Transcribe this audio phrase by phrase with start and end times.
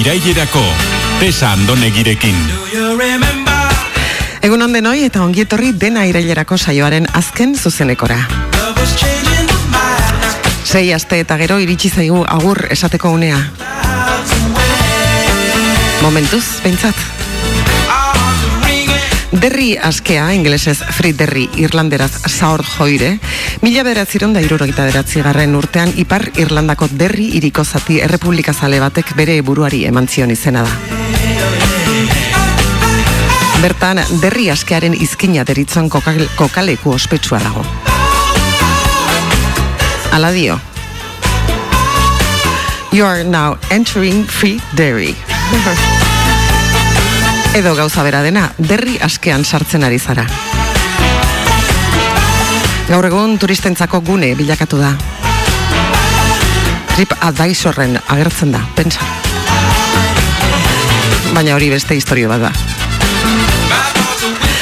[0.00, 0.62] Irailerako,
[1.20, 2.36] tesa andonegirekin.
[4.40, 8.16] Egun onden hoi eta ongietorri dena irailerako saioaren azken zuzenekora.
[10.64, 13.44] Sei aste eta gero iritsi zaigu agur esateko unea.
[16.00, 17.19] Momentuz, behintzat.
[19.30, 23.20] Derri askea, ingelesez Free Derri, irlanderaz Saur Joire,
[23.62, 29.14] mila beratziron da irurogeita beratzi garren urtean Ipar Irlandako Derri iriko zati errepublika zale batek
[29.14, 30.74] bere buruari eman zion izena da.
[33.62, 37.62] Bertan, derri askearen izkina deritzon kokal, kokaleku ospetsua dago.
[40.10, 40.58] Ala dio.
[42.90, 45.14] You are now entering Free Derry.
[47.52, 50.22] Edo gauza bera dena, derri askean sartzen ari zara.
[52.86, 54.92] Gaur egun turistentzako gune bilakatu da.
[56.94, 59.02] Trip advisorren agertzen da, pentsa.
[61.34, 62.52] Baina hori beste historio bat da.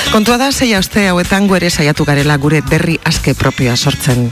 [0.09, 4.31] Kontua da, sei aste hauetan gu saiatu garela gure derri aske propioa sortzen.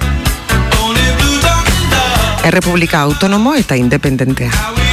[2.44, 4.85] Errepublika autonomo eta independentea.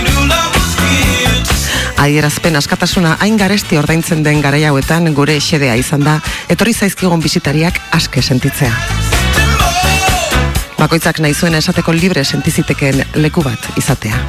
[2.04, 6.18] Adierazpen askatasuna hain garesti ordaintzen den garai hauetan gure xedea izan da,
[6.52, 8.74] etorri zaizkigun bisitariak aske sentitzea.
[10.76, 14.20] Bakoitzak nahi zuen esateko libre sentizitekeen leku bat izatea.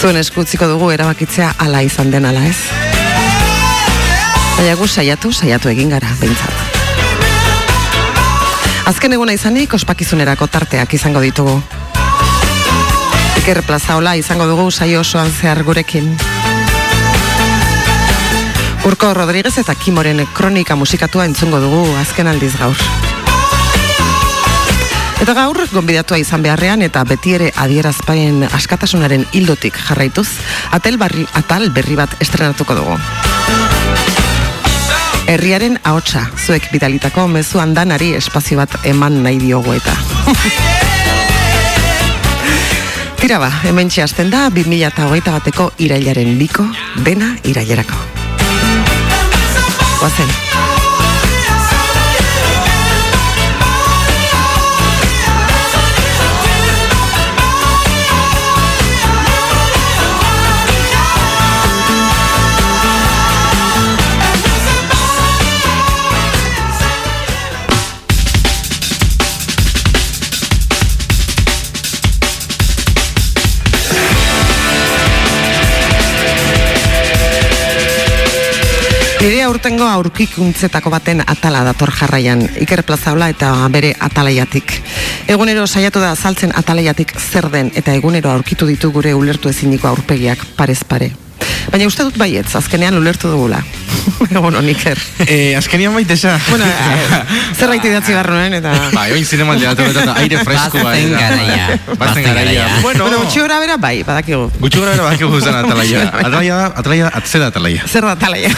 [0.00, 2.58] Zuen eskutziko dugu erabakitzea ala izan den ala ez.
[4.58, 6.54] Baina gu saiatu, saiatu egin gara, behintzat.
[8.90, 11.60] Azken eguna izanik, ospakizunerako tarteak izango ditugu.
[13.48, 16.10] Iker plazaola izango dugu saio osoan zehar gurekin.
[18.84, 22.76] Urko Rodríguez eta Kimoren kronika musikatua entzungo dugu azken aldiz gaur.
[25.24, 30.28] Eta gaur, gonbidatua izan beharrean eta beti ere adierazpaien askatasunaren hildotik jarraituz,
[30.76, 33.00] atel, barri, atal berri bat estrenatuko dugu.
[35.24, 39.96] Herriaren ahotsa, zuek bidalitako mezu danari espazio bat eman nahi diogu eta.
[43.18, 46.68] Tira ba, hemen txasten da, 2008 bateko irailaren biko,
[47.02, 47.98] dena irailerako.
[49.98, 50.67] Guazen.
[79.18, 84.76] Nire aurtengo aurkikuntzetako baten atala dator jarraian, Iker Plazaola eta bere atalaiatik.
[85.34, 90.46] Egunero saiatu da azaltzen atalaiatik zer den eta egunero aurkitu ditu gure ulertu eziniko aurpegiak
[90.54, 91.16] parez pare.
[91.68, 93.58] Baina uste dut baietz, azkenean ulertu dugula.
[94.32, 94.98] Egon hon, Iker.
[95.26, 96.38] Eh, azkenian baita esa.
[96.48, 97.18] Bueno, eh,
[97.58, 98.72] zerbait idatzi barruen eta...
[98.94, 101.02] Bai, oin zinemaldi datu eta aire fresko bai.
[101.04, 101.66] Bazen garaia.
[102.00, 102.64] Bazen garaia.
[102.82, 104.48] Bueno, Bueno, gutxi gora bera bai, badakigu.
[104.62, 106.06] gutxi gara badakigu zen atalaia.
[106.24, 107.84] Atalaia, atalaia, atzera atalaia.
[107.86, 108.50] Zer da talaia?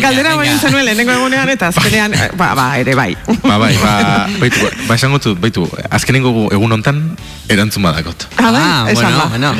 [0.00, 0.36] Kaldera venga.
[0.44, 3.10] bain zenuen lehenengo egunean eta azkenean, ba, ba, ere bai.
[3.42, 3.94] Ba, bai, ba,
[4.38, 7.02] baitu, ba, esango dut, baitu, azkenengo egun hontan
[7.50, 8.28] erantzun badakot.
[8.38, 9.28] Ah, bai, Ah, esan bueno, ba.
[9.34, 9.54] bueno.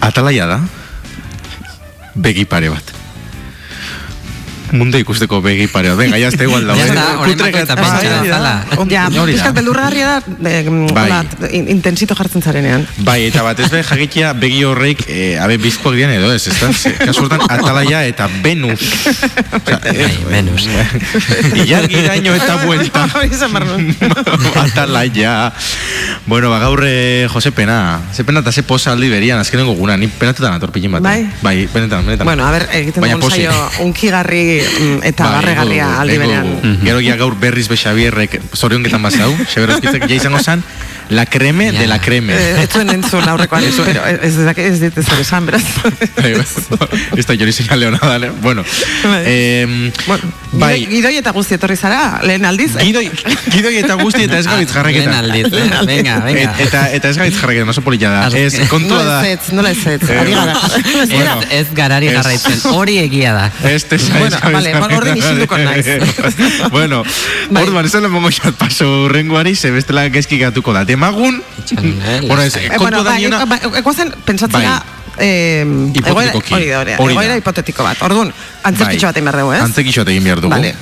[0.00, 0.60] Atalaia da,
[2.14, 2.99] begi pare bat.
[4.72, 5.98] Munde ikusteko begi pare bat.
[5.98, 6.74] Venga, igual da.
[6.80, 6.88] Ya bai.
[6.88, 8.66] está, orain Kutre bakoitza gat- pentsa Bai, dezala.
[8.76, 11.04] on- Ja, pizkat beldurgarria da, Bai.
[11.10, 12.86] hola, in- intensito jartzen zarenean.
[12.98, 16.58] Bai, eta bat ez be, jakitia begi horreik, eh, abe, bizkoak dian edo ez, ez
[16.60, 16.72] da?
[16.72, 18.80] Ze, Kasu hortan, atalaia eta Venus.
[19.66, 20.68] Bai, menus.
[21.54, 23.06] Ilargiraino eta buelta.
[23.14, 23.96] Hori zen behar nuen.
[24.54, 25.52] Atalaia.
[26.26, 28.00] Bueno, ba, gaur eh, Jose Pena.
[28.14, 29.96] Ze pena eta ze posa aldi berian, azkenengo guna.
[29.96, 31.02] Ni penatutan atorpilin bat.
[31.02, 31.28] Bai?
[31.42, 32.24] Bai, benetan, benetan.
[32.26, 33.46] Bueno, a ver, egiten pozik.
[33.46, 34.59] saio unkigarri
[35.06, 36.78] eta Bai, barregarria aldi berean.
[36.84, 40.64] Gero ja gaur berriz be Xabierrek zorionketan bazau, Xabier ja izango zan,
[41.10, 42.32] la creme de la creme.
[42.34, 45.62] Eh, Ez zuen entzun aurrekoan, Ez zuen- pero ez, ez, ez dit ezer esan, beraz.
[46.16, 46.32] Bai,
[47.18, 48.62] Ez da jori señal leona da, bueno.
[49.04, 49.22] Bai.
[49.26, 50.22] Eh, bueno,
[50.52, 52.76] bai, gidoi, gidoi eta guzti etorri zara, lehen aldiz.
[52.78, 53.10] Gidoi,
[53.50, 55.28] gidoi eta guzti eta ez gabitz jarraketan.
[55.28, 55.86] Lehen aldiz, eh?
[55.86, 56.54] Venga, venga.
[56.58, 58.26] Et, eta, eta ez gabitz jarraketan, oso polita da.
[58.28, 59.28] Azken- Ez, kontua Nola da.
[59.28, 60.54] ez ez, nola ez ez, Eh, ari gara.
[61.02, 61.40] Ez, Bueno.
[61.50, 62.14] ez garari Ez.
[62.14, 63.52] jarraitzen, hori egia da.
[63.68, 65.86] Este ez Bueno, vale, orden isilduko naiz.
[66.70, 67.02] bueno,
[67.50, 67.62] Bai.
[67.62, 70.84] orduan, ez da mongo xat paso renguari, ze bestela gaizki gatuko da.
[71.00, 72.56] Demagun, Txanel, bueno, ez.
[72.56, 75.24] Eh, kontua bueno, da bai, ba, egoazen pentsatzera Bai.
[75.24, 76.54] eh, egoera, Hipotetikoki.
[76.54, 77.20] hori da, hori da, Hori da.
[77.22, 78.02] egoera hipotetiko bat.
[78.04, 78.32] Orduan,
[78.68, 79.62] antzerkitxo bat egin behar dugu, ez?
[79.64, 80.52] Antzekixo egin behar dugu.
[80.52, 80.74] Vale.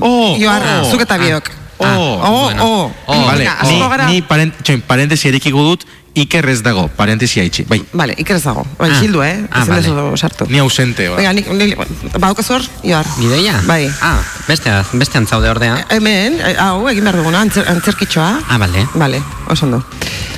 [0.00, 0.90] Oh, Joar, oh.
[0.90, 1.52] zuk eta biok.
[1.80, 2.64] Oh, oh, bueno.
[2.66, 7.44] oh, Oh, Vale, Venga, ni, ni paren, txoin, parentesi erikiko dut, Iker ez dago, parentesia
[7.46, 7.62] itxi.
[7.70, 8.64] Bai, Vale, iker ez dago.
[8.78, 8.94] Bai, Ah.
[8.98, 9.46] xildu, eh?
[9.52, 10.16] Ah, vale.
[10.16, 10.44] sartu.
[10.48, 11.16] ni ausente, ba.
[11.16, 11.76] Venga, nik, nik,
[12.18, 13.06] baukazu hor, Ibar.
[13.18, 13.60] Gidoia?
[13.66, 13.88] Bai.
[14.02, 14.18] Ah,
[14.48, 15.86] beste, beste antzaude ordea.
[15.88, 18.40] Hemen, eh, hau, egin behar duguna, antzer, antzerkitxoa.
[18.48, 18.86] Ah, bale.
[18.94, 19.84] Vale, oso ondo.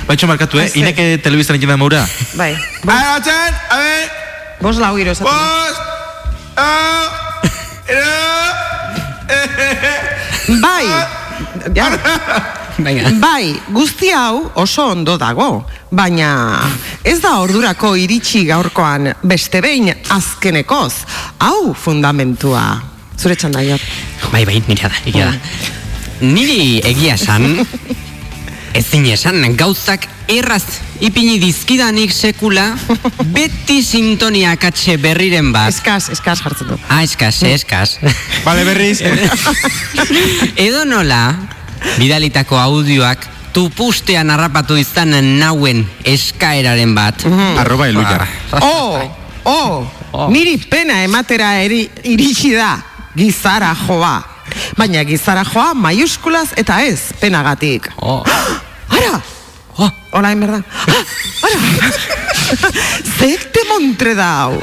[0.07, 0.71] Baitxo markatu, eh?
[0.75, 2.05] Ineke telebistan egin da maura.
[2.35, 4.11] Bai, bo, Agatzen, a ver,
[4.61, 5.33] bos lau giro esaten.
[5.33, 5.79] bost,
[6.57, 7.09] ah,
[10.61, 10.85] Bai,
[11.75, 11.89] ja.
[13.19, 16.29] Bai, guzti hau oso ondo dago, baina
[17.03, 20.93] ez da ordurako iritsi gaurkoan beste behin azkenekoz.
[21.39, 22.63] Hau fundamentua.
[23.17, 23.81] Zure txanda, Ior.
[24.31, 25.35] Bai, bai, nire da, egia da.
[26.23, 27.61] Niri egia esan,
[28.79, 30.63] ezin esan gauzak erraz
[31.03, 32.69] ipini dizkidanik sekula,
[33.35, 35.73] beti sintonia katxe berriren bat.
[35.73, 36.77] Eskaz, eskaz jartzen du.
[36.87, 37.97] Ah, eskas, eskas.
[38.45, 39.01] Bale, berriz.
[40.67, 41.23] Edo nola,
[41.99, 47.25] bidalitako audioak tupustean harrapatu izan nauen eskaeraren bat.
[47.59, 48.27] Arroba elujar.
[48.61, 49.01] Oh,
[49.45, 50.27] oh, Oh.
[50.29, 52.75] niri pena ematera eri, iritsi da
[53.17, 54.21] gizara joa.
[54.77, 57.89] Baina gizara joa maiuskulaz eta ez penagatik.
[57.97, 58.21] Oh.
[58.97, 59.21] Ara!
[59.77, 59.89] Oh.
[60.11, 60.61] Hola, en verdad.
[60.85, 61.89] Ah, Ara!
[63.17, 64.61] Zekte montre da hau.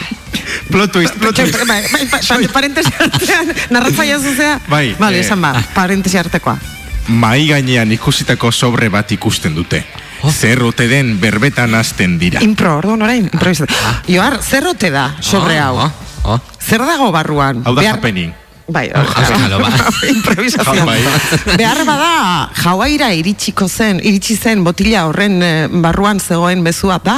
[0.71, 1.59] Plot twist, plot twist.
[1.67, 4.61] Bai, bai, bai, bai, parentesi artean, narratzaia zuzea?
[4.71, 6.55] Bai, Vale, eh, esan ba, parentesi artekoa.
[7.11, 9.83] Mai gainean ikusitako sobre bat ikusten dute.
[10.31, 12.43] Zer ote den berbetan hasten dira.
[12.45, 13.75] Impro, orduan orain, improvisatu.
[14.09, 15.79] Joar, zer ote da sobre hau?
[15.81, 15.91] Oh,
[16.35, 16.39] oh.
[16.61, 17.63] Zer dago barruan?
[17.65, 18.35] Hau da Behar- happening.
[18.71, 19.71] Bai, Auskalo, ba.
[20.15, 20.85] improvisazioa.
[20.87, 21.01] Bai.
[21.59, 22.11] Behar bada,
[22.63, 27.17] jauaira iritsiko zen, iritsi zen botila horren eh, barruan zegoen bezua da.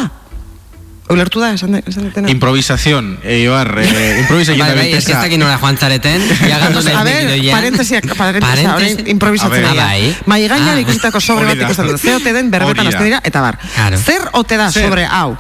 [1.08, 2.30] Ulertu da, esan, esan dutena?
[2.30, 5.76] Improvisación, eh, Ioar, eh, improvisa egin Bai, da bai, ez que ez dakit nora joan
[5.76, 7.52] zareten, jagatu A nahi ver, gidoia.
[7.52, 9.72] parentesiak, parentesiak, orain improvisatzen dira.
[9.72, 9.82] ver.
[9.82, 10.16] bai.
[10.26, 10.80] Mai gainean Ah.
[10.80, 12.00] ikusitako sobre Hori bat ikusten dut.
[12.00, 13.58] Ze ote den berbetan Hori hasten dira, eta bar.
[13.74, 13.98] Claro.
[13.98, 14.84] Zer ote da Zer?
[14.88, 15.36] sobre hau?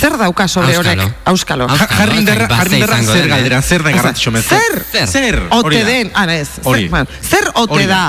[0.00, 1.00] Zer dauka sobre horrek?
[1.26, 1.66] Auskalo.
[1.66, 1.68] Auskalo.
[1.76, 4.44] Ja- Jarri inderra, Base jarri inderra izango zer galdera, zer da garrantzitsu mez.
[4.46, 4.84] Zer?
[4.92, 5.06] Zer?
[5.08, 5.42] Zer?
[5.50, 6.48] Ote Hori den, ah, ez.
[6.64, 6.88] Hori.
[6.88, 8.04] Zer, zer ote Hori da.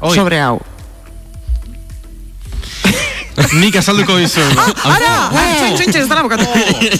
[0.00, 0.14] Hori.
[0.16, 0.62] sobre hau?
[3.36, 4.40] Nik azalduko dizu.
[4.88, 5.28] Ara!
[5.28, 6.48] Txoin, txoin, txoin, ez dara bukatu.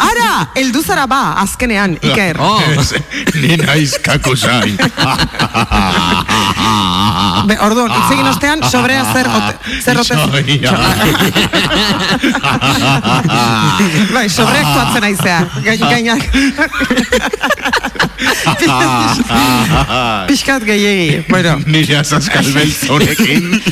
[0.05, 0.53] Ara!
[0.61, 2.37] Eldu zara ba, azkenean, Iker.
[2.41, 2.61] Oh,
[3.41, 4.77] Ni naiz kako zain.
[7.47, 9.56] Be, orduan, hitz egin ostean, sobrea zer ote...
[9.81, 10.15] Zer ote...
[14.15, 15.41] Bai, sobre aktuatzen aizea.
[15.65, 16.23] Gain, gainak.
[20.27, 21.25] Pixkat gehiegi.
[21.29, 23.62] Bueno, Nire azaskal beltz honekin.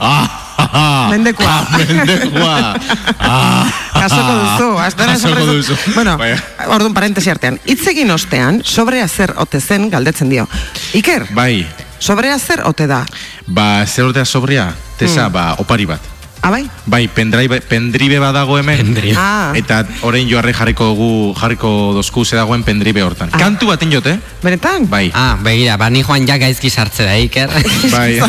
[0.00, 0.40] Da.
[0.58, 1.46] Ah, Mendekua.
[1.48, 2.56] Ah, mendekua.
[3.24, 4.68] Ah, kasoko duzu.
[4.96, 5.76] Jasoko sobre- duzu.
[5.94, 6.34] Bueno, Bai.
[6.68, 7.58] orduan parentesi artean.
[7.64, 10.48] Hitz egin ostean, sobrea zer ote zen galdetzen dio.
[10.94, 11.66] Iker, Bai,
[11.98, 13.04] sobrea zer ote da?
[13.46, 14.74] ba, zer ordea sobria?
[14.98, 16.00] Tesa, ba, opari bat.
[16.44, 16.68] Ah, bai?
[16.84, 18.76] Bai, pendrive, pendribe badago hemen.
[18.76, 19.16] Pendribe.
[19.16, 19.54] Ah.
[19.56, 21.06] Eta orain joarre jarriko gu,
[21.40, 23.30] jarriko dozku ze dagoen pendribe hortan.
[23.32, 23.38] Ah.
[23.40, 24.18] Kantu baten jote?
[24.42, 24.84] Benetan?
[24.92, 25.08] Bai.
[25.16, 27.48] ah, begira, ba, ni joan ja gaizki sartze da, Iker.
[27.94, 28.20] Bai.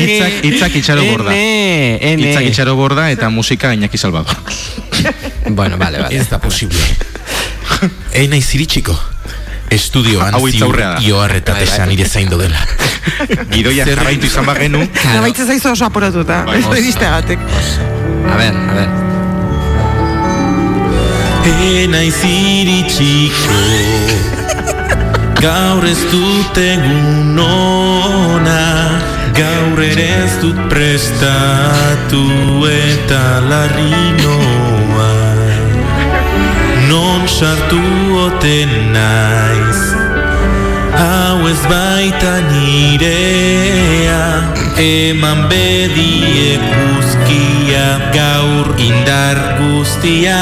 [0.00, 1.36] Hitzak, hitzak itxaro borda.
[1.36, 2.16] Ene.
[2.30, 4.40] Hitzak itxaro borda eta musika Iñaki Salvador.
[5.50, 6.16] Bueno, vale, vale.
[6.16, 6.80] Ez da posible.
[8.16, 8.96] Ei naiz iritsiko.
[9.70, 11.00] Estudioan Hau hitz ziur aurrea da.
[11.02, 12.60] ioarretat esan nire zaindo dela.
[13.54, 14.84] Gidoia jarraitu izan bagenu.
[15.14, 16.42] Nabaitze zaizu oso apuratuta.
[16.46, 16.58] Bai.
[16.60, 17.38] Ez iristeagatik.
[18.30, 18.88] A ver, a ver.
[21.44, 23.60] Ei naiz iritsiko.
[25.44, 28.62] Gaur ez dut egun ona
[29.36, 32.22] Gaur ere ez dut prestatu
[32.70, 34.83] eta larri noa
[36.88, 37.80] Non sartu
[38.26, 39.80] oten naiz.
[40.94, 44.24] Hau ez baita nirea.
[44.76, 47.86] Eman bedie guzkia
[48.16, 50.40] Gaur indar guztia.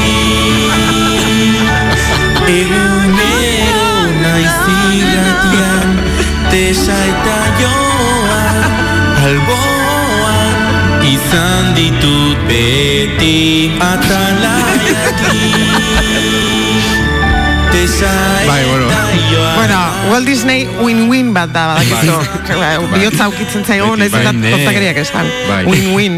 [2.47, 3.89] Egunero
[4.23, 4.59] naiz
[4.97, 5.89] irratian
[6.49, 8.61] Tesa eta joan.
[9.27, 9.76] Alboan
[11.07, 15.55] Izan ditut beti Atalaiatik
[17.71, 18.11] Tesa
[18.47, 18.87] Bai, bueno.
[19.55, 19.79] Bueno,
[20.11, 22.15] Walt Disney win-win bat da, badakizu.
[22.59, 24.51] Bai, Bihotza aukitzen zaigu, Beti, nahiz eta bai.
[24.55, 25.25] tostakeriak esan.
[25.49, 25.63] Bai.
[25.67, 26.15] Win-win.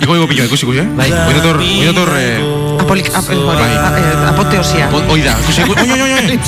[0.00, 0.88] Iko ego pilo, ikusi ikusi, eh?
[0.96, 1.10] Bai.
[1.26, 3.74] Oinator, oinator, eh, Apolik, Bai.
[3.76, 4.88] a- eh, apoteosia.
[4.92, 6.38] o- oi da, ikusi, ikusi, oi, oi, oi,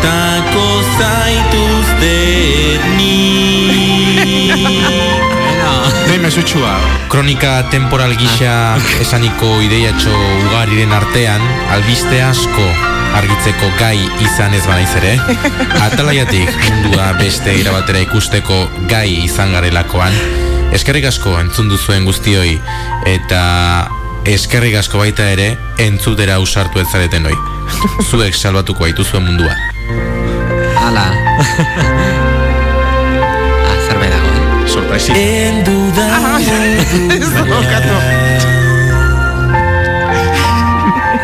[0.00, 2.16] botako zaituzte
[2.96, 3.16] ni
[6.08, 8.80] Behin mesutxua Kronika temporal gisa ah.
[9.00, 10.12] esaniko ideiatxo
[10.46, 12.66] ugariren artean Albiste asko
[13.10, 15.16] argitzeko gai izan ez banaiz ere.
[15.86, 20.14] Atalaiatik mundua beste irabatera ikusteko gai izan garelakoan.
[20.76, 22.54] Eskerrik asko entzun duzuen guztioi
[23.10, 23.42] Eta
[24.30, 27.34] eskerrik asko baita ere entzutera usartu ez zareten noi.
[28.08, 29.69] Zuek salbatuko aituzuen mundua.
[30.90, 31.06] Hala.
[33.70, 34.42] ah, zerbait dago, eh?
[34.66, 35.14] Sorpresi.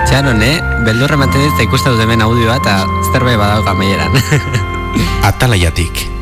[0.06, 0.62] Txanon, eh?
[0.86, 4.14] Beldurra ematen dut eta ikusten dut hemen audioa eta zerbait badauka meieran.
[5.34, 6.14] Atalaiatik.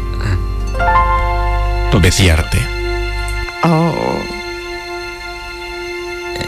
[1.94, 2.58] Beti arte.
[3.64, 4.18] Oh,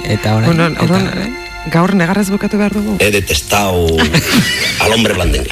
[0.05, 0.49] eta orain...
[0.49, 1.46] bueno, eta orain.
[1.73, 2.97] Gaur negarrez bukatu behar dugu.
[3.01, 3.87] He detestado
[4.81, 5.51] al hombre blandengue.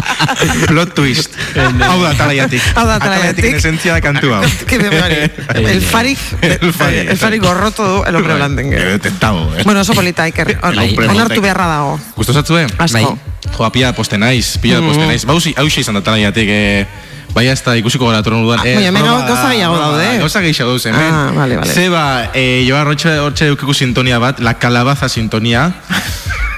[0.68, 1.34] Plot twist.
[1.56, 2.62] Hau da talaiatik.
[2.76, 3.44] Hau da Atalaiatik.
[3.44, 4.42] en esentzia da kantu hau.
[4.70, 5.16] Que de Mari.
[5.74, 7.10] El Farik, El Farik.
[7.10, 8.78] el Farik gorroto du el hombre He blandengue.
[8.84, 9.62] detestado, eh.
[9.64, 10.58] Bueno, oso polita, Iker.
[10.62, 10.78] On-.
[11.10, 12.00] Onartu beharra dago.
[12.16, 12.66] Gusto zatzue?
[12.78, 12.98] Asko.
[13.16, 13.52] Bai.
[13.56, 15.24] Joa, pila poste naiz, pila poste naiz.
[15.26, 16.86] Bauzi, hausi izan da talaiatik, eh,
[17.34, 18.58] Bai, ez da ikusiko gara torren dudan.
[18.64, 20.06] baina hemen gauza gehiago daude.
[20.18, 21.14] Gauza gehiago daude, hemen.
[21.14, 21.72] Ah, vale, vale.
[21.72, 25.70] Zeba, eh, joa, hortxe, hortxe eukiko sintonia bat, la calabaza sintonia.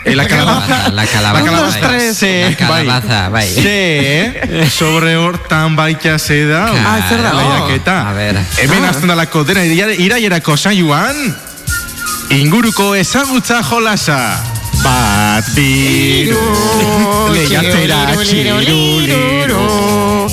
[0.05, 0.89] Eh, la calabaza.
[0.91, 1.81] La calabaza, bai.
[1.81, 2.17] tres.
[2.19, 3.47] Ze, La calabaza, bai.
[3.49, 6.65] Ze, sobre hortan baita ze da.
[6.75, 7.39] Ah, zer dago?
[7.39, 8.09] Lehiaketa.
[8.11, 8.35] A ver.
[8.59, 8.89] Hemen Ah.
[8.91, 11.15] azten dalako dena ira- iraierako saioan,
[12.31, 14.43] inguruko ezagutza jolasa.
[14.83, 16.41] Bat, biru,
[17.33, 20.27] lehiatzera, txiru, liru.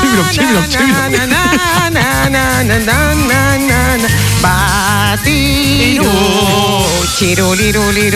[0.00, 0.92] Síguelo, síguelo, síguelo.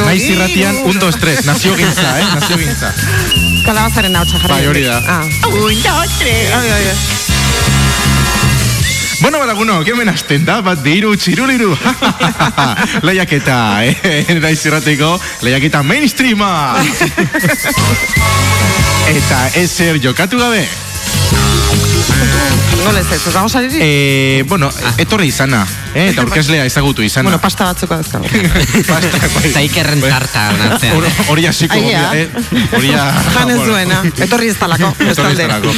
[0.04, 1.44] Naisi Ratian, 1, 2, 3.
[1.46, 2.24] Nació Ginza, ¿eh?
[2.34, 2.94] Nació Ginza.
[3.64, 5.02] ¿Cuál va a ser en Naucha, Prioridad.
[5.06, 5.22] Ah.
[5.48, 7.25] 1, 2, 3.
[9.20, 11.72] Bueno, balaguno, kemen hasten da, bat diru, txiruliru.
[13.06, 13.56] lehiaketa,
[13.86, 14.36] eh?
[14.42, 16.50] Naiz irratiko, lehiaketa mainstreama.
[19.16, 20.66] Eta ezer jokatu gabe.
[22.84, 23.80] Nola ez ez, ez dago saririk?
[23.82, 24.68] Eh, bueno,
[25.00, 25.62] etorri izana,
[25.94, 26.10] eh?
[26.12, 27.30] Eta orkeslea ezagutu izana.
[27.30, 28.28] Bueno, pasta batzuko dazkago
[28.90, 29.44] Pasta, bai.
[29.48, 31.00] Eta ikerren tarta onartzean.
[31.00, 32.10] Hor- Hori hasiko, Aia.
[32.14, 32.28] eh?
[32.76, 35.74] Hori ja- Jan ez duena, etorri ez talako Etorri ez bestalde.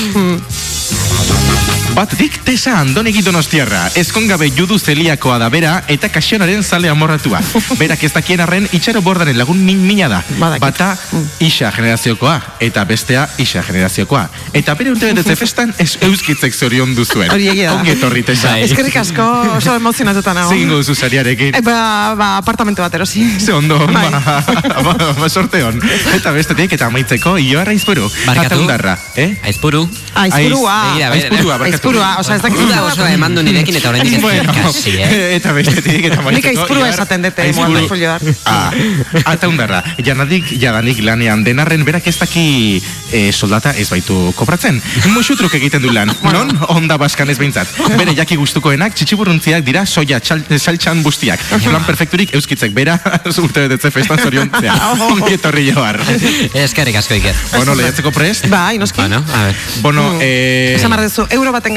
[1.99, 7.40] Bat dik tesa andonegi donostiarra, ezkongabe judu zeliakoa da bera eta kasionaren zale amorratua.
[7.81, 10.21] Berak ez dakien arren itxaro bordaren lagun min mina da.
[10.38, 10.62] Badakit.
[10.62, 10.93] Bata
[11.43, 14.21] isa generaziokoa eta bestea isa generaziokoa.
[14.55, 17.33] Eta bere urte betetze festan ez euskitzek zorion duzuen.
[17.35, 17.81] Hori egia da.
[17.81, 18.55] Ongi etorri tesa.
[18.55, 18.62] Bai.
[18.69, 19.26] Eskerrik asko
[19.57, 20.55] oso emozionatuta nago.
[20.55, 21.59] Zein duzu zariarekin.
[21.59, 23.25] E, ba, ba, apartamento bat erosi.
[23.40, 24.07] Ze ondo, Bai.
[24.12, 24.38] ba,
[24.87, 25.83] ba, ba, sorte hon.
[26.14, 28.07] Eta bestetik, eta amaitzeko, Ioarra izburu.
[28.23, 28.55] Barkatu.
[28.55, 29.33] Ataundarra, eh?
[29.50, 29.83] Aizpuru.
[30.14, 30.78] Aizpurua.
[30.93, 31.35] Begira, begira.
[31.35, 31.88] Aizpurua, barkatu.
[31.88, 32.61] Aizpurua, osea, ez dakit.
[32.61, 35.37] Uda oso eman du nirekin eta oraindik ez Bueno, kasi, eh?
[35.38, 38.25] eta bestetik eta Nik aizpurua esaten dute, moan folioar.
[38.45, 38.73] Ah,
[39.33, 42.45] ataundarra, janadik jadanik lanean denarren berak ez daki
[43.12, 44.80] eh, soldata ez baitu kobratzen.
[45.14, 47.73] Musutruk egiten du lan, non onda baskan ez behintzat.
[47.97, 51.40] Bere jaki gustukoenak txitxiburuntziak dira soia saltxan bustiak.
[51.64, 52.99] Plan perfekturik euskitzek bera
[53.45, 54.76] urte betetze festan zoriontzea.
[55.09, 56.02] Ongi etorri joar.
[56.52, 57.42] Eskerrik asko iker.
[57.57, 58.49] Bueno, lehiatzeko prest?
[58.52, 59.00] Bai, noski.
[59.00, 59.57] Bueno, a ver.
[59.80, 61.07] Bueno, eh, Esan behar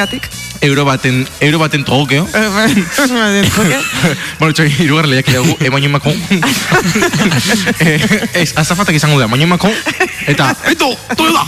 [0.06, 0.22] duzu,
[0.62, 0.62] euro batengatik.
[0.62, 2.28] euro baten, euro baten trogeo.
[4.40, 6.12] bueno, txoi, irugar lehiak dugu, emaino mako.
[7.80, 9.70] eh, ez, azafatak izango da, emaino mako.
[10.28, 11.46] Eta, eto, todo da!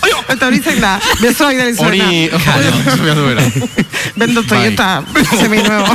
[0.00, 0.16] Aio!
[0.28, 2.54] Eta hori zein da, bezoa idali Hori, zuena.
[2.54, 3.42] hori, zubia duera.
[4.16, 5.02] Bendo Toyota,
[5.38, 5.86] seminuevo.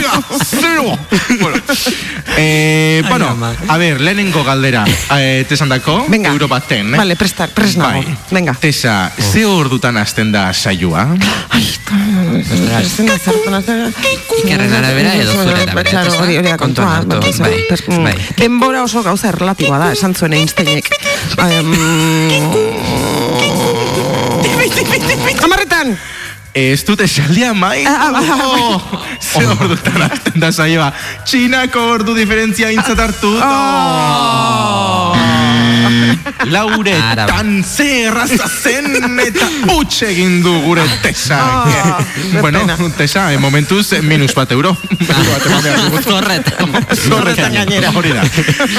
[0.44, 0.98] Zero!
[1.40, 1.58] bueno,
[2.38, 4.86] eh, bueno, a ver, lehenengo galdera,
[5.18, 6.98] eh, tesan dako, euro baten, eh?
[6.98, 8.04] Vale, prestar, pres nago.
[8.04, 8.18] Bai.
[8.32, 8.54] Venga.
[8.60, 11.08] Tesa, ze ordutan hasten da saioa?
[12.84, 13.94] Zena zartona zen
[14.44, 17.54] Ikerren arabera edo zure arabera Kontuan hartu bai,
[18.08, 18.16] bai.
[18.40, 20.90] Denbora oso gauza erlatiboa da Esan zuen Einsteinek.
[25.44, 25.98] Amarretan!
[26.54, 28.82] Ez dut esaldia main ah, ah, ah, oh,
[29.18, 30.06] Ze ordutan
[30.38, 30.92] da saioa.
[31.26, 33.34] Txinako ordu diferentzia intzat hartu.
[33.42, 35.23] Oh.
[36.46, 37.36] Laure, Ara, ba.
[37.36, 41.40] tan ze erraza zen eta utxe egin du gure tesa.
[41.40, 42.00] Ah,
[42.42, 42.62] bueno,
[42.98, 44.76] tesa, en momentuz, minus bat euro.
[44.90, 46.02] Dugu.
[46.08, 46.86] Zorretan.
[47.08, 47.92] Zorretan gainera.
[47.96, 48.24] Hori da.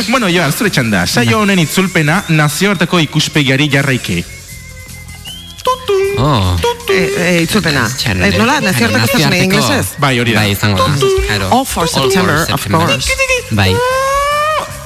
[0.09, 1.07] bueno, Joan, zure txanda.
[1.07, 4.25] Saio honen itzulpena nazioarteko ikuspegiari jarraiki.
[6.17, 6.57] Oh.
[6.89, 7.89] Eh, eh, itzulpena.
[8.07, 9.95] Eh, Nola, nazioarteko nazioarteko- inglesez?
[9.99, 10.41] Bai, hori da.
[10.41, 11.49] Bai, izango da.
[11.51, 13.11] All for September, of course.
[13.51, 13.75] Bai.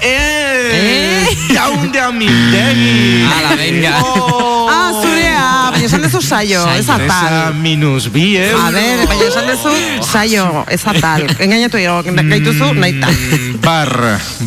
[0.00, 1.17] Eh,
[1.56, 3.24] jaunde amildegi.
[3.38, 3.94] Ala, venga.
[4.02, 4.68] Oh.
[4.70, 7.54] Ah, zurea, baina esan dezu saio, ez atal.
[7.62, 8.60] minus bi euro.
[8.66, 9.72] A ber, baina esan dezu
[10.04, 11.24] saio, ez atal.
[11.38, 13.08] Engainatu jo, gaituzu, nahi ta.
[13.12, 13.92] Mm, Bar,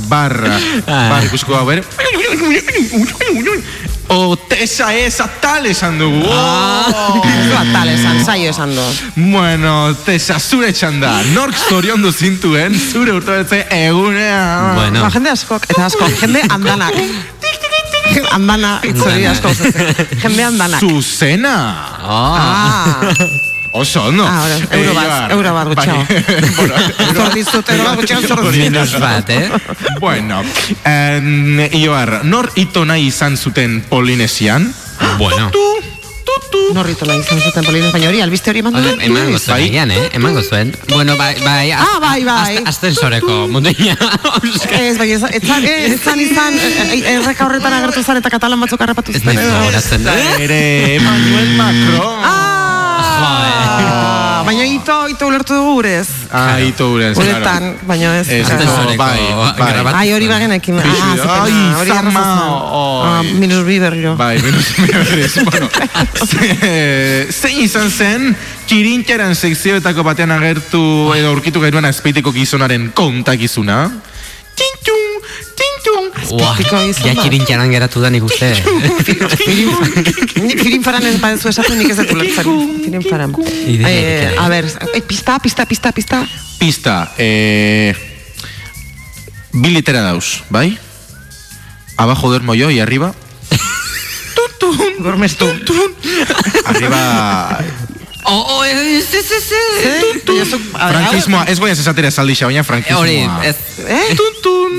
[0.10, 0.38] bar,
[0.88, 1.84] bar, ikusko hau, ber.
[4.12, 6.20] O tesa ez atal esan dugu.
[6.28, 7.22] Oh.
[7.24, 8.84] Du atal esan, saio esan du.
[9.16, 11.14] Bueno, tesa zure txanda.
[11.32, 14.74] Nork zoriondu zintuen, zure urtebetze egunea.
[14.76, 15.06] Bueno.
[15.06, 17.00] Ba, jende askok, eta asko, jende andanak.
[18.36, 19.54] Andana, itzori asko.
[20.20, 20.84] Jende andanak.
[20.84, 21.56] Zuzena.
[22.04, 22.36] Oh.
[22.36, 24.26] Ah, Oso, ondo.
[24.28, 26.04] Ah, Eh, euro bat, Ibar, euro bat gutxiago.
[26.08, 26.24] bai,
[26.58, 28.52] bueno, dizut, euro bat dizut.
[28.56, 29.50] Minus bat, eh?
[30.02, 30.42] Bueno,
[30.84, 34.74] en, Ioar, nor ito nahi izan zuten Polinesian?
[35.18, 35.52] Bueno.
[36.74, 39.02] Norrito nahi izan zuten polines, baina hori, albiste hori eman Oda, du.
[39.08, 39.66] emango zuen, Bai.
[39.70, 40.10] egian, eh?
[40.16, 40.72] Emango zuen.
[40.90, 41.72] Bueno, bai, bai.
[41.72, 42.58] Ah, bai, bai.
[42.58, 43.96] az- Ascensoreko munduia.
[44.82, 48.30] Ez, baina ez, ez, zan- ez, zan izan, eh, eh, erreka horretan agertu zan eta
[48.30, 49.36] katalan batzuk harrapatu Ez zuten.
[49.36, 50.08] naiz edo- gogoratzen.
[50.40, 50.62] Ere,
[50.96, 52.24] Emmanuel Macron.
[52.24, 52.61] Ah,
[54.46, 56.08] baina ito, ito ulertu dugu gurez.
[56.32, 58.28] Ah, ito urez, Uretan, baina ez.
[58.30, 58.46] Ez.
[58.50, 59.20] Ascensoreko bai,
[59.58, 59.94] bai.
[59.94, 60.80] Ai, hori bagenekin.
[60.80, 62.52] Ah, Pixu, zepena, ai, hori zama, arrazozen.
[62.52, 63.34] Ah, oi.
[63.40, 64.16] minus bi berriro.
[64.18, 65.70] Bai, minus berez, bueno.
[66.32, 68.32] Ze- Zein izan zen,
[68.68, 73.84] txirintxaran sekzioetako batean agertu edo aurkitu genuen azpeitiko gizonaren kontakizuna?
[74.62, 75.06] Tintxun,
[75.58, 76.06] tintxun.
[76.38, 77.24] Ua, Azpitiko izan ja bat.
[77.24, 78.52] txirintxaran geratu da nik uste.
[80.42, 82.52] Ni firin faran ez badezu esaten nik ez dut ulertzen.
[82.86, 83.34] Firin faran.
[83.66, 86.22] Eh, a ber, eh, pista, pista, pista, pista.
[86.62, 87.96] Pista, eh,
[89.52, 90.78] bi litera dauz, bai?
[91.98, 93.14] Abajo duermo yo y arriba,
[95.02, 95.48] Duermes tu.
[96.66, 97.58] arriba
[98.24, 100.54] Oh, oh, ez, ez, ez, ez.
[100.74, 103.00] Frankismoa, ez goiaz esatera esaldixa, baina frankismoa.
[103.02, 103.56] Hori, ez.
[103.88, 104.14] Eh?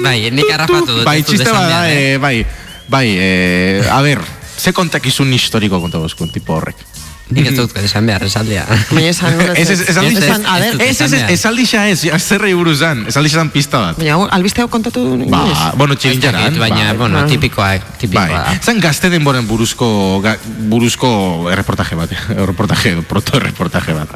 [0.02, 1.04] Bai, nik arrapatu dut.
[1.06, 2.18] Bai, txiste bada, eh?
[2.22, 2.36] bai,
[2.90, 4.22] bai, eh, a ber,
[4.58, 6.86] ze kontakizun historiko konta bozkun, tipo horrek.
[7.32, 8.64] Nik ez dut esan behar, esaldia.
[8.94, 10.80] Baina esan, Ez, ez, ez, aldi- Ez, ez, esan, a ber,
[12.16, 13.96] ez zerrei buruzan, ez aldixa pista bat.
[13.98, 15.30] Baina hau, albiste hau kontatu inoiz?
[15.30, 16.42] Ba, bueno, Ez txirintxaran.
[16.44, 16.96] dakit, Baina, bai.
[16.96, 18.26] bueno, tipikoa, tipikoa.
[18.28, 20.22] Bai, zan gazte denboren buruzko,
[20.72, 21.12] buruzko
[21.52, 24.08] erreportaje bat, erreportaje, proto erreportaje bat.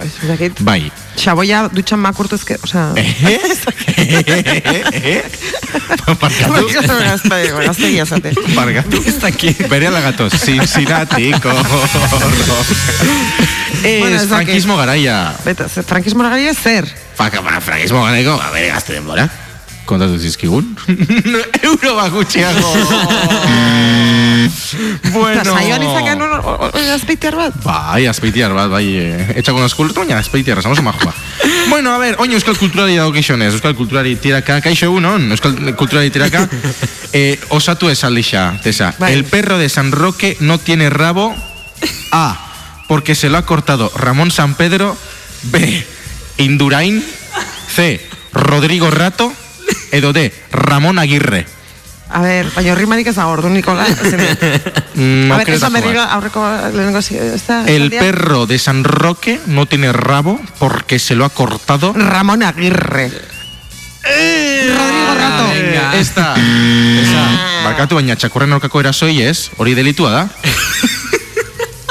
[0.60, 0.90] Bai.
[1.16, 2.90] Xaboia dutxan makurtuzke, osea...
[2.96, 3.14] Eh?
[3.96, 5.22] Eh?
[6.20, 6.66] Barkatu.
[7.66, 8.32] Gaztegia zate.
[8.54, 9.00] Barkatu.
[9.06, 9.66] Ez dakit.
[9.72, 9.88] Bere
[13.86, 14.28] Bueno, Ez, dakit.
[14.28, 15.34] frankismo garaia.
[15.44, 16.88] Beta, frankismo garaia zer?
[17.14, 19.28] Faka, ba, frankismo garaiko, ba, bere gazte denbora.
[19.86, 20.72] Kontatu zizkigun.
[21.68, 22.58] Euro bat gutxiago.
[25.14, 25.40] bueno.
[25.40, 26.24] Eta saioan izakean
[26.96, 27.54] azpeitear bat?
[27.62, 29.62] Bai, azpeitiar bat, bai, eh, etxako
[29.94, 31.14] baina azpeitiar, estamos majoa.
[31.72, 36.10] bueno, a ver, oin euskal kulturari dago keixonez, euskal kulturari tiraka, kaixo egunon, euskal kulturari
[36.10, 36.48] tiraka,
[37.12, 38.94] eh, osatu esaldixa, Tesa.
[38.98, 39.12] Bai.
[39.14, 41.34] El perro de San Roque no tiene rabo,
[42.10, 42.45] A,
[42.88, 44.96] porque se lo ha cortado Ramón San Pedro,
[45.44, 45.84] B,
[46.38, 47.04] Indurain,
[47.74, 48.00] C,
[48.32, 49.32] Rodrigo Rato,
[49.92, 51.46] edo D, Ramón Aguirre.
[52.08, 53.82] A ber, baina rimarik ez da ordu, Nikola.
[54.94, 55.82] Mm, A ber, aukeretako esan bat.
[55.82, 57.00] berriro aurreko lehenengo?
[57.66, 61.92] El perro de San Roque no tiene rabo porque se lo ha cortado.
[61.94, 63.10] Ramón Aguirre.
[64.06, 65.48] Rodrigo Rato.
[65.48, 65.96] venga.
[65.98, 66.34] Esta.
[66.38, 67.24] Esa.
[67.64, 70.28] Barkatu baina txakurren aurkako erasoi ez, hori delitua da.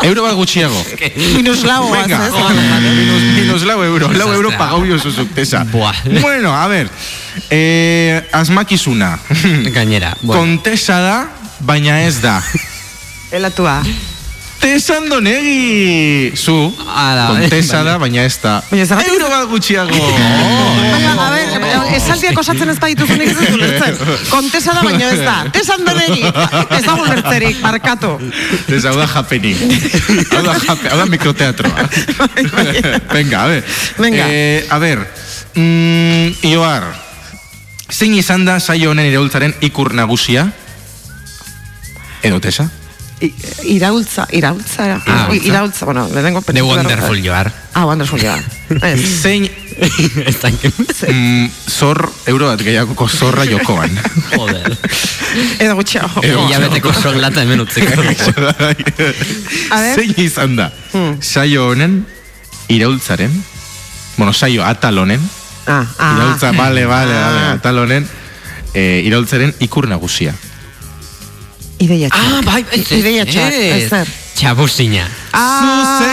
[0.05, 0.77] Euro bat gutxiago.
[1.35, 2.33] Minus lau, Venga, ez?
[2.95, 4.11] minus, minus lau euro.
[4.13, 5.63] Lau euro pagau biozuzuk, tesa.
[5.65, 5.95] Buah.
[6.21, 6.89] Bueno, a ver.
[7.49, 9.17] Eh, asmakizuna.
[9.75, 10.41] Gainera, bueno.
[10.41, 11.17] Kontesa da,
[11.59, 12.41] baina ez da.
[13.31, 13.81] Elatua.
[14.65, 16.33] Tesa Andonegi!
[16.33, 18.53] Zu, Ala, kontesa baina- da, baina ez da.
[18.71, 19.93] Baina zergatik- Euro bat gutxiago!
[20.95, 24.23] Baina, a ber, esaldiak osatzen ez badituzu nik ez dut.
[24.31, 25.35] Kontesa da baina ez da.
[25.53, 26.23] Tesan denegi.
[26.25, 28.15] Ez da ulertzerik, markatu.
[28.73, 29.61] Ez hau da japenik.
[30.33, 31.85] hau da jape, hau da mikroteatroa.
[33.15, 33.63] Venga, a ver.
[34.01, 34.25] Venga.
[34.33, 35.03] Eh, a ver.
[35.53, 36.87] Mm, Ioar.
[37.93, 40.47] Zein izan da saio honen iraultzaren ikur nagusia?
[42.25, 42.65] Edo tesa?
[43.63, 45.01] Iraultza, iraultza.
[45.07, 47.51] Ah, Iraultza, bueno, lehenengo The pentsatu behar- Wonderful Joar.
[47.73, 48.43] Ah, Wonderful Joar.
[49.21, 50.37] Zein Ez
[51.11, 53.91] mm, zor, euro bat gehiagoko zorra jokoan.
[54.35, 54.77] Joder.
[55.59, 56.21] Edo gutxiago.
[56.23, 57.91] Edo soldata hemen utziko.
[59.71, 59.95] A ver.
[59.95, 60.69] Zein izan da?
[60.93, 61.17] Hmm.
[61.21, 62.05] Saio honen
[62.71, 63.31] iraultzaren,
[64.17, 65.19] bueno, saio atal honen,
[65.67, 66.13] Ah, ah.
[66.15, 67.51] iraultza, bale, bale, bale, Ah.
[67.57, 68.07] atal honen,
[68.73, 70.33] eh, iraultzaren ikur nagusia.
[71.79, 72.23] Ideia txar.
[72.23, 74.11] Ah, bai, ez, ez, Ideia txar, ez zer.
[74.35, 75.07] Txabuzina.
[75.35, 76.07] Ah!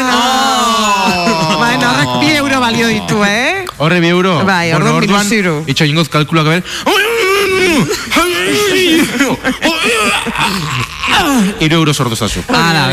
[1.58, 3.64] Bueno, horrek bi euro balio ditu, eh?
[3.78, 4.40] Horre bi euro.
[4.46, 5.56] Bai, orduan minus hiru.
[5.70, 6.62] Itxo ingoz kalkulak ber.
[11.62, 12.40] Iru euro sortu zazu.
[12.48, 12.88] Ala,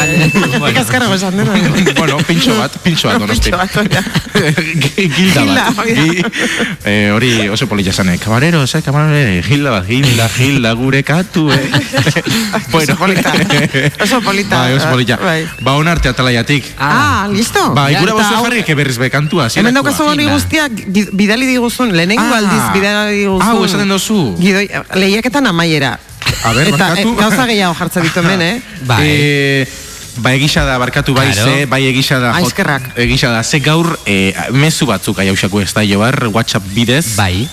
[0.60, 0.70] bueno.
[0.70, 1.54] Ikaskarrago esan dena.
[1.98, 3.52] bueno, pintxo bat, pintxo bat, donosti.
[3.52, 3.72] Pintxo bat.
[5.16, 5.78] Gilda bat.
[5.80, 6.24] hori
[6.86, 8.18] eh, Hori oso polita zane.
[8.22, 11.64] Kamarero, ze, kamarero, gilda bat, gilda, gilda, gure katu, eh.
[12.80, 13.34] Oso polita.
[14.04, 14.58] Oso polita.
[14.60, 15.18] Bai, oso polita.
[15.18, 15.48] Bai.
[15.62, 16.66] Ba, onarte atalaiatik.
[16.78, 17.74] Ah, listo.
[17.74, 19.48] Ba, eta bozu jarri, eke berriz bekantua.
[19.56, 20.72] Hemen daukazu hori guztiak
[21.14, 22.38] bidali diguzun, lehenengo Ah.
[22.40, 23.48] aldiz bidali diguzun.
[23.48, 24.20] Ah, hau esaten dozu.
[24.40, 24.68] Gidoi,
[25.40, 26.00] lehiaketan amaiera.
[26.44, 27.10] A ber, Eta barkatu.
[27.10, 28.62] eh, gauza gehiago jartzen ditu hemen, eh?
[28.88, 29.08] Bai.
[29.08, 29.68] Eh,
[30.20, 31.52] ba egisa da barkatu bai Claro.
[31.52, 32.98] ze, bai egisa da Ah, jot- eskerrak.
[32.98, 37.48] egisa da ze gaur eh, mezu batzuk aiausako ez da joar WhatsApp bidez Bai.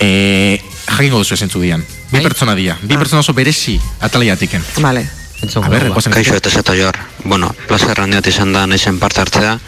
[0.00, 2.22] eh, jakingo duzu esentzu dian bi Bai.
[2.22, 5.06] pertsona dia, bi pertsona oso beresi atalaiatiken Vale.
[5.42, 6.96] Entzun goazen Kaixo eta zato joar.
[7.24, 9.58] Bueno, plazer handiat izan da naizen parte hartzea.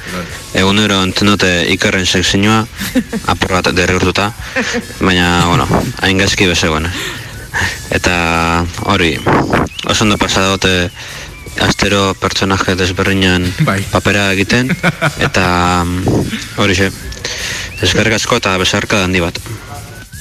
[0.54, 2.60] Egunero entzun dute ikerren sekzioa,
[3.32, 4.30] apur bat derriurtuta,
[5.00, 5.66] baina, bueno,
[6.00, 6.86] hain gaizki bezegoen.
[7.94, 9.14] Eta hori,
[9.86, 10.90] oso ondo pasa dute
[11.62, 13.80] astero pertsonaje desberdinan Bai.
[13.92, 14.72] papera egiten,
[15.22, 16.24] eta mm,
[16.58, 16.90] hori xe,
[17.82, 19.38] eskerrik asko eta besarka handi bat.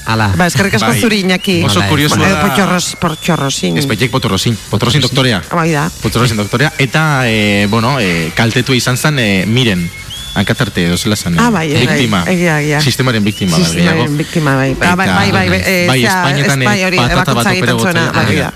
[0.06, 0.28] Ala.
[0.36, 1.00] Ba, eskerrik asko Bai.
[1.00, 1.62] zuri, Iñaki.
[1.64, 3.78] Oso kurioso Bueno, da Potxorros, potxorrosin.
[3.80, 5.86] Espeiek potorosin, potorosin doktorea Bai da.
[6.02, 9.88] Potorosin doktorea Eta, eh, bueno, eh, kaltetu izan zen eh, Miren
[10.34, 12.80] Zela zen eh, Ah, bai, bai, Biktima egia, egia.
[12.80, 14.74] Sistemaren biktima Sistemaren biktima, bai.
[14.80, 15.48] Ah, bai, bai, bai,
[15.86, 18.52] bai, Espainetan espai eh, hori, patata bat opera hori da.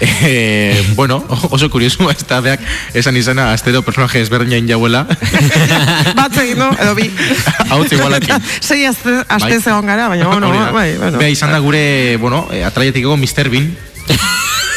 [0.00, 2.60] Eh, bueno, oso kurioso ez da beak
[2.92, 5.06] esan izena astero personaje ezberdinain jauela
[6.16, 6.68] Bat egin, no?
[6.76, 7.08] Edo bi.
[7.70, 9.60] hau igualakin Sei aste, aste Bai.
[9.62, 11.18] zegoen gara, baina, bueno, bai, bueno.
[11.18, 13.48] Bea izan da gure, bueno, eh, atraiatik ego Mr.
[13.48, 13.70] Bean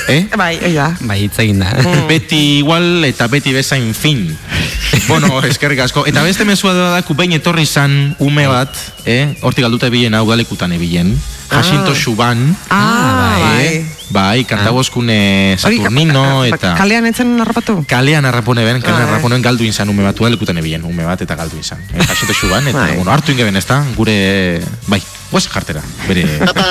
[0.08, 0.28] eh?
[0.42, 0.90] Bai, hori da.
[1.02, 1.72] Bai, hitz egin da.
[2.12, 4.28] beti igual eta beti bezain fin.
[5.10, 6.06] bueno, eskerrik asko.
[6.10, 8.74] Eta beste mezua da da, behin etorri izan ume bat,
[9.06, 9.36] eh?
[9.42, 11.16] hortik aldute bilen hau udalekutan ebilen.
[11.46, 13.66] Jacinto Xuban, Ah, bai.
[13.68, 13.86] eh?
[14.10, 16.72] bai, kantaboskune Hori, Saturnino, ka- eta...
[16.76, 17.76] Kalean etzen harrapatu?
[17.88, 21.38] Kalean arrapone ben, kalean Ah, arraponen galdu izan ume bat, udalekutan ebilen ume bat eta
[21.38, 21.78] galdu izan.
[21.94, 22.96] Eh, Jacinto Xuban, eta, Bai.
[22.98, 25.00] bueno, hartu ingeben ez da, gure, bai,
[25.32, 26.26] guaz jartera, bere...
[26.50, 26.66] Apa,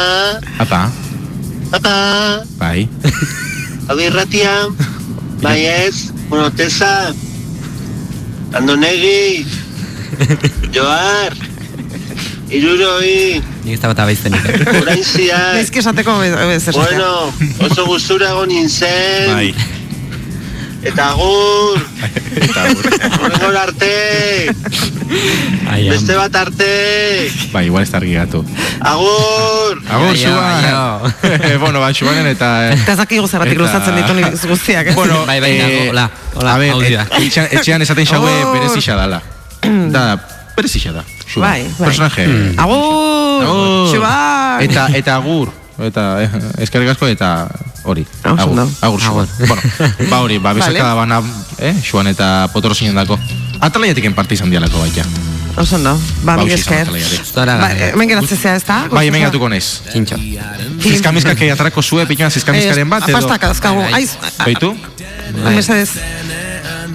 [0.66, 0.81] Apa,
[1.74, 2.88] apa, bai.
[3.88, 4.54] hau irratia,
[5.42, 7.12] bai ez, bueno, tesa,
[8.54, 9.44] andonegi,
[10.74, 11.34] joar,
[12.54, 14.44] iruroi, Nik ez da bat abaiztenik.
[14.82, 16.82] orain ziar, Ezki esateko be- be- zer esatea.
[16.84, 17.32] bueno,
[17.66, 19.54] oso gustura egon nintzen, Bai.
[20.85, 21.79] Eta agur,
[22.44, 22.62] Eta,
[23.23, 24.51] horrengor arte,
[25.70, 25.88] am.
[25.90, 28.44] beste bat arte, bai, igual ez da argi gatu.
[28.81, 31.61] agur, Agur, Aio, Xuan.
[31.64, 32.73] bueno, ba, Xuanen eta...
[32.75, 34.87] Eta ez dakigu zerratik Eta- luzatzen ditu ni guztiak.
[34.88, 34.94] ez?
[34.97, 37.07] Bueno, Bai, bai, eh, hola, hola, a ver, audioa.
[37.18, 38.53] eh, etxean, esaten xaue Oh.
[38.53, 39.23] berezixa dala.
[39.64, 40.18] Da,
[40.57, 41.05] berezixa da.
[41.27, 41.49] Xuan.
[41.49, 41.87] Bai, bai.
[41.88, 42.27] Personaje.
[42.57, 43.44] Agur!
[43.44, 43.94] Agur.
[43.94, 44.62] Xuban!
[44.62, 45.49] Eta, eta agur.
[45.82, 46.30] Eta, eh,
[46.62, 47.48] eskerrik asko eta
[47.82, 48.06] hori.
[48.22, 48.68] Agur, ondo.
[48.80, 49.28] agur, Xuan.
[49.48, 49.62] bueno,
[50.10, 50.60] ba hori, ba, Vale.
[50.60, 51.22] bezaka da bana,
[51.58, 53.18] eh, Xuan eta potoro zinen dako.
[53.60, 55.02] Atalaiatik parte izan dialako baita.
[55.56, 55.98] Oso ondo.
[56.22, 56.88] Ba, Ba, izan esker.
[57.46, 58.87] Ba, eh, hemen geratzen zea, ez da?
[58.90, 59.82] Bai, hemen gatuko nez.
[59.90, 60.16] Txintxo.
[60.82, 63.18] Zizkamizkak atarako zue, pituan zizkamizkaren bat, edo...
[63.18, 63.82] Pastak azkagu.
[63.82, 64.00] Bai, bai.
[64.02, 64.74] Aiz, Beitu?
[65.44, 65.90] mesedez.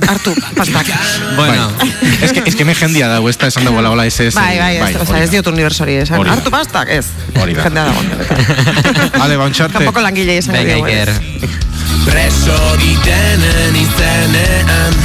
[0.07, 0.87] Hartu, pastak.
[1.35, 1.91] Bueno, Bai.
[2.21, 4.33] es que, es que me jendia dago, ez da esan dago hola, ez ez.
[4.33, 6.25] Bai, bai, ez, hori ez diot universori esan.
[6.27, 7.05] Hartu pastak, ez.
[7.39, 7.63] Hori da.
[7.63, 8.01] Jendea dago.
[9.23, 9.77] Ale, bantxarte.
[9.77, 10.77] Kanpoko langile izan venga.
[10.77, 11.13] Iker.
[12.05, 14.95] Preso ditenen izenean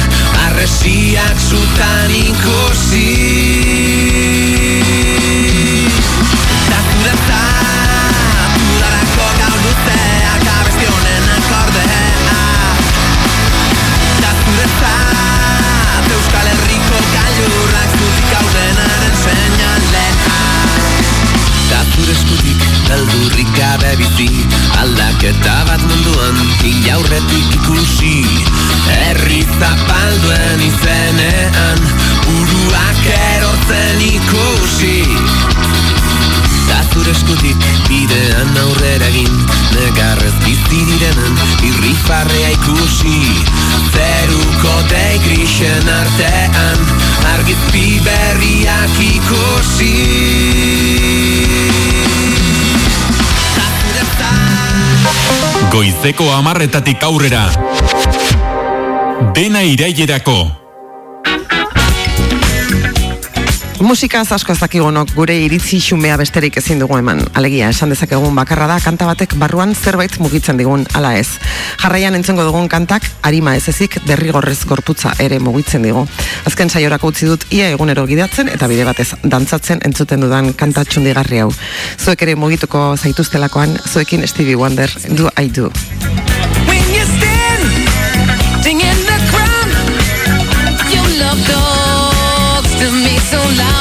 [0.45, 3.84] Arresiak zutan ikusi
[22.15, 24.29] eskutik Beldurrik gabe bizi
[24.81, 28.21] Aldaketa bat munduan Inaurretik ikusi.
[28.89, 31.81] Herri zapalduen izenean
[32.25, 34.97] Buruak erortzen ikusi.
[36.69, 39.35] Da zure eskutik bidean aurrera egin
[39.75, 43.19] Negarrez bizi direnen irrifarrea ikusi.
[43.95, 46.85] Zeruko dei grisen artean
[47.33, 50.74] Argizpi berriak ikusi
[55.75, 57.49] Goizeko amarretatik aurrera.
[59.35, 60.64] Dena irailerako.
[63.83, 67.19] Musika asko ez dakigonok gure iritzi xumea besterik ezin dugu eman.
[67.35, 71.27] Alegia, esan dezakegun bakarra da kanta batek barruan zerbait mugitzen digun ala ez.
[71.81, 76.05] Jarraian entzengo dugun kantak arima ez ezik derrigorrez gortutza ere mugitzen digu.
[76.47, 81.43] Azken saiorako utzi dut ia egunero gidatzen eta bide batez dantzatzen entzuten dudan kanta txundigarri
[81.43, 81.51] hau.
[81.99, 85.71] Zuek ere mugituko zaituztelakoan, zuekin Stevie Wonder, do I do.
[93.35, 93.74] so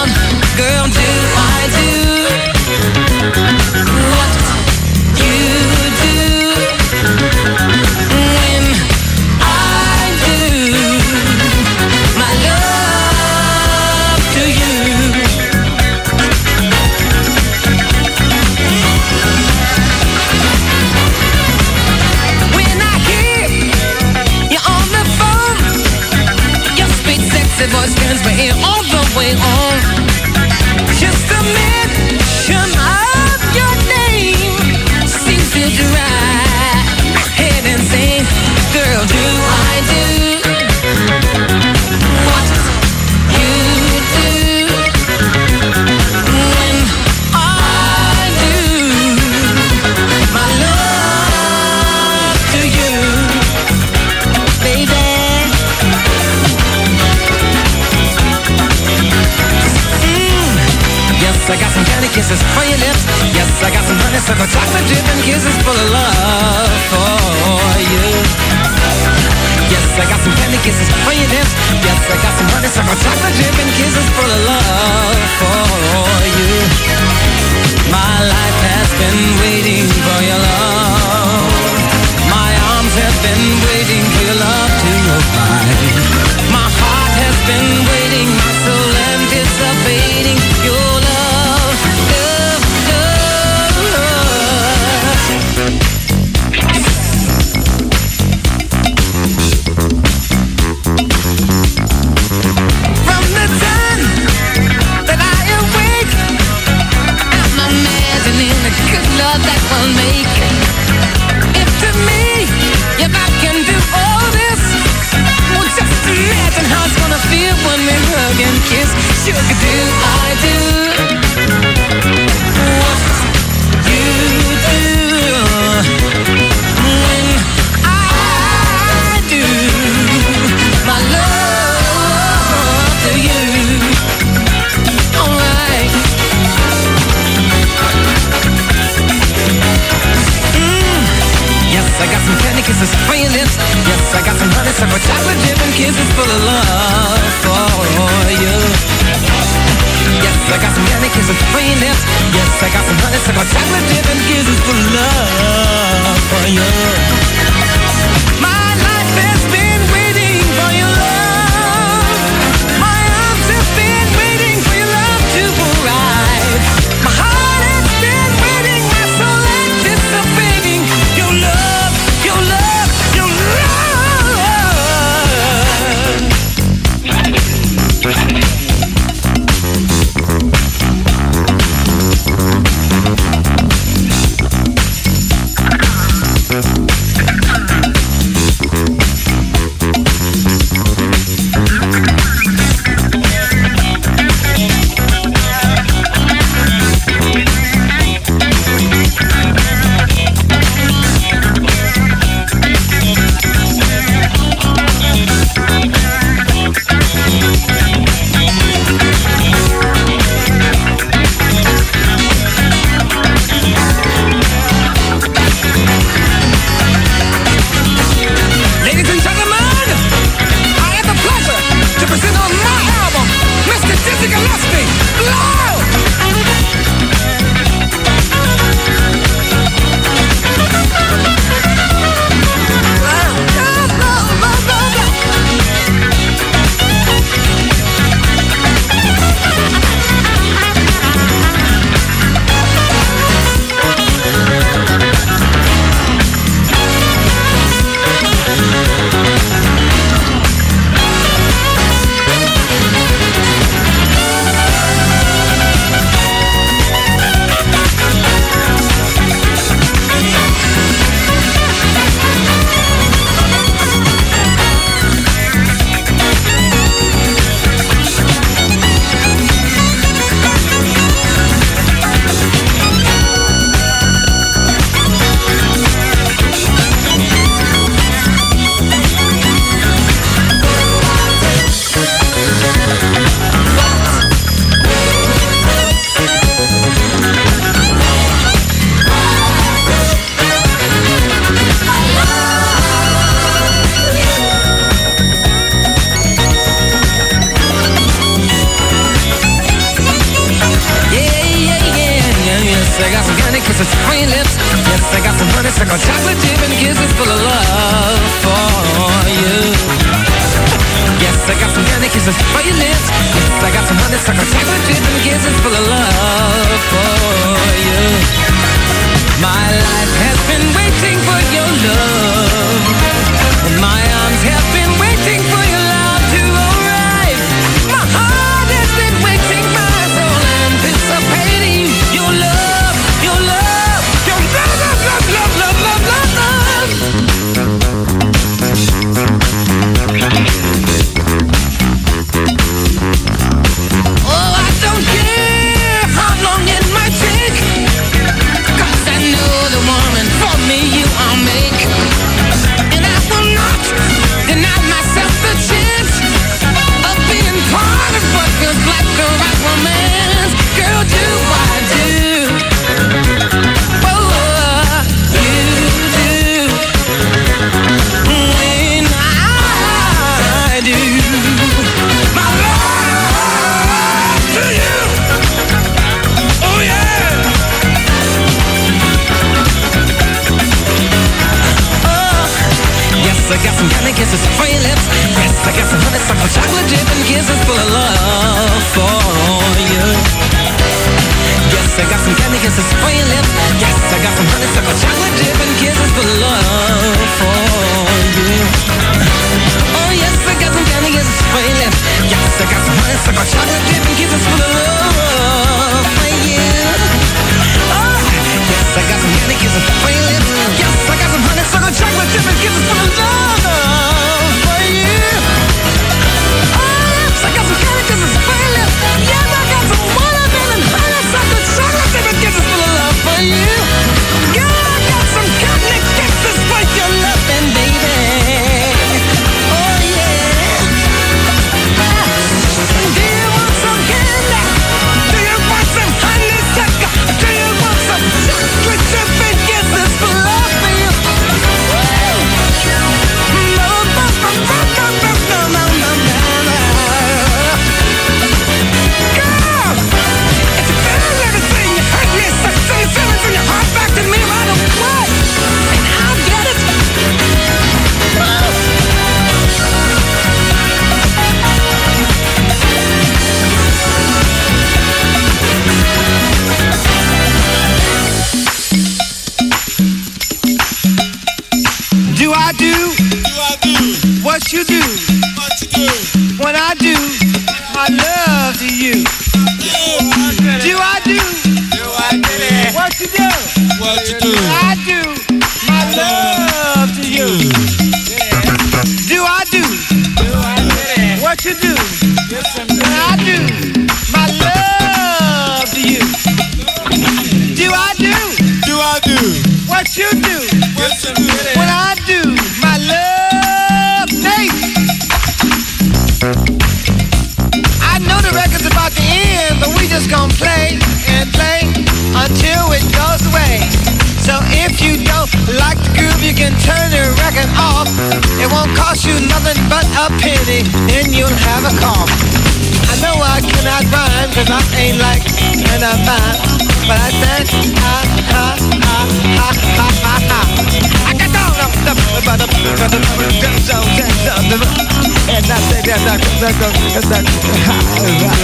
[536.81, 538.02] like a, it's like a high
[538.42, 538.58] rock.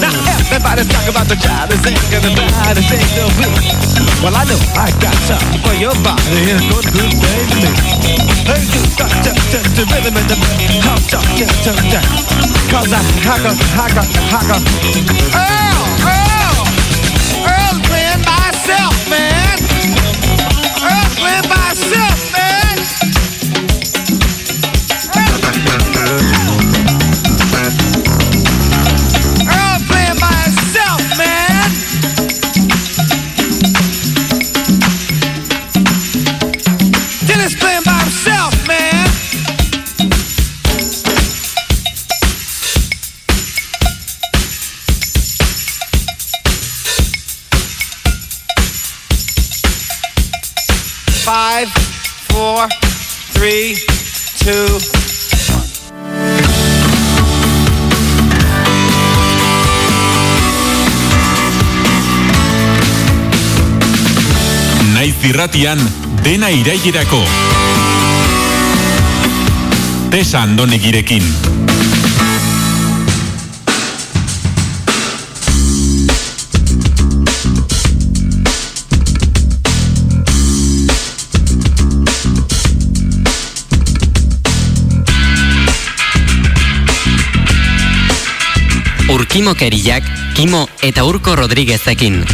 [0.00, 3.48] Now everybody's talking about the child is sick and the body's sick to be.
[4.20, 7.72] Well, I know I got something for your body and good good baby.
[8.44, 10.84] Hey, you got to touch the rhythm in the beat.
[10.84, 12.04] How talk you to that?
[12.68, 14.60] Cause I hacker, hacker, hacker.
[15.32, 16.60] Earl, Earl,
[17.48, 19.56] Earl's playing by himself, man.
[20.84, 22.29] Earl's playing by himself.
[65.60, 65.78] Irratian
[66.24, 67.20] dena irailerako.
[70.10, 71.22] Tesa andonegirekin.
[89.08, 90.04] Urkimokeriak,
[90.34, 92.24] Kimo eta Urko Rodriguezekin.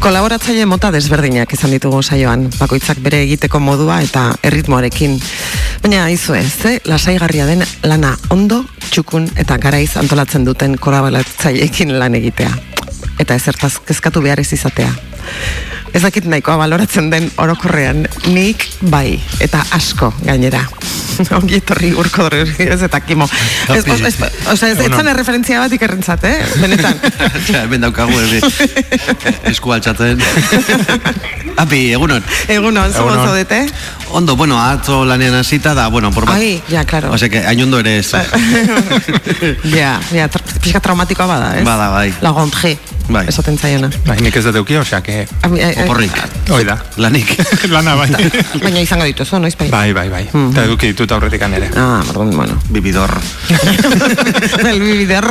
[0.00, 5.16] Kolaboratzaile mota desberdinak izan ditugu saioan, bakoitzak bere egiteko modua eta erritmoarekin.
[5.82, 6.76] Baina izu ez, eh?
[6.84, 12.52] lasaigarria den lana ondo, txukun eta garaiz antolatzen duten kolaboratzaileekin lan egitea.
[13.22, 14.92] Eta ezertaz kezkatu behar ez izatea.
[15.94, 20.66] Ez dakit nahikoa baloratzen den orokorrean, nik bai, eta asko gainera.
[21.38, 23.28] Ongi etorri urko ez eta kimo.
[23.72, 24.14] Ez, ez, ez,
[24.52, 26.38] osea, ez, ez zen erreferentzia bat ikerrentzat, eh?
[26.62, 27.00] Benetan.
[27.46, 28.40] Ja, hemen daukagu ere.
[29.50, 30.20] Esku altxatzen.
[31.62, 32.24] Api, egunon.
[32.52, 33.28] Egunon, zu Egunon.
[33.28, 33.60] zaudete?
[34.16, 36.36] Ondo, bueno, atzo lanean hasita da, bueno, por bat.
[36.36, 37.12] Ai, ja, claro.
[37.12, 38.12] Ose, que hain ondo ere ez.
[39.72, 41.64] Ja, ja, tra pixka traumatikoa bada, ez?
[41.66, 42.10] Bada, bai.
[42.20, 42.76] La gonje,
[43.08, 43.26] Bai.
[43.28, 43.90] esaten zaiona.
[44.06, 45.26] Bai, nik ez dut euki, osea, que...
[45.46, 46.16] Ami- ai- ai- Oporrik.
[46.50, 46.76] Hoi da.
[46.96, 47.36] Lanik.
[47.74, 48.08] Lana bai.
[48.64, 49.68] Baina izango dituzu, noiz bai?
[49.70, 50.24] Bai, bai, bai.
[50.26, 51.70] Eta eduki ditut aurretik ere.
[51.76, 52.58] Ah, perdón, bueno.
[52.68, 53.14] Bibidor.
[54.62, 55.24] Del bibider.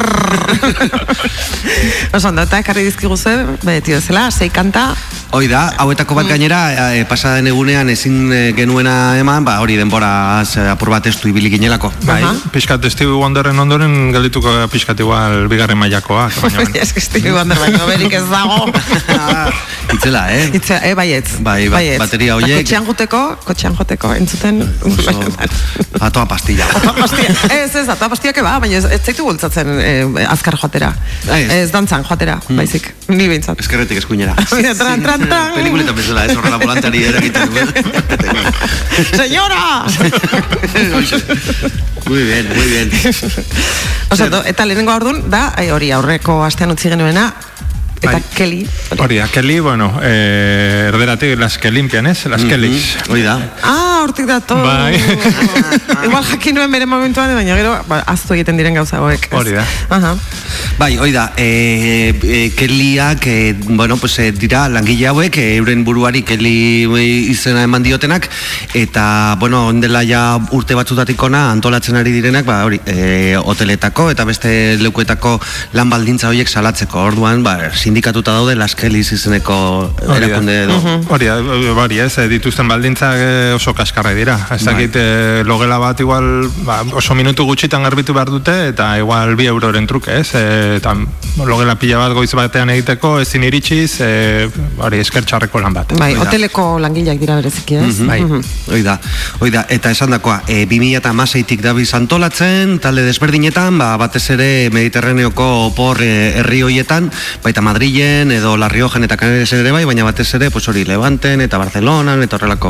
[2.14, 4.94] Oso ondo, eta ekarri dizkiguzu, beti bezala, sei kanta,
[5.36, 6.60] Hoi da, hauetako bat gainera,
[6.96, 10.12] e, pasaden egunean ezin e, genuena eman, ba, hori denbora
[10.72, 11.90] apur bat estu ibili ginelako.
[12.08, 12.22] Bai,
[12.54, 16.38] pixkat Stevie Wonderren ondoren geldituko pixkat igual bigarren mailakoak.
[16.40, 16.80] baina, bueno.
[16.80, 18.66] Ez que Stevie Wonder baino berik ez dago.
[19.96, 20.50] Itzela, eh?
[20.58, 21.36] Itza, eh, baietz.
[21.46, 22.00] Bai, ba- baietz.
[22.02, 24.62] bateria Eta horiek- Kotxean joteko, kotxean joteko, entzuten.
[26.02, 26.66] Atoa pastilla.
[27.02, 27.30] pastia.
[27.54, 30.90] Ez, ez, atoa pastia ba, baina ez, ez zaitu bultzatzen eh, azkar joatera.
[31.30, 31.46] Ez.
[31.60, 32.90] Ez dantzan joatera, baizik.
[33.14, 33.62] Ni behintzat.
[33.62, 34.34] Eskerretik eskuinera.
[34.82, 35.54] Tran, tran, tran.
[35.56, 37.70] Pelikuletan bezala, ez horrela volantari eragiten duen.
[39.16, 39.86] Señora!
[42.08, 42.92] Muy bien, muy bien.
[44.10, 47.32] Osa, eta lehenengo aurdun, da, ai, hori aurreko astean utzi genuena,
[48.02, 48.24] eta Bai.
[48.36, 48.68] Kelly.
[48.98, 52.26] Hori da, Kelly, bueno, eh, erderatik las que limpian, ez?
[52.26, 52.98] Las Kellys.
[53.10, 53.40] Hoi da.
[53.64, 54.56] Ah, hortik dato.
[54.62, 54.96] Bai.
[56.06, 59.30] Igual jakin nuen bere momentuan, baina gero, ba, aztu egiten diren gauza hauek.
[59.34, 59.66] Hori da.
[59.90, 60.16] Aha.
[60.78, 66.86] Bai, hoi da, e, e, Kellyak, e, bueno, pues, dira langile hauek, euren buruari Kelly
[67.32, 68.30] izena eman diotenak,
[68.74, 74.26] eta, bueno, ondela ja urte batzutatik ona antolatzen ari direnak, ba, hori, e, hoteletako eta
[74.28, 75.40] beste leukuetako
[75.74, 77.06] lan baldintza horiek salatzeko.
[77.06, 79.56] Orduan, ba, sindikatuta daude Las Kellys izeneko
[80.08, 80.78] Hori erakunde edo.
[81.14, 81.36] Hori da,
[81.78, 84.40] bari ez, eh, dituzten baldintzak eh, oso kaskarra dira.
[84.56, 89.36] Ez dakit eh, logela bat igual ba, oso minutu gutxitan garbitu behar dute eta igual
[89.38, 90.34] bi euroren truke, ez?
[90.34, 90.96] Eh, eta
[91.46, 94.50] logela pila bat goiz batean egiteko ezin iritsiz, eh,
[94.82, 95.94] hori eskertxarreko lan bat.
[96.00, 98.00] Bai, hoteleko langileak dira bereziki, ez?
[98.08, 98.22] Bai.
[98.26, 98.98] Hoi da,
[99.44, 105.52] hoi da, eta esan dakoa, e, 2006-tik dabiz antolatzen, talde desberdinetan, ba, batez ere Mediterraneoko
[105.68, 106.12] opor e,
[106.42, 107.12] herri hoietan,
[107.46, 111.42] baita Madrilen edo La Riojan eta Canarias ere bai, baina batez ere, pues hori, Levanten
[111.44, 112.70] eta Barcelonan eta horrelako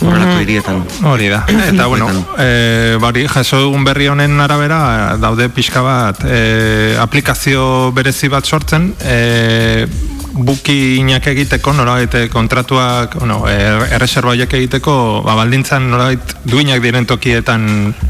[0.00, 0.78] horrelako hirietan.
[1.04, 1.42] Hori da.
[1.66, 2.08] Eta bueno,
[2.40, 8.94] e, bari, jaso dugun berri honen arabera daude pixka bat e, aplikazio berezi bat sortzen,
[9.04, 9.84] e,
[10.32, 14.94] bukinak egiteko, nolabait eh, kontratuak, bueno, er, erreserba horiek egiteko,
[15.26, 17.66] ba, baldintzan nolabait duinak diren tokietan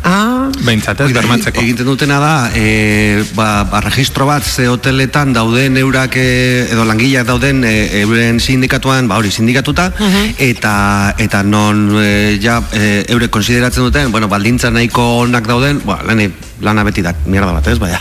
[0.06, 1.62] Ah, behintzat, ez, bermatzeko.
[1.62, 6.28] Egiten dutena da, e, ba, ba, registro bat ze hoteletan dauden eurak e,
[6.70, 9.90] edo langileak dauden e, euren sindikatuan, ba hori sindikatuta,
[10.38, 10.74] eta
[11.18, 16.30] eta non e, ja e, eure konsideratzen duten, bueno, baldintza nahiko onak dauden, ba, lani,
[16.62, 18.00] lana beti da, mierda bat, ez, baina.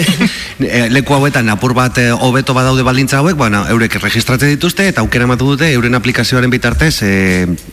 [0.60, 5.02] e, leku hauetan apur bat e, hobeto badaude baldintza hauek, bueno, eurek registratzen dituzte eta
[5.02, 7.12] aukera ematu dute euren aplikazioaren bitartez e,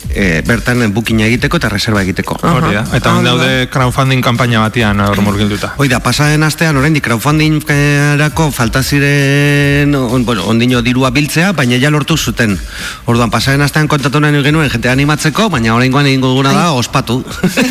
[0.10, 2.40] e, bertan bukina egiteko eta reserva egiteko.
[2.42, 2.84] Hori da.
[2.98, 5.74] Eta hon daude crowdfunding kampaina batian hor murgilduta.
[5.78, 11.92] Hoi da, pasaren astean oraindik crowdfundingerako falta ziren on, bueno, ondino dirua biltzea, baina ja
[11.94, 12.58] lortu zuten.
[13.06, 17.22] Orduan pasaren astean kontatu nahi genuen jente animatzeko, baina oraingoan egingo duguna da ospatu.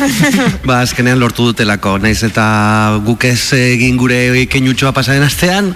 [0.67, 1.97] ba, azkenean lortu dutelako.
[2.03, 2.36] Naiz eta
[3.05, 5.71] guk ez egin gure keinutxoa pasaren astean,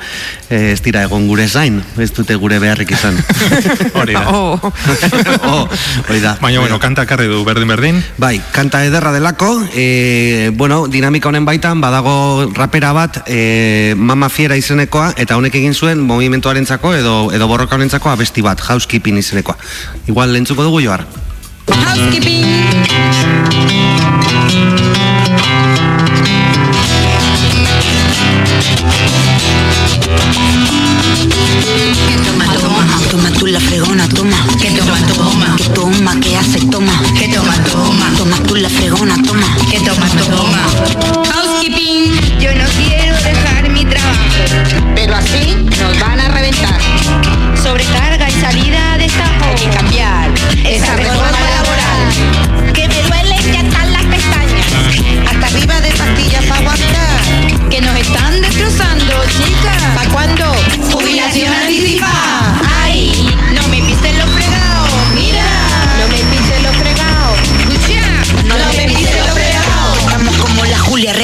[0.50, 3.18] eh, ez dira egon gure zain, ez dute gure beharrik izan.
[4.00, 4.26] Hori da.
[4.30, 4.60] oh,
[5.52, 5.68] oh,
[6.10, 6.36] hoi da.
[6.42, 8.02] Baina, bueno, kanta karri du berdin-berdin.
[8.22, 14.58] Bai, kanta ederra delako, e, bueno, dinamika honen baitan badago rapera bat e, Mama Fiera
[14.60, 19.58] izenekoa eta honek egin zuen movimentuarentzako edo edo borroka honentzako abesti bat, housekeeping izenekoa.
[20.08, 21.06] Igual lentzuko dugu joar.
[21.72, 23.81] Housekeeping.
[33.52, 34.38] la fregona, toma.
[34.62, 35.56] Que toma, toma.
[35.58, 36.94] Que toma, que hace, toma.
[37.20, 38.10] Que toma, toma.
[38.18, 39.46] Toma tú la fregona, toma.
[39.70, 40.62] Que toma, toma.
[41.34, 42.40] Housekeeping.
[42.40, 44.20] Yo no quiero dejar mi trabajo.
[44.96, 46.80] Pero así nos van a reventar.
[47.62, 49.46] Sobrecarga y salida de estajo.
[49.46, 50.32] Hay que cambiar
[50.66, 52.74] esa reforma laboral.
[52.74, 54.68] Que me duele ya están las pestañas.
[55.30, 57.70] Hasta arriba de pastillas para aguantar.
[57.70, 59.84] Que nos están destrozando, chicas.
[59.96, 60.46] ¿Para cuándo?
[60.92, 61.61] Jubilación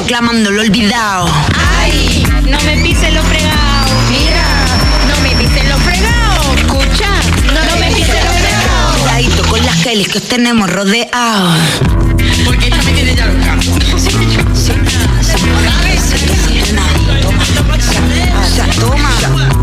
[0.08, 1.30] reclamando lo olvidado.
[1.82, 3.92] Ay, no me pise lo fregado.
[4.10, 4.46] Mira,
[5.06, 6.56] no me pise lo fregado.
[6.56, 7.10] Escucha,
[7.54, 9.00] no, me pise lo fregado.
[9.02, 11.60] Cuidadito con las Kellys que os tenemos rodeados.
[12.46, 13.58] Porque esta me tiene ya loca.
[18.80, 19.57] Toma.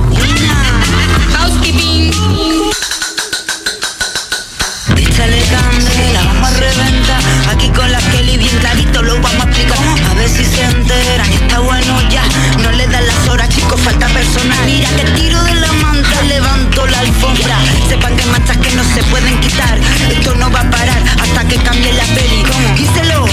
[14.35, 14.67] Personal.
[14.67, 17.57] Mira que tiro de la manta, levanto la alfombra.
[17.89, 19.79] Sepan que manchas que no se pueden quitar.
[20.11, 22.45] Esto no va a parar hasta que cambie la peli.
[22.77, 23.27] Díselo,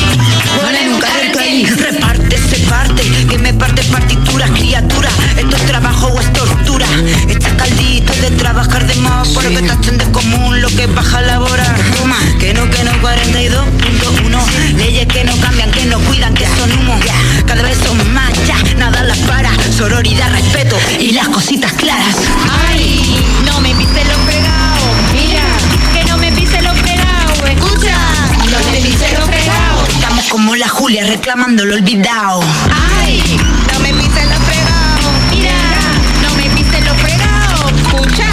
[0.61, 1.67] ponen un cartel.
[1.77, 5.13] Reparte, se parte, que me parte partituras, criaturas.
[5.37, 6.85] Esto es trabajo o es tortura.
[7.27, 11.21] Está caldito de trabajar de más, pero que tachen de común lo que baja a
[11.21, 11.75] laborar.
[11.97, 14.75] Toma, que no, que no, 42.1.
[14.77, 16.99] Leyes que no cambian, que no cuidan, que son humo.
[19.81, 22.15] Sororidad, respeto y las cositas claras.
[22.69, 24.85] Ay, no me pise lo fregado.
[25.11, 25.41] Mira,
[25.91, 27.47] que no me pise lo fregado.
[27.47, 27.97] Escucha,
[28.51, 29.87] no me pise lo fregado.
[29.89, 32.43] Estamos como la Julia reclamando lo olvidado.
[32.99, 33.23] Ay,
[33.73, 35.09] no me pise lo fregado.
[35.31, 35.57] Mira,
[36.21, 37.69] no me pise lo fregado.
[37.75, 38.29] Escucha,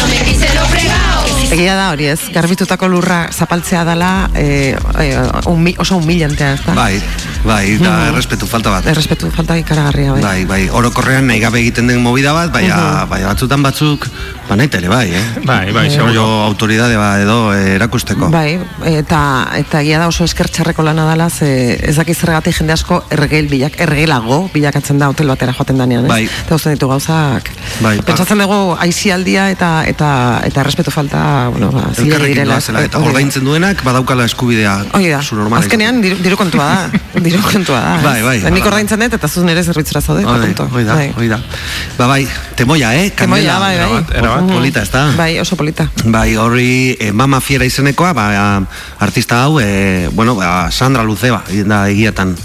[0.00, 1.26] no me pise lo fregado.
[1.50, 5.12] Egia da hori ez, garbitutako lurra zapaltzea dela e, e,
[5.52, 6.72] umi, oso humilantea ez da?
[6.74, 7.02] Bai,
[7.46, 8.08] bai, da Mhm.
[8.12, 8.86] errespetu falta bat.
[8.86, 10.22] Errespetu falta ikaragarria bai.
[10.22, 13.08] Bai, bai, orokorrean nahi gabe egiten den movida bat, baina, Mhm.
[13.10, 14.06] baina batzutan batzuk,
[14.48, 15.22] ba nahi tele bai, eh?
[15.46, 16.12] Bai, bai, seguro.
[16.12, 16.42] seguro.
[16.46, 18.28] autoridade ba edo eh, erakusteko.
[18.30, 19.20] Bai, eta
[19.58, 23.78] eta egia da oso eskertxarreko lana dela, ze ez dakiz zergatik jende asko ergel bilak,
[23.80, 26.10] ergelago bilakatzen da hotel batera joaten danean, ez?
[26.10, 26.24] Bai.
[26.46, 27.50] Eta uzten ditu gauzak.
[27.82, 30.10] Bai, Pentsatzen dugu aizialdia eta eta
[30.46, 32.54] eta errespetu falta, bueno, ba, Elkarrekin direla.
[32.54, 35.20] doazela, eta ordaintzen duenak badaukala eskubidea Hori da,
[35.58, 37.96] azkenean diru, diru kontua da, diru kontua da.
[38.04, 38.36] Bai, bai.
[38.54, 40.68] Nik ordaintzen dut eta zuz nire zerbitzura zaude, eta Hoi, punto.
[40.72, 41.12] hoi da, Bai.
[41.16, 41.40] hoi da.
[41.98, 42.22] Ba bai,
[42.56, 43.10] temoia, eh?
[43.16, 44.04] Temoia, bai, bai.
[44.36, 44.56] Erabat, Mhm.
[44.56, 45.12] polita, ez da?
[45.16, 45.88] Bai, oso polita.
[46.04, 48.62] Bai, horri eh, mama fiera izenekoa, ba,
[48.98, 52.36] artista hau, eh, bueno, ba, Sandra Luceba, da egiatan.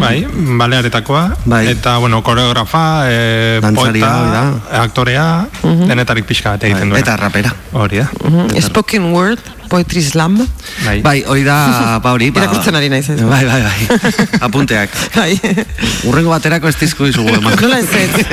[0.00, 1.68] Bai, balearetakoa, Bai.
[1.68, 6.98] eta, bueno, koreografa, e, Dantzaria, hori poeta, aktorea, denetarik pixka bat egiten duena.
[7.02, 7.54] Eta rapera.
[7.72, 8.10] Hori da.
[8.24, 8.60] Mhm.
[8.62, 10.36] Spoken word, poetry slam.
[10.84, 11.00] Bai.
[11.02, 11.56] Bai, hori da,
[12.04, 13.20] ba hori, ba, Irakurtzen ari naiz ez.
[13.22, 14.00] Bai, bai, bai.
[14.46, 14.90] Apunteak.
[15.16, 15.38] Bai.
[16.06, 17.56] Urrengo baterako ez dizko dizugu eman.
[17.62, 18.26] Nola ez ez?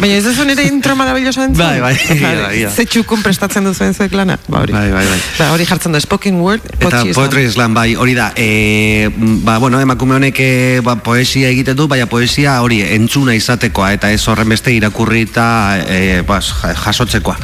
[0.00, 1.62] Baina ez duzu nire intro maravilloso entzun?
[1.64, 2.62] Bai, bai, bai, bai.
[2.70, 4.38] Ze txukun prestatzen duzuen zuek lana?
[4.48, 4.72] Ba, hori.
[4.76, 5.20] Bai, bai, bai.
[5.38, 7.74] Ba, hori jartzen du, spoken word, Eta poetry slam.
[7.74, 9.08] bai, hori da, e,
[9.46, 10.50] ba, bueno, emakume honek e,
[10.84, 15.46] ba, poesia egiten du, baina poesia hori entzuna izatekoa, eta ez horren beste irakurri eta
[15.88, 17.36] e, ba, ja- jasotzekoa.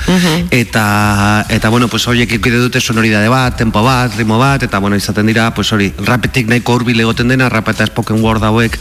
[0.50, 4.96] Eta, eta, bueno, pues horiek ikide dute sonoridade bat, tempo bat, ritmo bat, eta, bueno,
[4.96, 8.78] izaten dira, pues hori, rapetik nahiko hurbil egoten dena, rap eta spoken word hauek,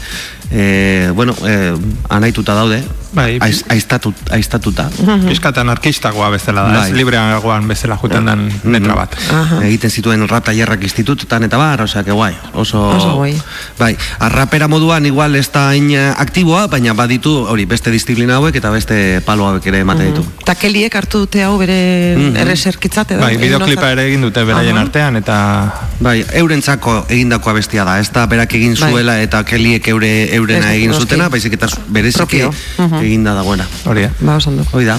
[0.52, 1.74] e, bueno, e,
[2.10, 2.84] anaituta daude,
[3.14, 3.38] Bai.
[3.44, 4.86] aiz, aiztatut, aiztatuta.
[5.28, 6.98] Piskat anarkistagoa bezala da, ez Bai.
[7.00, 9.16] libreagoan bezala juten den letra bat.
[9.64, 12.34] Egiten zituen rap tailerrak institututan eta bar, osea, que guai.
[12.54, 13.34] Oso, Oso guai.
[13.80, 18.56] Bai, arrapera moduan igual ez da hain eh, aktiboa, baina baditu hori beste disiplina hauek
[18.56, 20.24] eta beste palo hauek ere ematen ditu.
[20.42, 22.36] Eta keliek hartu dute hau bere Mhm.
[22.38, 23.22] erreserkitzat edo?
[23.22, 25.38] Bai, bideoklipa ere egin dute beraien artean, eta
[26.00, 28.90] Bai, eurentzako egindakoa bestia da, ez da berak egin Bai.
[28.92, 32.42] zuela eta keliek eure, eurena Ez, egin zutena, baizik eta bereziki
[33.02, 33.08] Mhm.
[33.08, 33.66] eginda dagoena.
[33.86, 34.10] hori da.
[34.20, 34.64] Ba, osan du.
[34.74, 34.98] Hoi da.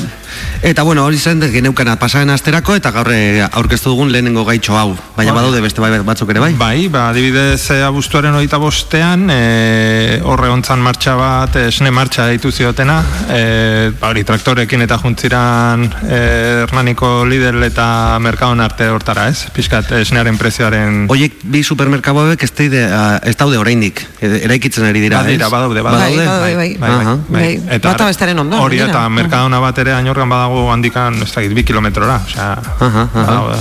[0.63, 4.93] Eta bueno, hori zen geneukana pasaren asterako eta gaur eh, aurkeztu dugun lehenengo gaitxo hau.
[5.17, 5.39] Baina Hori.
[5.41, 6.53] badaude beste bai batzuk ere bai.
[6.59, 12.53] Bai, ba, adibidez, e, abuztuaren hogeita bostean, e, horre ontzan martxa bat, esne martxa deitu
[12.53, 16.21] ziotena, e, ba, hori, traktorekin eta juntziran e,
[16.63, 19.49] Hernaniko Lidl eta Mercadon arte hortara, ez?
[19.55, 21.07] Piskat, esnearen prezioaren...
[21.13, 25.47] Oiek bi supermerkatu hauek ez, teide, uh, ez daude oraindik, e- eraikitzen ari dira, Badira,
[25.49, 25.53] ez?
[25.53, 26.17] badaude, badaude.
[26.17, 26.71] Bai, badaude, bai.
[26.81, 27.17] bai, Aha.
[27.29, 31.65] Bai, bata bestearen ondoan, Hori eta Mercadona bat ere ainorgan badago handikan, ez dakit, bi
[31.65, 32.59] kilometrora, osea...
[32.81, 33.57] Aha, aha.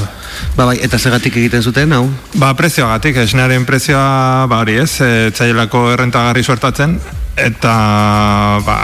[0.55, 2.09] Ba, bai, eta segatik egiten zuten, hau?
[2.39, 5.31] Ba, prezioagatik, esnearen prezioa, ba, hori ez, e,
[5.93, 6.99] errentagarri suertatzen,
[7.35, 8.77] eta, ba,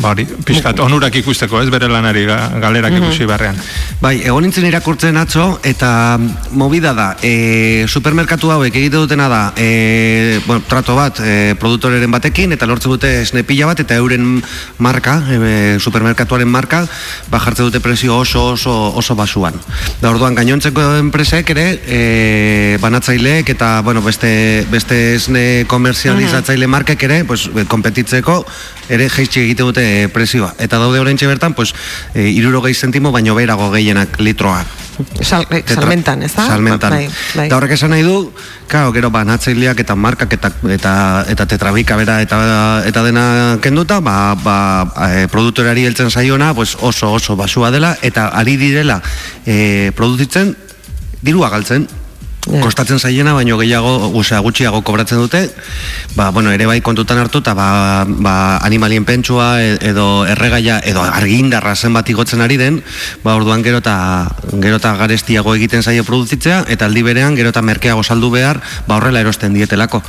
[0.00, 3.58] ba, hori, pixkat, onurak ikusteko, ez, bere lanari ga- galerak ikusi beharrean.
[4.00, 6.18] Bai, egon nintzen irakurtzen atzo, eta
[6.56, 12.56] movida da, e, supermerkatu hauek egite dutena da, e, bueno, trato bat, e, produktoreren batekin,
[12.56, 14.40] eta lortzen dute esne pila bat, eta euren
[14.78, 16.86] marka, e, supermerkatuaren marka,
[17.28, 19.60] ba, jartzen dute prezio oso, oso, oso basuan.
[20.00, 27.09] Da, orduan, gainontzeko enpresek ere, e, banatzaileek, eta, bueno, beste, beste esne komerzializatzaile markek ere,
[27.26, 28.44] pues, e, konpetitzeko,
[28.88, 30.54] ere jeitsi egite dute e, prezioa.
[30.58, 31.74] Eta daude oraintxe bertan, pues,
[32.14, 34.64] e, irurogei zentimo, baino berago gehienak litroa.
[35.22, 36.46] Sal, eh, Tetra- salmentan, ez da?
[36.46, 36.92] Salmentan.
[36.92, 37.46] Bai, bai.
[37.46, 38.32] Eta horrek esan nahi du,
[38.68, 40.92] claro, gero banatzaileak eta markak eta eta
[41.28, 44.58] eta tetrabika bera eta eta dena kenduta, ba ba
[45.08, 49.00] e, produktorari heltzen saiona, pues oso oso basua dela eta ari direla
[49.46, 50.56] e, produzitzen
[51.22, 51.88] dirua galtzen.
[52.48, 55.42] Kostatzen zaiena, baino gehiago, osea, gutxiago kobratzen dute,
[56.16, 61.02] ba, bueno, ere bai kontutan hartu, eta ba, ba, animalien pentsua, e- edo erregaia, edo
[61.04, 62.80] argindarra zenbat igotzen ari den,
[63.22, 63.94] ba, orduan gero eta,
[64.56, 68.96] gero eta garestiago egiten zaio produzitzea, eta aldi berean gero eta merkeago saldu behar, ba,
[68.96, 70.02] horrela erosten dietelako.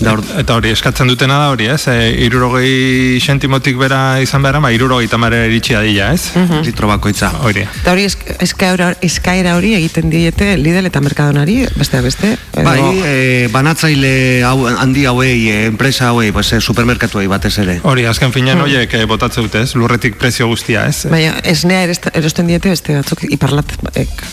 [0.00, 1.84] Da, or, Eta hori, eskatzen dutena da hori, ez?
[1.88, 6.32] E, irurogei sentimotik bera izan behar, ba, irurogei tamare iritsi adila, ez?
[6.64, 7.30] Litro bakoitza.
[7.44, 7.62] Hori.
[7.82, 12.36] Eta hori esk- eskaera, eskaera hori egiten diete Lidl eta Mercadonari, beste beste.
[12.54, 17.80] edo- Bai, e, banatzaile hau, handi hauei, e, enpresa hauei, pues, e, supermerkatuei batez ere.
[17.82, 19.74] Hori, azken finean horiek eh, botatze dute, ez?
[19.74, 21.06] Lurretik prezio guztia, ez?
[21.10, 23.72] Baina, esnea erosten diete beste batzuk iparlat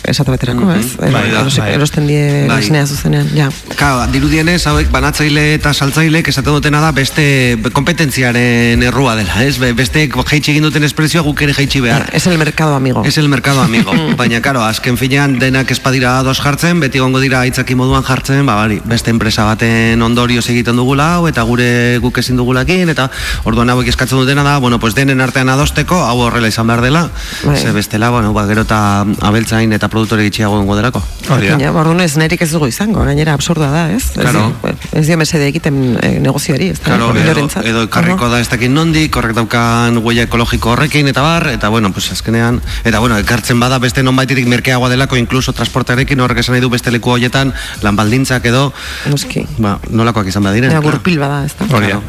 [0.04, 0.80] esate baterako, Mhm.
[0.80, 0.98] ez?
[0.98, 1.74] Bai da, bai.
[1.74, 2.60] Erosten die Bai.
[2.64, 3.50] esnea zuzenean, ja.
[3.76, 9.58] Claro, dirudienez, hauek banatzaile eta saltzailek esaten dutena da beste kompetentziaren errua dela, ez?
[9.60, 12.10] Be- Beste jaitsi egin duten espresioa guk ere jaitsi behar.
[12.14, 13.04] Es el mercado amigo.
[13.06, 13.92] Es el mercado amigo.
[14.18, 18.56] Baina, karo, azken finean denak espadira ados jartzen, beti gongo dira aitzaki moduan jartzen, ba,
[18.60, 23.08] bari, beste enpresa baten ondorioz egiten dugula hau, eta gure guk ezin dugulakin, eta
[23.48, 27.10] orduan hauek eskatzen dutena da, bueno, pues denen artean adosteko, hau horrela izan behar dela,
[27.44, 27.58] Bai.
[27.58, 31.04] ze bestela, bueno, ba, gero eta abeltzain eta produktore gitxiago gongo delako.
[31.28, 34.12] Ja, orduan ez nerik ez dugu izango, gainera absurda da, ez?
[34.16, 34.52] Claro.
[34.64, 36.96] Ez, ez dio mesede egiten eh, negozioari, ez da?
[36.96, 41.48] Claro, edo, edo ekarriko da ez dakit nondik, horrek daukan huella ekologiko horrekin eta bar,
[41.54, 46.42] eta bueno, pues azkenean, eta bueno, ekartzen bada beste nonbaitetik merkeagoa delako, inkluso transportarekin horrek
[46.44, 47.54] esan nahi du beste leku horietan,
[47.86, 48.72] lan baldintzak edo,
[49.06, 49.46] Noski.
[49.62, 50.72] ba, nolakoak izan badiren.
[50.72, 50.98] Ja, claro.
[50.98, 51.68] gurpil bada, ez da?
[51.70, 52.02] Claro.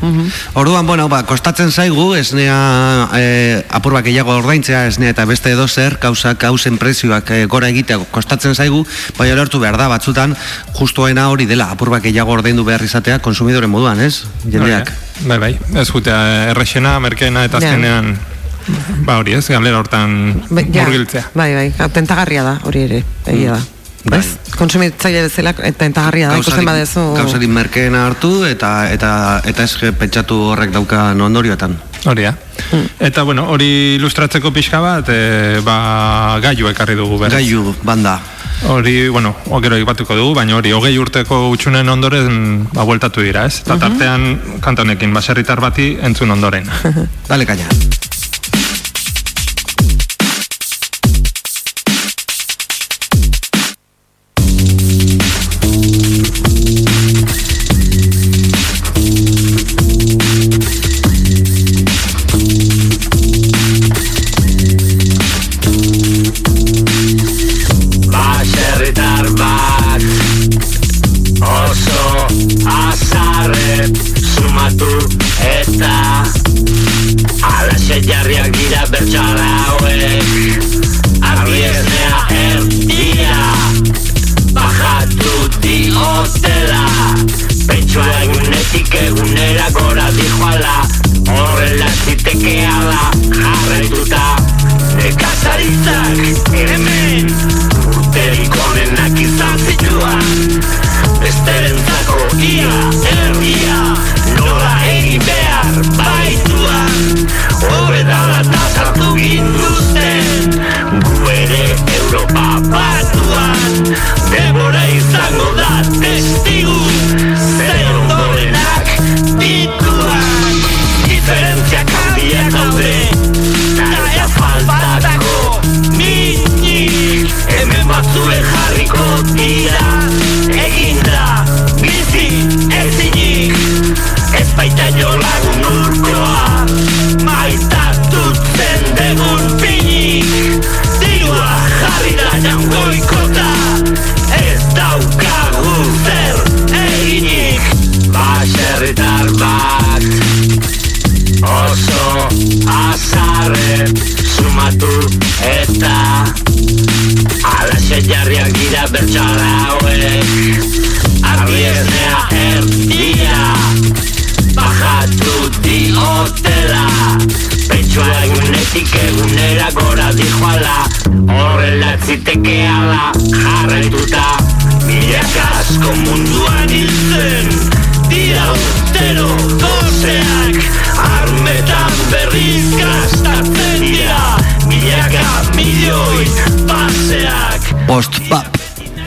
[0.55, 2.57] Orduan, bueno, ba, kostatzen zaigu, esnea
[3.19, 7.69] e, apur bat gehiago ordaintzea, esnea eta beste edo zer, kausak, kausen prezioak e, gora
[7.69, 8.85] egitea kostatzen zaigu,
[9.19, 10.35] baina lortu behar da, batzutan,
[10.79, 14.25] justuena hori dela, apur bat gehiago ordaindu behar izatea, konsumidoren moduan, ez?
[14.49, 14.93] Jendeak.
[15.29, 16.19] Bai, bai, ez jutea
[16.51, 18.17] errexena, merkeena eta azkenean,
[19.07, 20.17] ba hori ez, galera hortan
[20.49, 21.29] Ba, ja, murgiltzea.
[21.35, 23.63] Bai, bai, tentagarria da, hori ere, egia da.
[24.05, 24.19] Bai.
[24.19, 24.55] Ez?
[24.59, 27.05] Konsumitzaile bezala eta tentagarria da, ikusten badezu...
[27.17, 29.13] Gauzarik merkeena hartu eta eta
[29.47, 31.79] eta ez pentsatu horrek daukan ondorioetan.
[32.05, 32.35] Hori da.
[32.99, 37.37] Eta bueno, hori ilustratzeko pixka bat, e, ba, gailu ekarri dugu berriz.
[37.37, 38.19] Gailu, banda.
[38.73, 43.47] Hori, bueno, o, gero ibatuko dugu, baina hori, hogei urteko utxunen ondoren, ba, bueltatu dira,
[43.47, 43.63] ez?
[43.63, 46.71] Eta tartean, kantonekin, baserritar bati entzun ondoren.
[47.31, 47.71] Dale, kaina.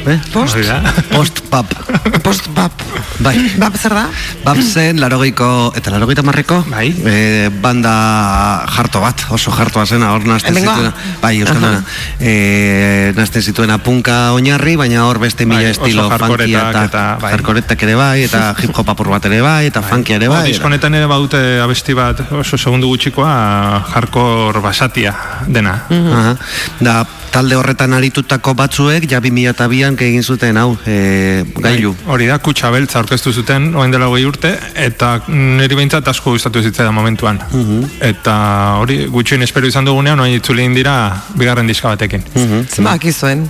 [0.06, 0.20] Eh?
[0.32, 0.54] Post?
[0.54, 1.64] Hori da.
[1.64, 2.22] Post-pap.
[2.24, 2.82] Post-bap.
[3.24, 3.36] Bai.
[3.58, 4.06] Bap zer da?
[4.44, 6.90] Bap zen, larogeiko, eta larogeita marreko, Bai.
[6.92, 10.92] e, banda jarto bat, oso jartoa zena, hor nazten zituena.
[11.22, 11.84] Bai, euskalduna.
[12.20, 17.04] E, nazten zituena punka oinarri, baina hor beste mila Bai, estilo oso funkia eta, eta,
[17.22, 17.32] bai.
[17.38, 20.44] hardcoretak ere bai, eta hip hop apur bat ere bai, eta funkia ere bai.
[20.52, 25.16] diskonetan ere badute abesti bat oso segundu gutxikoa jarkor basatia
[25.48, 25.80] dena.
[25.90, 26.36] Aha.
[26.84, 27.04] Da,
[27.36, 31.94] talde horretan aritutako batzuek, ja 2002an egin zuten hau, e, gailu.
[31.94, 36.36] Bai, hori da, kutsa beltza aurkeztu zuten, oen dela hogei urte, eta niri behintzat asko
[36.36, 37.40] gustatu zitzaidan momentuan.
[38.02, 38.36] Eta
[38.82, 40.96] hori, gutxoin espero izan dugunean, oin itzuli dira
[41.38, 42.24] bigarren diska batekin.
[42.70, 43.48] Zenba akizuen.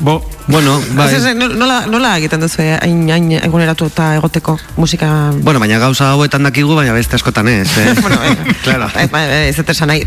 [0.00, 1.14] Bo, Bueno, bai.
[1.14, 5.08] Ez, ez, nola, nola egiten duzu eh, hain, hain eguneratu eta egoteko musika...
[5.44, 7.92] Bueno, baina gauza hauetan dakigu, baina beste askotan ez, eh?
[8.02, 8.88] bueno, bai, claro.
[8.94, 10.06] bai, bai, ez dut esan nahi,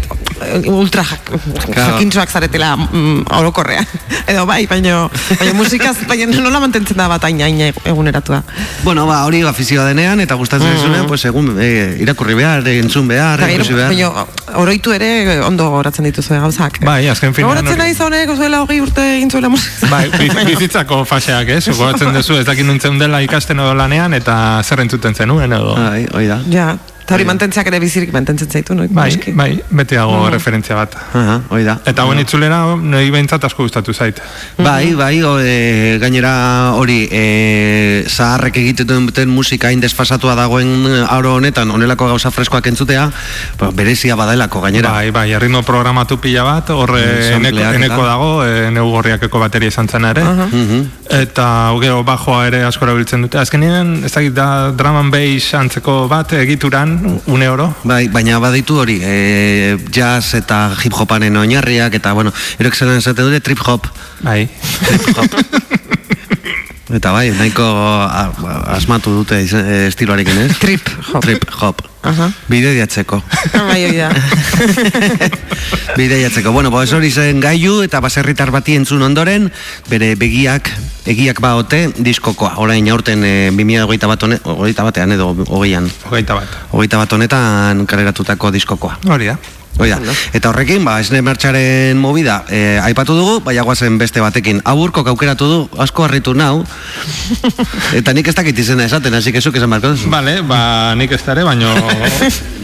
[0.71, 1.29] ultra jak,
[1.75, 3.85] jakintxoak zaretela mm, orokorrean.
[4.25, 5.03] Edo bai, baina,
[5.37, 8.41] baina musikaz, baina nola mantentzen da bat hain, hain eguneratua.
[8.81, 11.05] Bueno, ba, hori afizioa denean, eta gustatzen mm.
[11.05, 11.69] pues, egun e,
[12.01, 13.93] irakurri behar, entzun behar, Eta gero, ikusi behar.
[13.93, 14.25] baina,
[14.57, 16.81] oroitu ere ondo horatzen dituzu gauzak.
[16.81, 17.53] bai, azken finean...
[17.53, 19.80] Horatzen hori- nahi zonek, zuela hogei urte egin zuela musika.
[19.93, 21.65] Bai, biz- bizitzako faseak, ez?
[21.77, 25.75] Goratzen duzu, ez dakit nuntzen dela ikasten edo lanean, eta zer entzuten zenuen edo.
[25.75, 26.39] Bai, hoi da.
[26.51, 28.85] Ja, eta hori mantentzeak ere bizirik mantentzen zaitu, no?
[28.89, 30.31] Bai, bai, beti dago Mhm.
[30.33, 30.95] referentzia bat.
[31.13, 31.79] Aha, hoi da.
[31.85, 34.21] Eta hauen itzulera, nahi behintzat asko gustatu zait.
[34.57, 41.35] Bai, bai, o, e, gainera hori, e, zaharrek egiten duten musika hain desfasatua dagoen aro
[41.35, 43.09] honetan, honelako gauza freskoak entzutea,
[43.59, 44.91] ba, berezia badaelako gainera.
[44.91, 49.67] Bai, bai, erritmo programatu pila bat, horre Mm, eneko, eneko dago, e, neu gorriakeko bateria
[49.69, 50.23] izan zen ere.
[50.23, 50.85] Mhm.
[51.09, 53.37] Eta gero bajoa ere askora biltzen dute.
[53.37, 57.73] Azkenean, ez dakit da drum and bass antzeko bat egituran, une oro.
[57.83, 63.25] Bai, baina baditu hori, e, jazz eta hip hopanen oinarriak, eta bueno, erok zelan esaten
[63.29, 63.87] dute trip hop.
[64.21, 64.47] Bai.
[64.87, 65.35] Trip hop.
[66.91, 70.57] Eta bai, nahiko a, a- asmatu dute izen- e, estiloarekin, ez?
[70.59, 71.21] Trip hop.
[71.23, 71.81] Trip hop.
[72.01, 72.31] Aha.
[72.49, 73.21] Bide diatzeko.
[73.53, 74.09] bai, hori da.
[75.99, 76.51] Bide diatzeko.
[76.51, 79.51] Bueno, pues hori zen gaiu eta baserritar bati entzun ondoren,
[79.89, 80.71] bere begiak,
[81.05, 82.55] egiak baote diskokoa.
[82.63, 85.89] Orain aurten e, 2008 bat hone, hogeita batean edo hogeian.
[86.09, 86.59] Hogeita bat.
[86.71, 88.97] Hogeita bat honetan kaleratutako diskokoa.
[89.05, 89.37] Hori da.
[89.79, 89.97] Hoi da.
[90.35, 94.61] Eta horrekin, ba, esne martxaren movida eh, aipatu dugu, baina guazen beste batekin.
[94.67, 96.63] Aburko aukeratu du, asko harritu nau.
[97.99, 100.11] Eta nik ez dakit izena esaten, hasi kezuk esan barko duzu.
[100.11, 100.61] Vale, ba,
[100.99, 101.71] nik ez dare, baino...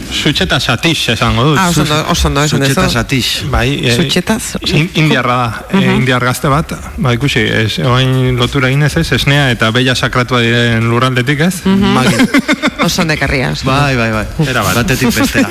[0.08, 1.58] Sutxeta satix esango dut.
[1.60, 2.94] Ah, oso ondo, oso ondo esan Sutxeta duzu.
[2.96, 3.42] satix.
[3.52, 4.56] Bai, e, Sutxetaz?
[4.72, 9.50] in, indiarra da, e, indiar gazte bat, ba ikusi, ez, oain lotura egin ez esnea
[9.52, 11.54] eta bella sakratua diren lurraldetik ez?
[11.66, 12.16] Magi.
[12.84, 13.52] Oso ondekarria.
[13.52, 13.72] oso ondo.
[13.74, 14.48] Bai, bai, bai.
[14.48, 14.80] Era bat.
[14.80, 15.50] Batetik bestera.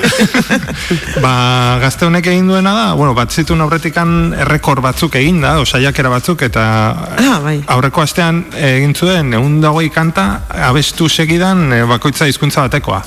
[1.24, 1.34] ba,
[1.82, 6.42] gazte honek egin duena da, bueno, bat zituen aurretikan errekor batzuk egin da, osaiakera batzuk,
[6.48, 6.64] eta
[7.18, 7.58] Ah, bai.
[7.66, 10.26] aurreko astean egin zuen, egun dagoi kanta,
[10.68, 13.02] abestu segidan e, bakoitza hizkuntza batekoa.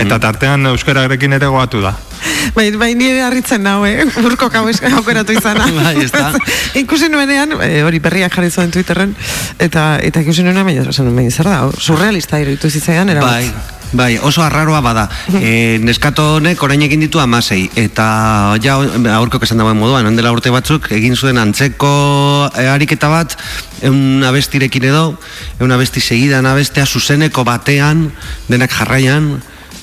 [0.00, 1.94] eta tartean euskararekin ere goatu da.
[2.56, 4.06] Bai, bai, nire harritzen nau, eh?
[4.24, 5.66] Urko aukeratu izana.
[5.82, 6.32] Bai, ez da.
[6.82, 9.14] ikusi nuenean, eh, hori berriak jarri zuen Twitterren,
[9.58, 13.50] eta, eta ikusi nuenean, baina zer da, surrealista iruditu zitzaidan, era Bai,
[13.92, 15.06] bai, oso arraroa bada.
[15.34, 18.06] E, neskato honek orain egin ditu amasei, eta
[18.62, 18.76] ja
[19.16, 23.36] aurko esan dagoen moduan, ondela urte batzuk, egin zuen antzeko e, ariketa bat,
[23.86, 25.10] eun abestirekin edo,
[25.60, 28.10] eun abesti segidan abestea zuzeneko batean,
[28.48, 29.36] denak jarraian,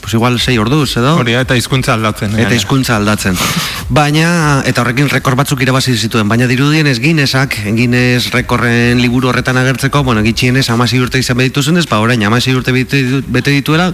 [0.04, 1.16] pues igual sei orduz, edo?
[1.16, 2.34] Hori eta hizkuntza aldatzen.
[2.34, 2.58] Eta gainera.
[2.58, 3.38] hizkuntza aldatzen.
[3.90, 9.58] Baina, eta horrekin rekord batzuk irabazi zituen, baina dirudien ez Guinnessak, Guinness rekorren liburu horretan
[9.60, 13.52] agertzeko, bueno, gitxienez amasi urte izan behituzun ez, ba orain amasi urte bete, ditu- bete
[13.52, 13.92] dituela,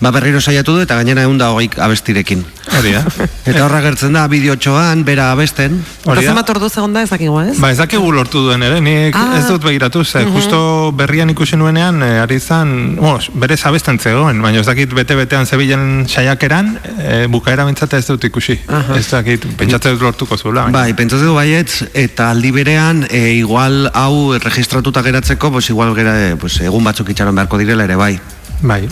[0.00, 2.44] ba berriro saiatu du eta gainera egun da hogeik abestirekin.
[2.78, 3.00] Hori da.
[3.48, 5.80] Eta horra agertzen da, bideotxoan, bera abesten.
[6.04, 6.30] Hori da.
[6.30, 7.56] zenbat ordu segonda ez dakigu, ez?
[7.58, 9.38] Ba, ez dakigu lortu duen ere, nik Ah.
[9.40, 14.40] ez dut begiratu, ze, justo berrian ikusi nuenean, e, ari zan, bueno, berez abesten zegoen,
[14.42, 18.60] baina ez dakit bete-betean zebilen saiakeran, e, bukaera bintzata ez dut ikusi.
[18.96, 20.66] Ez dakit, pentsatzen dut lortuko zuela.
[20.74, 26.36] Bai, pentsatzen du baietz, eta aldi berean, e, igual hau registratuta geratzeko, pues igual gera,
[26.40, 28.14] pues, egun batzuk itxaron beharko direla ere bai.
[28.60, 28.82] Bai,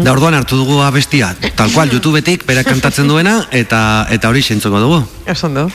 [0.00, 4.80] Da orduan hartu dugu abestia, tal cual YouTubetik berak kantatzen duena eta eta hori sentzuko
[4.80, 5.04] dugu.
[5.28, 5.68] Oso ondo.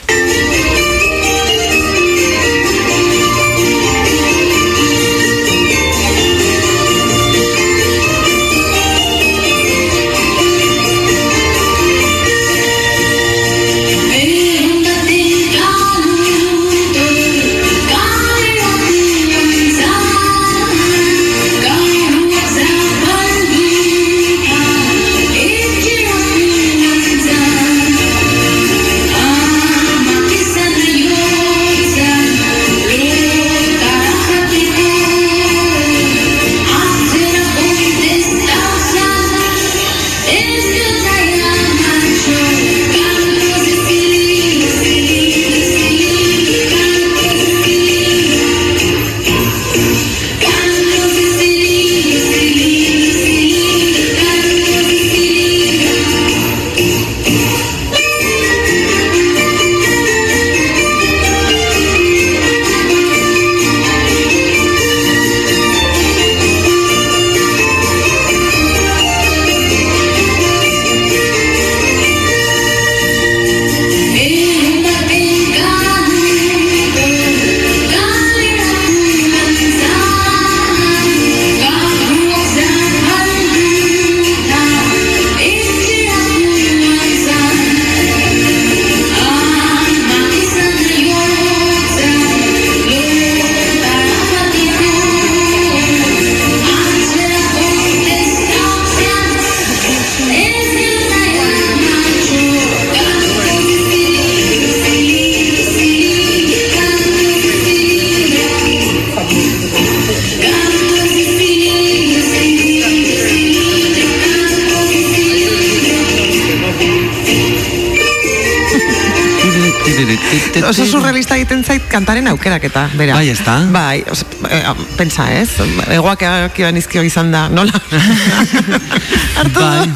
[122.58, 123.14] Aukeraketa, bera.
[123.14, 123.54] Bai, ezta?
[123.70, 124.64] Bai, os, eh,
[124.96, 125.50] pentsa, ez?
[125.94, 127.72] Egoak egiban izkio izan da, nola?
[129.38, 129.92] Hartu Bai,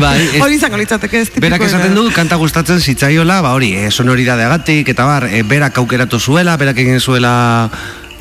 [0.00, 1.56] bai, ez- Hori izango litzateke ez tipikoena.
[1.56, 6.18] Berak esaten du, kanta gustatzen zitzaiola, ba hori, e, sonoridadeagatik, eta bar, e, berak aukeratu
[6.20, 7.70] zuela, berak egin zuela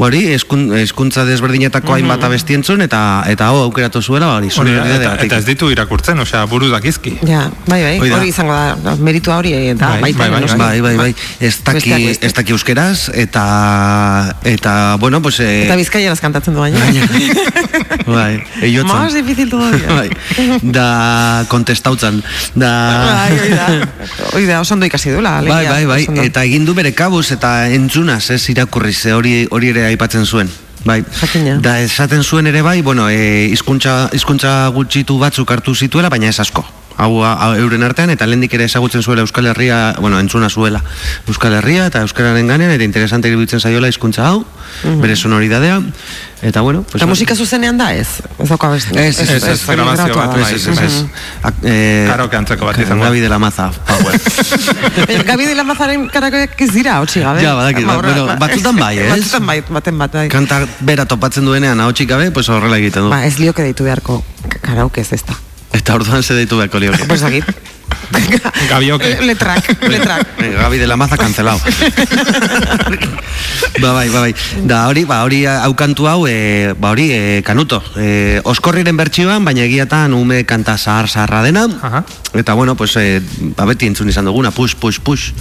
[0.08, 3.01] hori, eskun, eskuntza desberdinetako hainbat abestientzun, eta
[3.32, 7.18] eta hau aukeratu zuela, ba hori, eta, eta ez ditu irakurtzen, osea, buruz dakizki.
[7.28, 10.60] Ja, bai, bai, Hori izango da, meritua hori eta Bai, baita bai, bai, noski.
[10.60, 13.45] Bai, bai, bai, ez daki, ez daki euskeraz, eta,
[14.43, 16.80] eta, bueno, pues, eh, Eta bizkaieraz kantatzen du baina.
[18.06, 18.97] bai, eiotzen.
[18.97, 19.88] Más difícil todavía.
[19.99, 20.10] bai,
[20.62, 22.24] da kontestautzan,
[22.56, 22.72] da...
[23.14, 23.68] Bai, hori da.
[24.34, 25.41] Hori da, oso ondo ikasi duela.
[25.41, 29.74] Bai, bai, bai, eta egin du bere kabuz eta entzunaz ez irakurri ze hori hori
[29.74, 30.51] ere aipatzen zuen.
[30.84, 31.01] Bai.
[31.22, 31.58] Jakina.
[31.64, 36.39] Da esaten zuen ere bai, bueno, e, hizkuntza hizkuntza gutxitu batzuk hartu zituela, baina ez
[36.43, 36.66] asko.
[36.98, 40.84] Hau, hau euren artean eta lehendik ere ezagutzen zuela Euskal Herria, bueno, entzuna zuela
[41.28, 44.44] Euskal Herria eta Euskararen ganean eta interesante iruditzen zaiola hizkuntza hau,
[45.02, 45.80] bere sonoridadea
[46.44, 48.20] eta bueno, pues Eta musika zuzenean da ez?
[48.38, 48.91] Ez dauka beste.
[49.08, 50.41] Ez, ez, ez, hori grabazio bat, da.
[50.44, 50.98] bai, ez, ez, ez.
[51.41, 53.10] Ak- eh, Karaoke antzeko bat izango da.
[53.10, 54.20] Gabi de la Maza, power.
[55.08, 57.41] Baina, Gabi de la Mazaren karakoak ez dira, hotxi gabe.
[57.41, 59.10] Ja, badakit, Ba, ba- bueno, ba- batzutan bai, ez?
[59.16, 60.28] Batzutan bai, baten bat, bai.
[60.30, 63.10] Kanta bera topatzen duenean ahotsik gabe, pues horrela egiten du.
[63.10, 64.20] Ba, ez lioke deitu beharko
[64.62, 65.24] karaoke ez ez
[65.74, 66.80] Eta orduan ze deitu beharko.
[67.07, 67.72] Pues dakit.
[68.70, 69.18] Gabioke.
[69.22, 70.38] Letrak, letrak.
[70.38, 71.59] Venga, Gabi de la Maza cancelado.
[73.82, 74.36] ba, bai, ba, bai.
[74.64, 77.82] Da, hori, ba, hori hau kantu hau, e, ba, hori, e, kanuto.
[77.97, 81.68] E, oskorriren bertsioan, baina egiatan ume kanta zahar zaharra dena.
[81.82, 82.03] Aha.
[82.34, 83.22] Eta, bueno, pues, e,
[83.57, 85.32] ba, beti entzun izan duguna, push, push, push.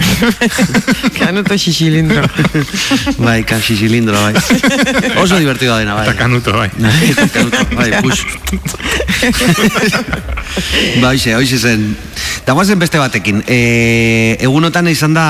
[1.20, 2.24] Kanuto xixilindro.
[3.26, 4.34] bai, kan xixilindro, bai.
[5.22, 6.08] Oso divertido dena, bai.
[6.08, 6.70] Eta kanuto, bai.
[7.32, 8.24] Kanuto, bai, push.
[11.00, 11.96] ba, hoxe, hoxe zen.
[12.46, 13.40] Da guazen beste batekin.
[13.50, 15.24] E, egunotan izan da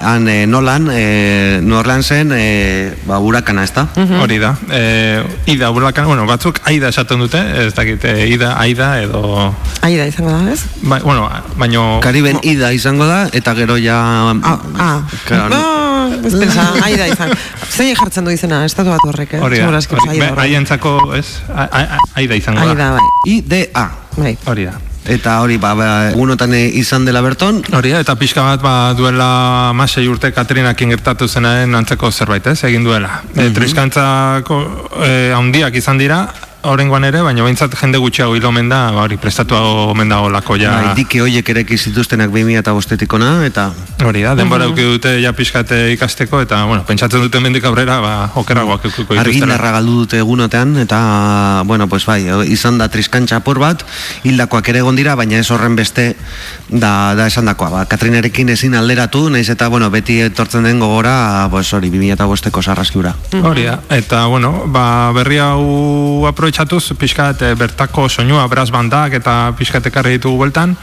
[0.00, 3.84] han e, Nolan, e, New Orleansen, e, ba, urakana, ez da?
[4.22, 4.54] Hori da.
[4.72, 5.20] E,
[5.52, 9.50] ida, burlakan, bueno, batzuk aida esaten dute, ez dakit, e, ida, aida, edo...
[9.84, 10.64] Aida izango da, ez?
[10.80, 11.28] Ba, bueno,
[11.60, 11.84] baino...
[12.00, 14.00] Kariben ida izango da, eta gero ja...
[14.40, 14.98] Ah, ah.
[15.28, 17.36] Claro, no, ez pensa, aida izan.
[17.68, 19.44] Zein jartzen du izena, estatu bat horrek, eh?
[19.44, 20.70] Hori da, hori, aida
[21.20, 21.26] ez,
[22.16, 22.70] aida izango da.
[22.72, 23.10] Aida, bai.
[23.36, 23.90] I-D-A.
[24.16, 24.38] Bai.
[24.48, 24.80] Hori da.
[25.10, 29.72] Eta hori, ba, ba, egunotan e, izan dela berton, Hori eta pixka bat ba, duela
[29.74, 33.22] masei urte Katrinakin gertatu zenaren antzeko zerbait, ez, egin duela.
[33.34, 34.60] E, triskantzako
[35.02, 36.22] e, handiak izan dira,
[36.62, 40.58] horrengoan ere, baina behintzat jende gutxiago hil omen da, ba, hori prestatu omen dago lako
[40.60, 40.74] ja.
[40.76, 45.32] bai, dike hoiek ereki zituztenak 2000 eta bostetikona, eta Hori da, denbora uh dute ja
[45.36, 49.26] pixkate ikasteko, eta, bueno, pentsatzen duten mendik aurrera, ba, okerragoak eukiko dituztela.
[49.26, 53.84] argindarra galdu dute egunotean, eta, bueno, pues bai, izan da triskantxa apur bat,
[54.24, 56.14] hildakoak ere egon dira, baina ez horren beste
[56.68, 57.70] da, da esan dakoa.
[57.70, 62.28] Ba, Katrinarekin ezin alderatu, naiz eta, bueno, beti etortzen den gogora, pues hori, 2000 eta
[62.30, 63.14] bosteko sarraskiura.
[63.42, 69.52] Hori da, eta bueno, ba, berri hau aprobetxatuz, pixkat eh, bertako soinua, brass bandak eta
[69.56, 70.74] pixkat ekarri ditugu bueltan,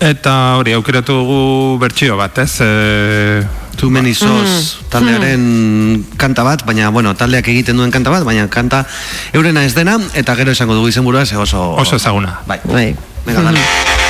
[0.00, 2.60] eta hori, aukeratu dugu bertsio bat, ez?
[2.60, 8.46] E, Too many souls taldearen kanta bat, baina, bueno, taldeak egiten duen kanta bat, baina
[8.48, 8.84] kanta
[9.32, 11.74] eurena ez dena, eta gero esango dugu izenburua, ze oso...
[11.74, 12.40] oso ezaguna.
[12.46, 12.94] Bai, Bai.
[13.26, 14.03] venga, dale.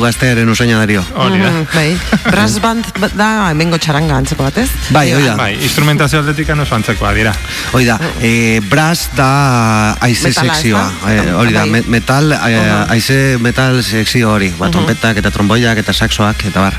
[0.00, 1.02] Gaztearen usaina dario.
[1.02, 1.96] Mhm, Bai.
[2.30, 4.68] Brass band ba- da hemengo txaranga antzeko bat, ez?
[4.90, 5.34] Bai, hoi da.
[5.36, 7.32] Bai, instrumentazio atletika oso antzekoa dira.
[7.72, 10.84] Hoi da, e, brass da aize Metala, sekzioa.
[11.04, 11.12] da?
[11.14, 11.70] Eh, hori da, Bai.
[11.70, 14.52] me- metal, eh, aize metal sekzio hori.
[14.58, 16.74] Ba, trompetak eta tromboiak eta saxoak eta bar.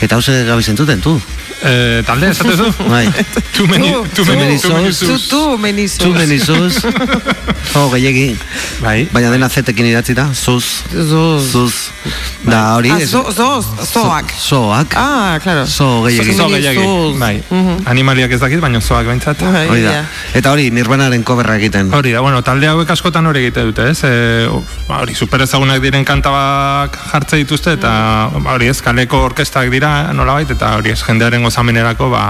[0.00, 1.20] Eta hause gabi zentzuten, tu?
[1.66, 2.66] Eh, talde, esatezu?
[2.90, 3.08] Bai.
[3.56, 5.28] Too many, Tu, too many, tu, too many sus.
[5.28, 5.98] tu, menizuz.
[5.98, 6.84] Tu menizuz.
[7.74, 8.36] Oh, gehiegi.
[8.82, 9.08] Bai.
[9.12, 10.82] Baina dena zetekin idatzita, zuz.
[10.92, 11.50] Zuz.
[11.52, 11.83] Zuz.
[12.54, 12.90] Da hori.
[12.94, 14.30] Ah, zo, zoz, zoak.
[14.38, 14.94] Zoak.
[14.94, 15.64] Ah, claro.
[15.66, 16.34] Zo gehiegi.
[16.38, 17.18] Zo gehiagi, Menizuz.
[17.18, 17.42] bai.
[17.90, 19.42] Animaliak ez dakit, baina zoak behintzat.
[19.42, 19.94] Bai, Hori da.
[19.98, 20.04] ja.
[20.38, 21.90] Eta hori, nirbanaren koberra egiten.
[21.94, 24.04] Hori da, bueno, talde hauek askotan hori egite dute, ez?
[24.06, 24.46] E,
[25.00, 27.94] hori, super ezagunak diren kantabak jartze dituzte, eta
[28.38, 32.26] ba, hori ez, kaleko orkestak dira nolabait, eta hori ez, jendearen gozamenerako, ba,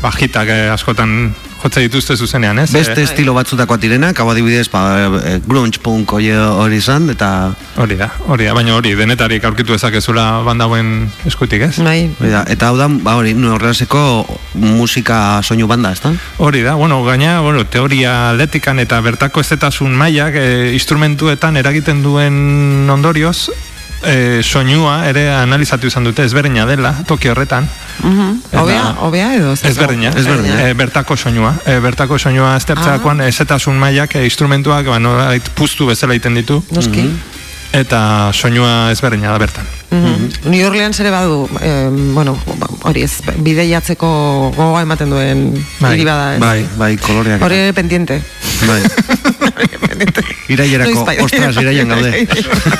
[0.00, 1.34] bajitak eh, askotan
[1.66, 2.70] jotze dituzte zuzenean, ez?
[2.72, 4.82] Beste E, estilo batzutakoak direnak, hau adibidez, ba,
[5.18, 7.52] e, grunge punk hori hori izan, eta
[7.82, 11.74] hori da, hori da, baina hori, denetarik aurkitu ezakezula bandauen eskutik, ez?
[11.82, 12.08] Bai.
[12.20, 12.44] hori da.
[12.52, 14.02] Eta hau da, ba, hori, horrelazeko
[14.62, 16.14] musika soinu banda, ezta?
[16.38, 20.46] Hori da, bueno, gaina, bueno, teoria atletikan eta bertako ezetasun mailak e,
[20.78, 23.50] instrumentuetan eragiten duen ondorioz,
[24.06, 27.68] e, soinua ere analizatu izan dute ezberdina dela toki horretan.
[28.02, 28.40] Mhm.
[28.50, 29.54] Eta- Obea, obea edo?
[29.56, 29.70] zer?
[29.70, 30.68] Ezberdina, Ezberdina.
[30.68, 31.54] E, bertako soinua.
[31.66, 36.62] E, bertako soinua aztertzeakoan ezetasun mailak e, instrumentuak ba, nolabait puztu bezala egiten ditu.
[36.70, 37.08] Noski.
[37.72, 39.64] Eta soinua ezberdina da bertan.
[39.90, 40.50] Mhm.
[40.50, 44.08] New Orleans ere badu, eh, bueno, ba, hori ez, bideiatzeko
[44.56, 46.40] gogoa ematen duen Bai, hiri bada, ez?
[46.40, 47.42] Bai, bai, koloreak.
[47.42, 48.22] Hori pendiente.
[48.66, 48.82] Bai.
[50.48, 52.26] Irailerako, ostras, iraian gaude.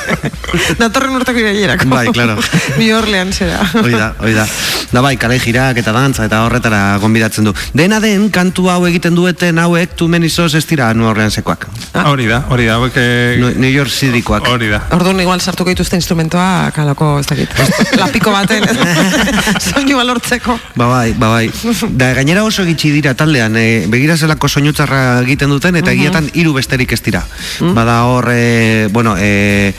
[0.81, 1.89] Datorren urteko irailerako.
[1.91, 2.37] Bai, claro.
[2.79, 3.61] New Orleans era.
[3.83, 4.47] Hoi da, hoi da.
[4.93, 7.55] Da bai, kale jirak eta dantza eta horretara gonbidatzen du.
[7.77, 11.67] Dena den, kantu hau egiten dueten hauek tu menizoz ez dira New Orleansekoak.
[12.07, 12.97] Hori da, hori da, hauek...
[12.97, 14.47] e, New New York Citykoak.
[14.53, 14.81] Hori da.
[14.97, 17.53] Orduan igual sartuko dituzte instrumentoa kalako, ez dakit,
[18.01, 18.65] lapiko baten,
[19.59, 20.59] soinua lortzeko.
[20.79, 21.51] Ba bai, ba bai.
[21.99, 26.55] Da gainera oso gitxi dira taldean, e, begira zelako soinutzarra egiten duten eta egiatan hiru
[26.57, 27.25] besterik ez dira.
[27.61, 29.75] Bada hor, e, bueno, e,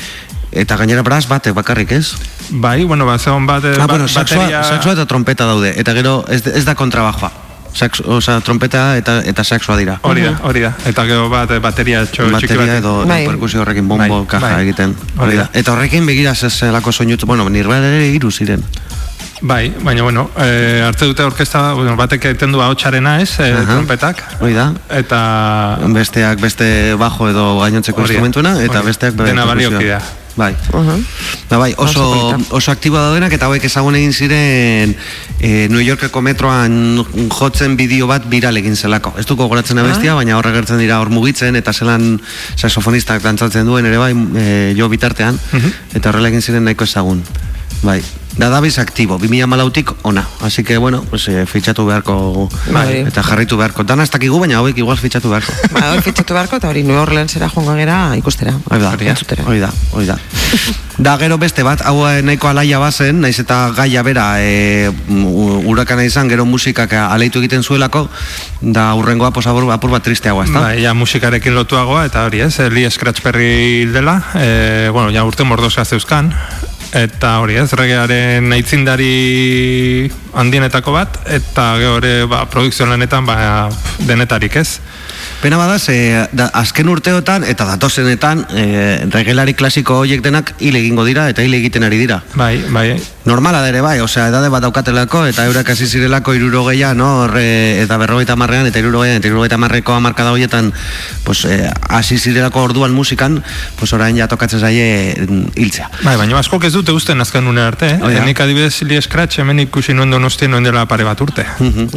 [0.51, 2.13] eta gainera bras bate bakarrik, ez?
[2.49, 3.63] Bai, bueno, ba, zegoen bat...
[3.65, 6.75] e, Ah, ba- bueno, saxoa, bateria- saxoa eta trompeta daude, eta gero ez, ez da
[6.75, 7.31] kontrabajoa.
[7.77, 9.99] Sax, oza, trompeta eta, eta saxoa dira.
[10.01, 10.71] Hori da, hori da.
[10.89, 12.77] Eta gero bat bateria txo, txiki bateria bat.
[12.79, 13.27] edo Bai.
[13.27, 14.63] perkusio horrekin bombo Bai, kaja bai.
[14.65, 14.95] egiten.
[15.19, 15.49] Hori da.
[15.53, 18.63] Eta horrekin begira zelako soinut, bueno, nirbana ere hiru ziren.
[19.41, 23.65] Bai, baina bueno, e, hartze dute orkesta, bueno, batek egiten du ahotsarena ez, e, Aha.
[23.69, 24.23] trompetak.
[24.41, 24.71] Hori da.
[24.89, 29.53] Eta Besteak beste bajo edo gainontzeko instrumentuena, eta hori besteak Dena perkusioa.
[29.53, 30.01] baliokidea.
[30.37, 30.53] Bai.
[30.73, 31.01] Uh
[31.49, 34.91] Da bai, oso, Oso aktiboa daudenak eta hauek ezagun egin ziren
[35.39, 39.13] e, New Yorkeko metroan jotzen bideo bat viral egin zelako.
[39.17, 42.19] Ez duko goratzen abestia, baina horre gertzen dira hor mugitzen eta zelan
[42.57, 45.39] saxofonistak dantzatzen duen ere bai e, jo bitartean
[45.95, 47.23] eta horrela egin ziren nahiko ezagun.
[47.81, 48.01] Bai.
[48.37, 50.27] Da dabiz aktibo, 2014tik ona.
[50.41, 53.01] Así que, bueno, pues, e, fitxatu beharko Bai.
[53.07, 53.83] eta jarritu beharko.
[53.83, 55.53] Dana ez dakigu, baina hauek igual fitxatu beharko.
[55.73, 58.53] Ba, hori fitxatu beharko eta hori New Orleansera joango gera ikustera.
[58.69, 58.91] Hori da,
[59.47, 60.19] hori da, hori da.
[60.97, 64.89] Da gero beste bat, hau eh, nahiko alaia bazen, naiz eta gaia bera e,
[65.69, 68.07] urakana izan, gero musikak aleitu egiten zuelako,
[68.61, 70.63] da urrengoa posabur apur bat tristeagoa, ezta?
[70.63, 75.45] Bai, ja musikarekin lotuagoa, eta hori ez, Lee Scratch Perry dela, e, bueno, ja urte
[75.45, 76.33] mordosa zeuzkan,
[76.95, 83.67] eta hori ez, regearen aitzindari handienetako bat, eta gero ere, ba, produkzio lanetan, ba,
[84.07, 84.79] denetarik ez.
[85.41, 88.63] Pena bada, ze, da, azken urteotan eta datozenetan e,
[89.13, 92.23] regelari klasiko horiek denak hil egingo dira eta hil egiten ari dira.
[92.33, 92.89] Bai, bai,
[93.27, 97.81] Normala da ere bai, osea, edade bat daukatelako eta eurak hasi zirelako irurogeia, no, horre,
[97.81, 100.69] eta berrogeita marrean, eta irurogeian, eta irurogeiita marreko amarkada horietan,
[101.25, 103.41] pues, eh, hasi zirelako orduan musikan,
[103.75, 104.87] pues, orain ja tokatzen zaie
[105.27, 105.89] mm, hiltzea.
[106.05, 107.99] Bai, baina askok ez dute usten azken une arte, eh?
[107.99, 108.23] Hori da.
[108.23, 111.43] Nik adibidez Lee Scratch hemen ikusi nuen donostien nuen dela pare bat urte.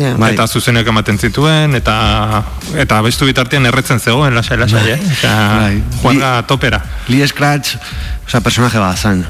[0.01, 0.17] Ja.
[0.19, 0.33] Bai.
[0.35, 2.43] Eta zuzenek ematen zituen, eta
[2.75, 5.01] eta bestu bitartean erretzen zegoen, lasai, lasai, eh?
[5.15, 5.83] Eta Bai.
[6.03, 6.83] juanga topera.
[7.07, 7.77] Lee Scratch,
[8.31, 9.25] osea, personaje bat zan.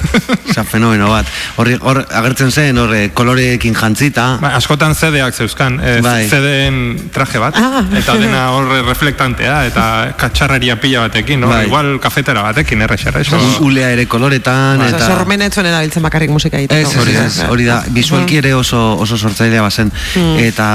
[0.50, 1.28] osea, fenomeno bat.
[1.60, 4.38] Hor, hor agertzen zen, hor, eh, koloreekin jantzita.
[4.40, 6.24] Ba, askotan CD-ak zeuzkan, e, Bai.
[6.30, 7.82] CD-en traje bat, Ah.
[7.92, 11.50] eta dena hor reflektantea, eta katxarraria pila batekin, no?
[11.52, 11.66] Bai.
[11.66, 13.36] igual kafetera batekin, errexera, eso.
[13.60, 15.10] Ulea ere koloretan, Osea, eta...
[15.12, 16.88] sormenetzuen erabiltzen bakarrik musika egiteko.
[16.88, 19.92] Ez, hori da, hori da, visualki ere oso, oso sortzailea bazen,
[20.40, 20.70] eta,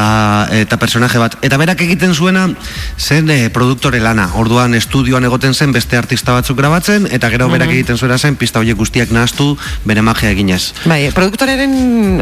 [0.61, 1.39] eta personaje bat.
[1.41, 2.45] Eta berak egiten zuena,
[2.97, 4.29] zen eh, produktore lana.
[4.37, 8.59] Orduan estudioan egoten zen beste artista batzuk grabatzen, eta gero berak egiten zuera zen, pista
[8.61, 9.55] horiek guztiak nahaztu,
[9.85, 10.73] bere magia eginez.
[10.85, 11.73] Bai, produktorearen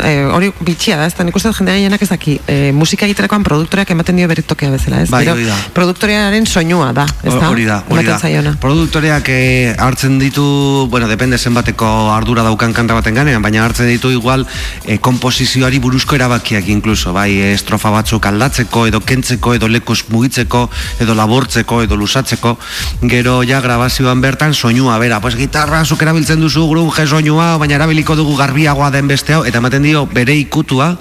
[0.04, 3.08] eh, hori bitxia da, ez da, nik uste dut jende gehienak ez daki, eh, musika
[3.08, 5.10] egiterakoan produktoreak ematen dio bere tokea bezala, ez?
[5.12, 5.58] Bai, hori da.
[5.76, 7.50] produktorearen soinua da, ez da?
[7.50, 8.18] Hori da, hori da.
[8.20, 8.56] zaiona.
[8.62, 10.46] Produktoreak eh, hartzen ditu,
[10.92, 14.46] bueno, depende zenbateko ardura daukan kanta baten ganean, baina hartzen ditu igual
[14.86, 20.68] eh, komposizioari buruzko erabakiak inkluso, bai, estrofa batzuk aldatzeko, edo kentzeko, edo lekuz mugitzeko,
[21.04, 22.56] edo labortzeko, edo lusatzeko,
[23.12, 28.16] gero ja grabazioan bertan soinua bera, pues gitarra zuk erabiltzen duzu grunge soinua, baina erabiliko
[28.20, 30.92] dugu garbiagoa den beste hau, eta ematen dio bere ikutua,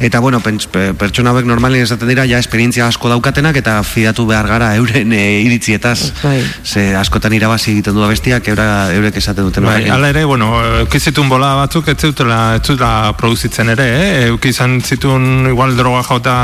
[0.00, 4.26] eta bueno, pents, pe- pertsona hauek normalen esaten dira, ja esperientzia asko daukatenak, eta fidatu
[4.28, 6.12] behar gara euren e, iritzietaz.
[6.22, 6.42] Bai.
[6.64, 10.50] Ze askotan irabazi egiten du bestiak, eura, eurek esaten duten Bai, ala ere, bueno,
[10.84, 14.26] eukizitun bola batzuk ez zutela, ez zutela produzitzen ere, eh?
[14.28, 16.36] Euki izan zituen igual droga jauta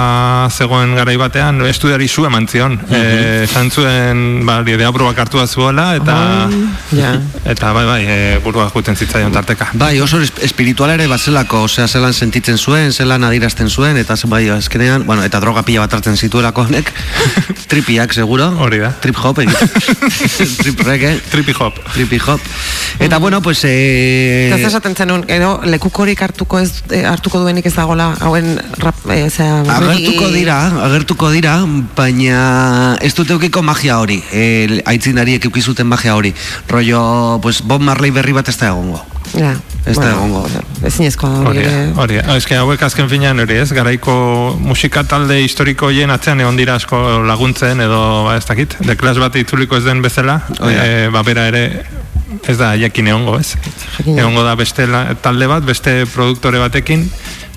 [0.50, 2.78] zegoen garai batean, estudiari zu eman zion.
[2.90, 6.48] Eh, esan zuen, ba, hartu da zuela, eta,
[6.92, 7.14] ja.
[7.44, 9.69] Eta bai, bai, e, burua juten zitzaion tarteka.
[9.74, 14.48] Bai, oso es- espirituala ere batzelako, osea, zelan sentitzen zuen, zelan adirazten zuen, eta bai,
[14.51, 16.93] azkenean, bueno, eta droga pila bat hartzen zituelako honek,
[17.70, 18.48] tripiak, seguro.
[18.61, 18.93] Hori da.
[19.01, 19.69] Trip hop, egiten.
[20.62, 21.19] Trip reggae.
[21.31, 21.78] Trippy hop.
[21.93, 22.40] Trippy hop.
[22.98, 23.61] Eta, bueno, pues...
[23.65, 28.97] Eh, Eta esaten zenun, edo lekukorik hartuko ez eh, hartuko duenik ez dagola hauen rap,
[29.11, 31.56] eh, zera, Agertuko dira, agertuko dira,
[31.97, 36.32] baina ez dute eukiko magia hori, e, aitzinariek eukizuten magia hori.
[36.70, 37.01] Rollo,
[37.43, 39.01] pues, Bob Marley berri bat ez da egongo.
[39.35, 39.55] Ja,
[39.85, 40.45] Ez da egongo.
[40.86, 41.65] Ezinezkoa da hori
[42.01, 42.36] Hori, da.
[42.39, 44.15] Ez que hauek azken finean hori ez, garaiko
[44.61, 49.19] musika talde historiko hien atzean egon dira asko laguntzen edo, ba, ez dakit, de klas
[49.20, 50.70] bat itzuliko ez den bezala, da.
[50.73, 51.65] e, ba, bera ere
[52.49, 53.55] ez da jakin egongo, ez?
[54.07, 57.05] Egongo da beste la- talde bat, beste produktore batekin,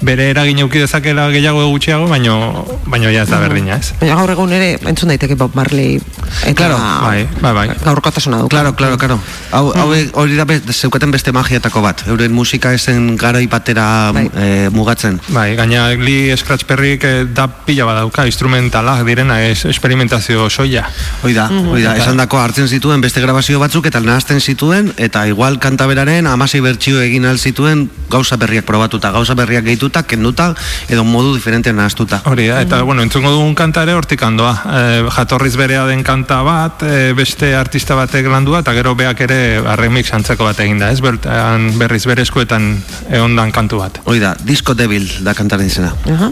[0.01, 3.93] bere eragin euki dezakela gehiago gutxiago, baino, baino ja ez da berdina, ez?
[3.99, 5.97] Baina gaur egun ere entzun daiteke Bob Marley
[6.45, 7.67] eta Claro, bai, bai, bai.
[7.83, 8.49] gaurkotasuna du.
[8.49, 9.19] Claro, claro, claro.
[9.51, 9.87] Hau, hau
[10.21, 12.03] hori da zeukaten beste magiatako bat.
[12.07, 13.87] Euren musika esen garai batera
[14.35, 15.19] eh, mugatzen.
[15.29, 20.85] Bai, gaina Lee Scratch Perryk eh, da pila badauka, instrumentalak direna, ez, experimentazio soia.
[21.23, 25.25] Hoi da, hoi da, esan dako hartzen zituen beste grabazio batzuk eta nahazten zituen eta
[25.27, 30.53] igual kanta beraren amasei bertsio egin al zituen gauza berriak probatuta, gauza berriak gehituta, kenduta
[30.89, 32.21] edo modu diferentean nahaztuta.
[32.25, 34.53] Hori da, eta bueno, entzungo dugun kanta ere hortik handoa.
[34.65, 39.61] E, jatorriz berea den kanta bat, e, beste artista batek landua, eta gero beak ere
[39.61, 41.01] ba, remix antzeko bat eginda, ez?
[41.01, 42.75] Bertan berriz bere eskuetan
[43.09, 44.01] egondan kantu bat.
[44.05, 45.93] Hoi da, Disco Devil da kantaren izena.
[46.11, 46.31] Aha.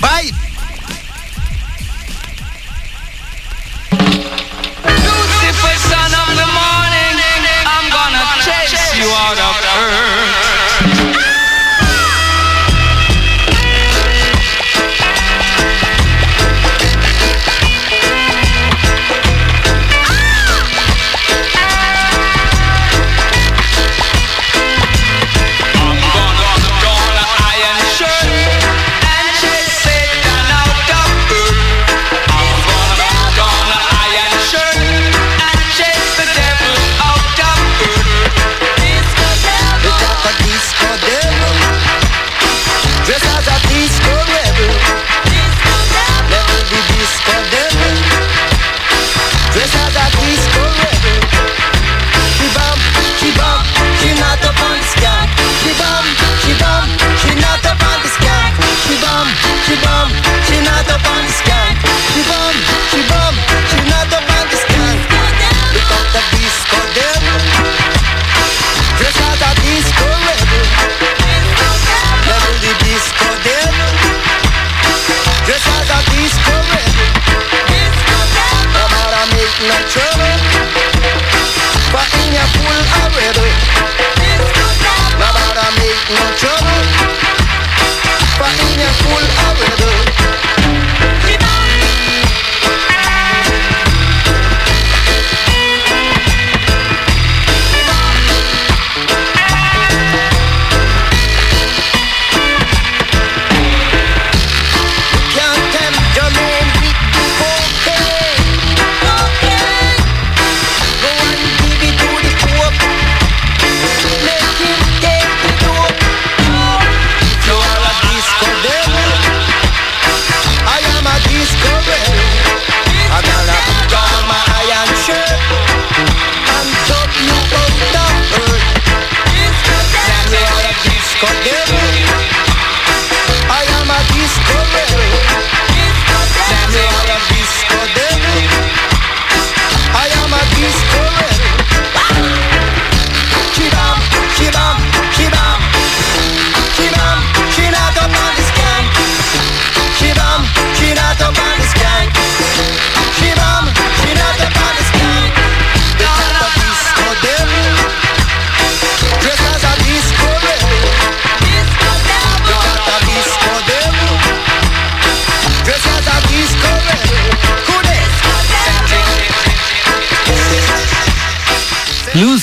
[0.00, 0.34] Bye.
[0.34, 0.55] Lucifer,
[61.28, 61.74] sky.
[62.12, 62.54] She bum,
[62.90, 63.34] she bum,
[63.68, 63.75] she
[89.08, 89.75] full a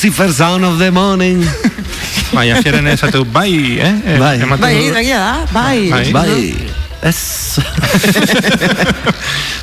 [0.04, 1.40] Lucifer sound of the morning.
[2.36, 4.18] Bai, afieren esatu, bai, eh?
[4.20, 4.36] Bai.
[4.60, 5.88] Bai, egia da, bai.
[5.88, 6.12] Bai.
[6.12, 6.56] Bai,
[7.04, 7.20] ez.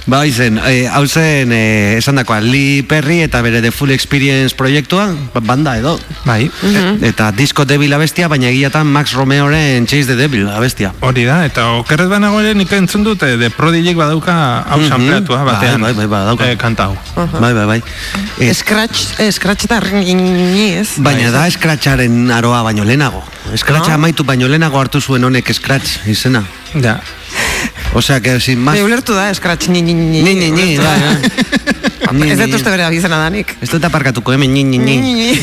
[0.07, 4.55] bai zen, eh, hau zen, eh, esan dakoa, Lee Perry eta bere The Full Experience
[4.57, 5.99] proiektua, ba- banda edo.
[6.25, 6.49] Bai.
[7.03, 10.95] Eta Disco Devil abestia, baina egiatan Max Romeoren Chase the Devil abestia.
[11.01, 14.89] Hori da, eta okerrez banago ere nik entzun dut, eh, The Prodigyk badauka hau Mhm.
[14.89, 15.81] sampleatua batean.
[15.83, 16.49] Bai, bai, bai, badauka.
[16.51, 16.97] Eh, kanta hau.
[17.41, 17.83] Bai, bai, bai.
[18.41, 20.89] Scratch, eh, scratch ringini, ez?
[20.97, 23.21] Baina da eskratxaren aroa baino lehenago.
[23.53, 23.99] Eskratxa Ah.
[24.01, 26.43] amaitu baino lehenago hartu zuen honek eskratx izena.
[26.75, 27.01] Ja.
[27.93, 28.75] Osea, que sin más...
[28.77, 30.23] Bai, ulertu da, scratch, ni, ni, ni.
[30.23, 30.97] Ni, ni, ni, da.
[32.07, 33.57] bai, Ni, Ez dut uste bere abizena danik.
[33.61, 34.65] Ez dut aparkatuko hemen, ni.
[34.65, 35.41] ni, ni.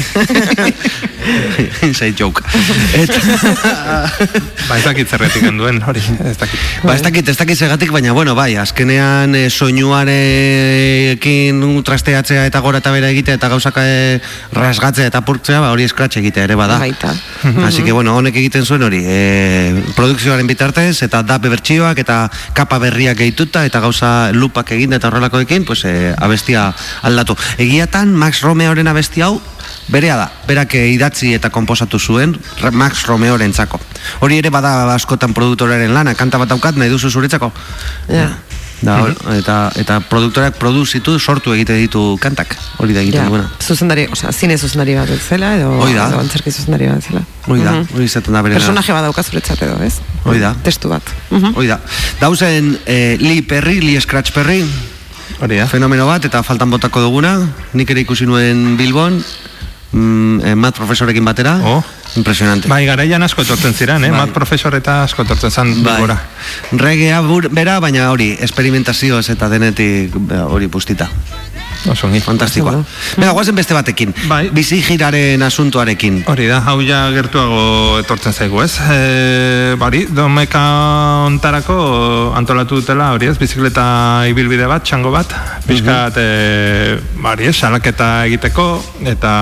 [1.88, 2.42] Inside joke.
[2.98, 3.20] Eta...
[4.68, 6.60] Ba, ez dakit zerretik duen, hori, ez dakit.
[6.84, 12.78] Ba, ez dakit, ez dakit segatik, baina, bueno, bai, azkenean e, soinuarekin trasteatzea eta gora
[12.84, 13.88] eta bera egitea eta gauzaka e,
[14.56, 16.76] rasgatzea eta purtzea, ba, hori eskratxe egitea ere bada.
[16.82, 17.10] Baita.
[17.68, 19.18] Así que, bueno, honek egiten zuen hori, e,
[19.96, 22.16] produkzioaren bitartez, eta dape bertsioak, eta
[22.58, 26.74] kapa berriak gehituta, eta gauza lupak egin eta horrelakoekin, pues, e, abestia
[27.04, 27.36] aldatu.
[27.58, 29.36] Egiatan, Max Romeoren abesti hau,
[29.88, 32.36] berea da, berak eh, idatzi eta konposatu zuen
[32.72, 33.80] Max Romeoren txako.
[34.20, 37.52] Hori ere bada askotan produktoraren lana, kanta bat daukat nahi duzu zuretzako.
[38.10, 38.30] Ja.
[38.78, 43.48] Da, hor- eta, eta produktorak produzitu, sortu egite ditu kantak, hori da egiten Ja, duena.
[43.60, 46.06] zuzendari, osea, zine zuzendari bat zela, edo, Hoi da.
[46.12, 47.24] edo antzerki zuzendari bat zela.
[47.48, 47.96] Hori da, Mhm.
[47.96, 49.96] hori izaten da bere Personaje bat dauka zuretzat edo, ez?
[50.26, 50.54] Hoi da.
[50.64, 51.02] Testu bat.
[51.56, 51.80] Hoi da.
[52.20, 54.64] Dauzen eh, Lee Perry, Lee Scratch Perry.
[55.42, 55.66] Hori da.
[55.68, 57.48] Fenomeno bat, eta faltan botako duguna.
[57.74, 59.24] Nik ere ikusi nuen Bilbon,
[59.92, 61.58] mm, eh, mat profesorekin batera.
[61.64, 61.84] Oh.
[62.16, 62.68] Impresionante.
[62.72, 64.10] Bai, garaian asko etortzen ziren, eh?
[64.10, 64.26] Bai.
[64.26, 66.00] Mat profesor eta asko etortzen zan Bai.
[66.02, 66.18] gora.
[66.72, 71.10] Regea bur, bera, baina hori, esperimentazioz eta denetik eh, hori pustita.
[71.92, 72.20] Oso ongi.
[72.24, 72.82] Fantastikoa.
[73.18, 74.14] Bega, guazen beste batekin.
[74.28, 74.48] Bai.
[74.54, 76.22] Bizi giraren asuntoarekin.
[76.28, 78.74] Hori da, hau ja gertuago etortzen zaigu, ez?
[78.92, 80.64] E, bari, domeka
[81.28, 81.78] ontarako
[82.38, 83.88] antolatu dutela, hori ez, bizikleta
[84.32, 85.36] ibilbide bat, txango bat,
[85.68, 88.70] pixkat, e, bari ez, salaketa egiteko,
[89.16, 89.34] eta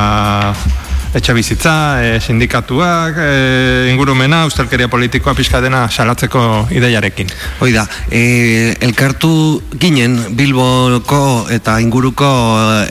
[1.15, 7.31] etxe bizitza, e, sindikatuak, e, ingurumena, ustelkeria politikoa pixka dena salatzeko ideiarekin.
[7.63, 9.31] Hoi da, e, elkartu
[9.79, 12.27] ginen Bilboko eta inguruko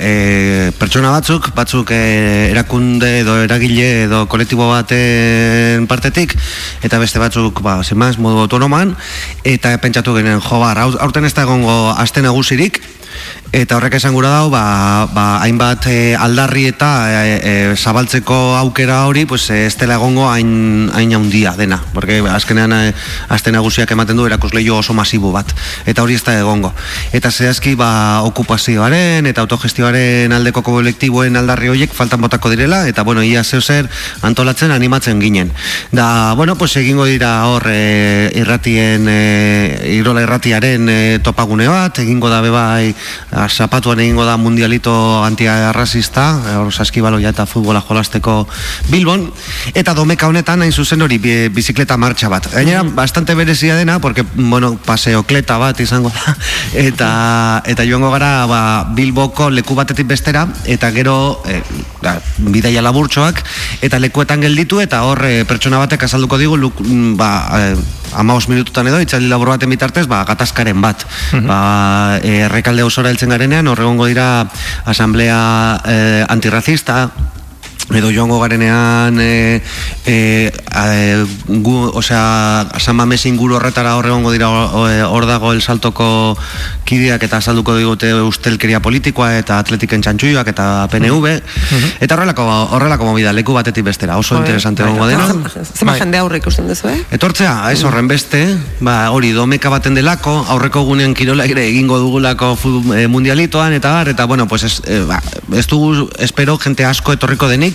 [0.01, 2.01] e, pertsona batzuk, batzuk e,
[2.55, 6.33] erakunde edo eragile edo kolektibo baten partetik,
[6.83, 8.97] eta beste batzuk, ba, zenbaz, modu autonoman,
[9.45, 12.81] eta pentsatu genen, jo, bar, aurten ez da egongo aste nagusirik,
[13.55, 19.05] Eta horrek esan gura dau, ba, ba, hainbat e, aldarri eta e, e, zabaltzeko aukera
[19.07, 21.79] hori, pues, ez dela egongo hain, hain handia dena.
[21.95, 22.95] Porque azkenean e,
[23.31, 25.53] aste nagusiak ematen du erakusleio oso masibo bat.
[25.87, 26.73] Eta hori ez da egongo.
[27.15, 33.23] Eta zehazki ba, okupazioaren eta autogestioaren aldeko kolektiboen aldarri horiek faltan botako direla, eta bueno,
[33.23, 33.87] ia zeu zer
[34.23, 35.55] antolatzen animatzen ginen.
[35.93, 42.35] Da, bueno, pues egingo dira hor e, irratien, e, irola irratiaren e, topagune bat, egingo
[42.35, 42.97] da bebai
[43.49, 48.47] zapatuan egingo da mundialito antiarrazista, e, hor saskibaloia eta futbola jolasteko
[48.91, 49.27] Bilbon,
[49.75, 52.49] eta domeka honetan hain zuzen hori bi- bizikleta martxa bat.
[52.53, 56.37] Gainera, bastante berezia dena, porque, bueno, paseokleta bat izango da,
[56.89, 58.61] eta, eta joango gara ba,
[58.95, 61.61] Bilboko leku batetik bestera, eta gero e,
[62.03, 63.43] da, bidaia laburtxoak,
[63.83, 68.47] eta lekuetan gelditu, eta hor e, pertsona batek azalduko digu, luk, mm, ba, e, amaos
[68.49, 71.05] minututan edo, itzaldi labur baten bitartez, ba, gatazkaren bat.
[71.45, 72.47] Ba, e,
[72.95, 74.47] osora heltzen garenean, hor egongo dira
[74.87, 75.39] asamblea
[75.83, 75.97] e,
[76.31, 77.09] antirrazista,
[77.93, 79.61] edo joango garenean e,
[80.07, 80.17] e,
[80.49, 86.37] e, gu, osea, San Mamés inguru horretara hor egongo dira hor dago el saltoko
[86.85, 91.35] kideak eta azalduko digute ustelkeria politikoa eta atletiken txantxuioak eta PNV
[92.01, 92.47] eta horrelako,
[92.77, 94.17] horrelako movida leku batetik bestera.
[94.17, 95.29] Oso interesante egongo dena.
[95.65, 96.99] Zema jende aurre ikusten duzu, eh?
[97.17, 98.43] Etortzea, ez horren beste,
[98.85, 102.53] ba, hori domeka baten delako, aurreko gunean kirola ere egingo dugulako
[102.97, 105.21] eh, mundialitoan, eta bar, eta bueno, pues ez, eh, ba,
[105.57, 107.74] ez dugu, espero, jente asko etorriko denik,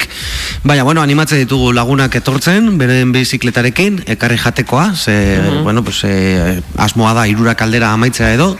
[0.64, 5.16] baina, bueno, animatzen ditugu lagunak etortzen, beren bizikletarekin, ekarri jatekoa, ze,
[5.64, 8.56] bueno, pues, eh, asmoa da, irurak aldera amaitzea edo,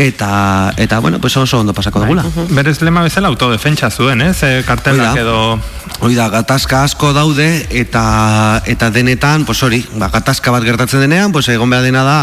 [0.00, 2.24] eta, eta bueno, pues oso ondo pasako dugula.
[2.50, 4.42] Berez lema bezala autodefentsa zuen, ez?
[4.42, 5.60] E, kartelak edo...
[6.00, 11.32] Hoi da, gatazka asko daude eta eta denetan, pues hori, ba, gatazka bat gertatzen denean,
[11.32, 12.18] pues egon behar dena da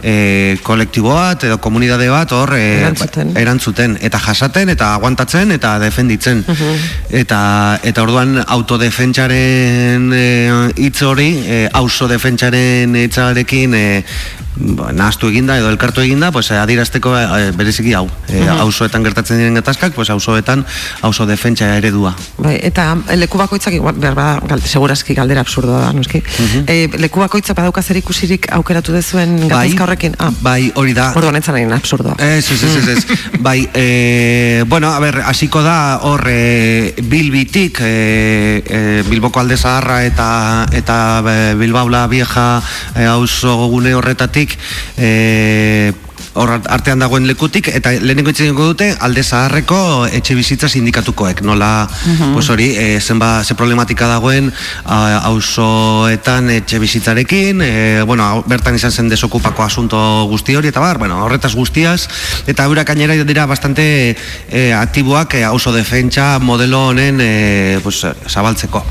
[0.00, 3.34] e, kolektibo bat edo komunidade bat hor e, Erantzuten.
[3.36, 6.44] erantzuten eta jasaten eta aguantatzen eta defenditzen.
[7.10, 10.24] Eta eta orduan autodefentsaren e,
[10.76, 13.86] hitz hori, e, auzo defentsaren hitzarekin e,
[14.58, 18.06] ba, nahaztu eginda edo elkartu eginda, pues, adierazteko eh, bereziki hau.
[18.28, 20.64] E, auzoetan gertatzen diren gatazkak, pues, auzoetan
[21.06, 22.14] auzo defentsa eredua.
[22.38, 26.22] Bai, eta leku bakoitzak igual behar bada, gal, segurazki galdera absurdoa da, noski.
[26.66, 30.16] Eh, leku bakoitzak badauka zer ikusirik aukeratu dezuen gatazka horrekin?
[30.18, 31.10] Ah, Bai, hori da.
[31.18, 32.16] Orduan ez zaren absurdoa.
[32.18, 38.62] Ez, ez, ez, ez, bai, e, bueno, a ber, hasiko da hor e, Bilbitik, e,
[38.64, 40.28] e, Bilboko alde zaharra eta
[40.72, 42.60] eta e, Bilbaula vieja
[42.94, 44.47] e, auzo gune horretatik
[44.96, 45.92] e,
[46.34, 52.32] hor artean dagoen lekutik eta lehenengo itzen dute alde zaharreko etxe bizitza sindikatukoek nola Mhm.
[52.34, 54.52] pues hori e, zenba ze problematika dagoen
[54.86, 59.98] auzoetan etxe bizitzarekin e, bueno bertan izan zen desokupako asunto
[60.30, 62.08] guzti hori eta bar bueno horretaz guztiaz
[62.46, 64.16] eta eurak gainera dira bastante
[64.50, 68.84] e, aktiboak e, auzo defentsa modelo honen e, pues, zabaltzeko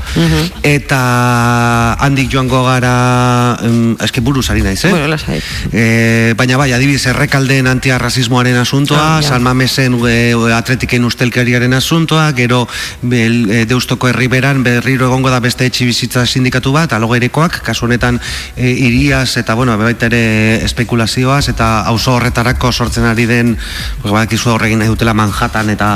[0.62, 4.90] eta handik joango gara em, eske buruz ari naiz, eh?
[4.90, 5.40] Bueno, lasai.
[5.72, 9.28] E, baina bai, adibidez, errekaldeen antiarrazismoaren asuntoa, Ah, ja.
[9.28, 12.66] San Mamesen e, atletiken ustelkeriaren asuntoa, gero
[13.02, 18.18] bel, e, deustoko herriberan berriro egongo da beste etxi bizitza sindikatu bat, alogerekoak, kasu honetan
[18.56, 23.56] e, iriaz eta, bueno, baita ere espekulazioaz eta auzo horretarako sortzen ari den,
[24.02, 25.90] pues, badakizu horregin nahi dutela Manhattan eta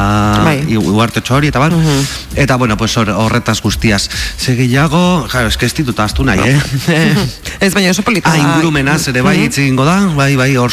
[0.45, 0.77] Bai.
[0.77, 1.73] uhartetxo hori, eta bar,
[2.37, 4.09] eta, bueno, pues hor- horretaz guztiaz.
[5.31, 6.61] Claro, es que ez ditut ahaztu nahi, eh?
[7.63, 8.33] Ez baina oso polita.
[8.33, 9.45] Ah, ingurumenaz ere bai Mhm.
[9.45, 10.71] hitz egingo da, bai, bai, hor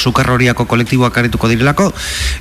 [0.49, 1.91] sukarroriako kolektiboak arituko direlako,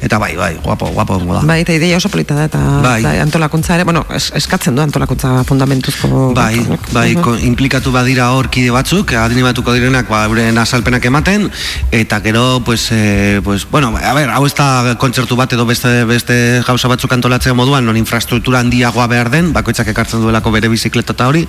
[0.02, 1.40] eta bai, bai, guapo, guapo da.
[1.46, 3.02] Bai, eta ideia oso polita da, eta Bai.
[3.02, 6.32] da, antolakuntza ere, bueno, es, eskatzen du antolakuntza fundamentuzko.
[6.34, 7.22] Bai, bai, Mhm.
[7.22, 11.50] ko- implikatu badira hor kide batzuk, animatuko direnak, ba, euren azalpenak ematen,
[11.90, 16.04] eta gero, pues, eh, pues, bueno, a ver, hau ez da kontzertu bat edo beste,
[16.04, 21.12] beste gauza batzuk antolatzea moduan, non infrastruktura handiagoa behar den, bakoitzak ekartzen duelako bere bizikleta
[21.12, 21.46] eta hori,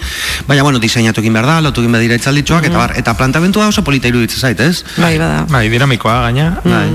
[0.48, 3.68] baina, bueno, diseinatu egin behar da, lotu egin behar dira itzalditxoak, eta bar, eta plantamentua
[3.68, 4.84] oso polita iruditzen zait, ez?
[4.98, 5.46] Bai, bada.
[5.50, 6.49] Bai, dinamikoa gaina.
[6.64, 6.92] Bai.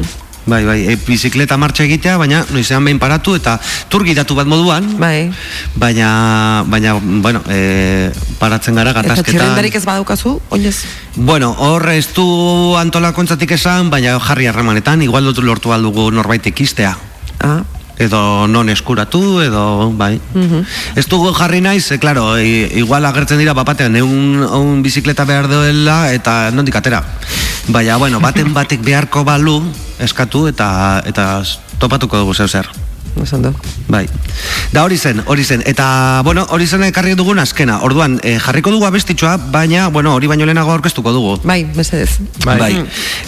[0.47, 3.57] Bai, bai, e, bizikleta martxa egitea, baina noizean behin paratu eta
[3.89, 4.85] turgiratu bat moduan.
[5.01, 5.33] Bai.
[5.81, 9.31] Baina, baina, bueno, e, paratzen gara Eta gatazketan.
[9.33, 10.77] txirrendarik ez badaukazu, oinez.
[11.17, 12.27] Bueno, hor ez du
[12.77, 16.93] antolakontzatik esan, baina jarri harremanetan, igual dut lortu aldugu norbait ikistea.
[17.41, 17.63] Ah.
[17.99, 20.21] Edo non eskuratu, edo, bai.
[20.97, 25.47] Ez dugu jarri naiz, e, claro, i- igual agertzen dira bapatean, egun un bizikleta behar
[25.49, 27.05] duela eta nondik atera.
[27.69, 29.63] Baina, bueno, baten batek beharko balu
[30.03, 31.43] eskatu eta eta
[31.79, 32.67] topatuko dugu zeu zer.
[33.23, 33.55] Esan du.
[33.89, 34.07] Bai.
[34.73, 35.63] Da hori zen, hori zen.
[35.67, 37.81] Eta, bueno, hori zen ekarri dugun azkena.
[37.87, 41.39] Orduan, eh, jarriko dugu abestitxoa, baina, bueno, hori baino lehenago aurkeztuko dugu.
[41.45, 42.19] Bai, mesedez.
[42.45, 42.75] Bai.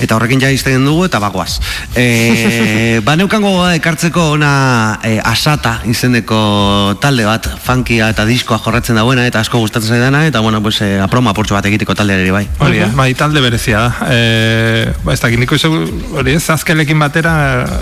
[0.03, 1.61] Eta horrekin ja izten dugu eta bagoaz.
[1.95, 8.99] E, ba neukango gogoa ekartzeko ona e, asata izeneko talde bat, funkia eta diskoa jorratzen
[8.99, 12.35] dauena eta asko gustatzen zaidana eta bueno, pues e, aproma portxo bat egiteko taldeari ere
[12.35, 12.45] bai.
[12.65, 14.11] Hori bai, talde berezia da.
[14.11, 15.71] E, ba, ez dakit, niko iso,
[16.17, 17.37] hori ez, azkelekin batera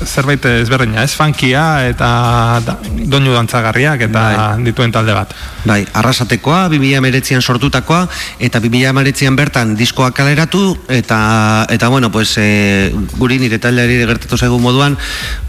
[0.05, 1.65] zerbait ezberdina, ez funkia
[1.95, 4.25] eta da, doinu dantzagarriak eta
[4.65, 5.33] dituen talde bat.
[5.65, 8.05] Bai, arrasatekoa, 2019an sortutakoa,
[8.43, 14.59] eta 2019an bertan diskoa kaleratu, eta, eta bueno, pues, e, guri nire taldeari gertatu zaigu
[14.61, 14.99] moduan,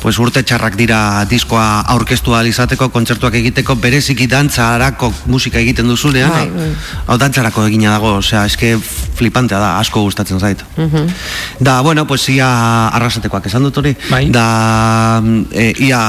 [0.02, 6.48] pues, urte txarrak dira diskoa aurkeztu izateko, kontzertuak egiteko, bereziki dantzarako musika egiten duzunean, Bai,
[6.50, 6.70] bai.
[7.08, 8.76] hau dantzarako egina dago, osea, eske
[9.16, 10.64] flipantea da, asko gustatzen zait.
[10.78, 11.08] Mhm.
[11.60, 13.96] Da, bueno, pues ia arrasatekoak esan dut hori.
[14.32, 16.00] Da, mm, e, ia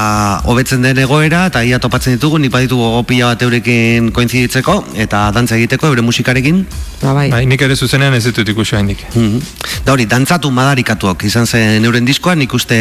[0.45, 4.77] hobetzen den egoera eta ia topatzen ditugu, nipa ditugu gopila bat eurekin koinziditzeko
[5.07, 6.65] eta dantza egiteko eure musikarekin.
[7.03, 7.27] Ba, bai.
[7.31, 9.05] Bai, nik ere zuzenean ez ditut ikusi haindik.
[9.15, 9.41] Mhm.
[9.87, 12.79] Da hori, dantzatu madarikatuak izan zen euren diskoa, nik uste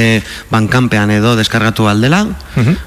[0.52, 2.26] bankanpean edo deskargatu aldela,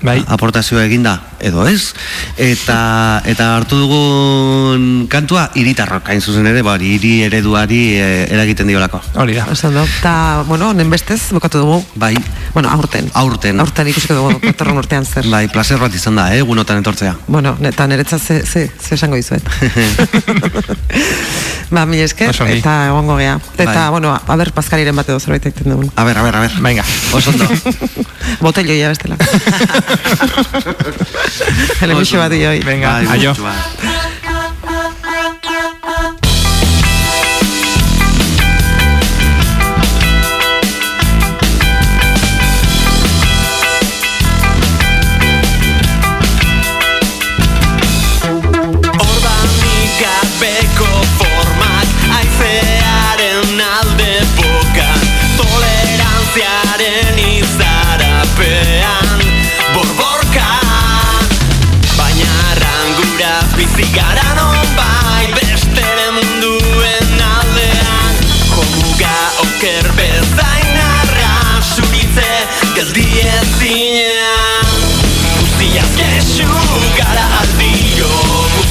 [0.02, 0.22] bai.
[0.26, 1.94] aportazioa eginda edo ez,
[2.36, 8.70] eta eta hartu dugun kantua iritarrok, hain zuzen ere, ba, hori, hiri ereduari e, eragiten
[8.70, 9.00] diolako.
[9.22, 9.46] Hori da.
[9.52, 9.84] Esan du.
[10.02, 11.82] Ta, bueno, honen bestez, bukatu dugu.
[11.94, 12.14] Bai.
[12.54, 13.10] Bueno, aurten.
[13.14, 13.60] Aurten.
[13.60, 15.26] Aurten ikusiko dugu, datorren urtean zer.
[15.30, 17.14] Bai, placer bat izan da, eh, egunotan etortzea.
[17.26, 19.42] Bueno, eta niretzat ze, ze, ze esango dizuet.
[21.74, 22.58] ba, mi esker, Oso ongi.
[22.62, 23.38] eta egongo gea.
[23.56, 23.90] Eta, Bai.
[23.96, 25.90] bueno, a ber, paskariren bat edo zerbait egiten dugun.
[25.96, 26.52] A ber, a ber, a ber.
[26.64, 26.84] Venga.
[27.12, 27.48] Oso ondo.
[28.44, 29.16] Botello ya bestela.
[31.82, 32.60] Elemixo bat dioi.
[32.64, 33.34] Venga, Bai, aio.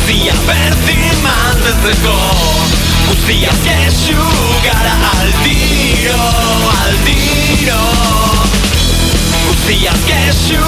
[0.07, 2.13] Guztia berdin mantentzeko
[3.09, 4.27] Guztiaz kexu
[4.63, 6.27] gara aldiro
[6.71, 7.81] Aldiro
[9.49, 10.63] Guztiaz kexu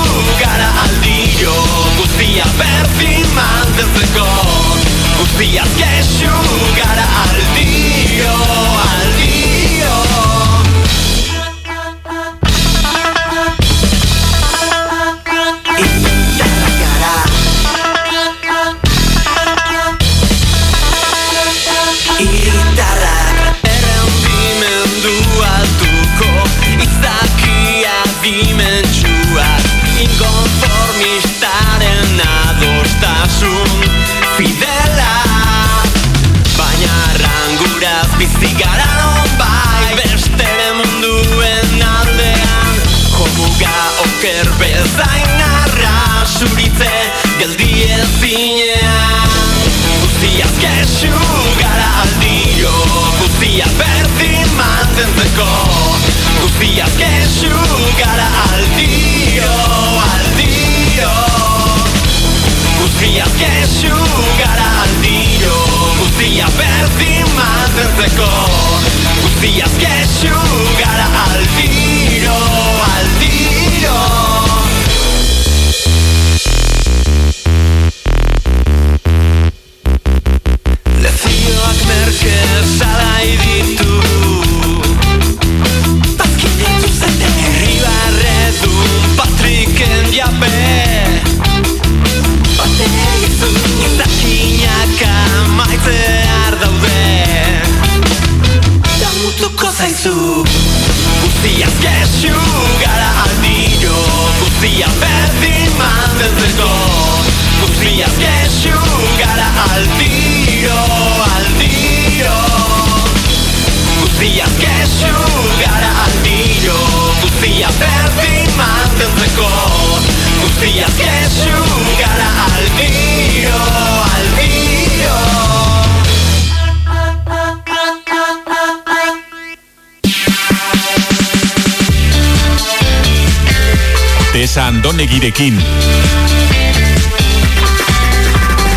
[135.00, 135.56] Tesa Andonegirekin.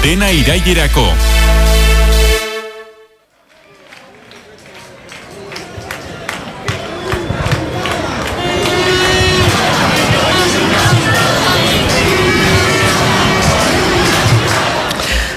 [0.04, 1.06] Dena irailerako.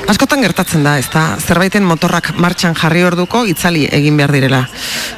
[0.05, 4.67] Askotan gertatzen da, ez da, zerbaiten motorrak martxan jarri orduko itzali egin behar direla.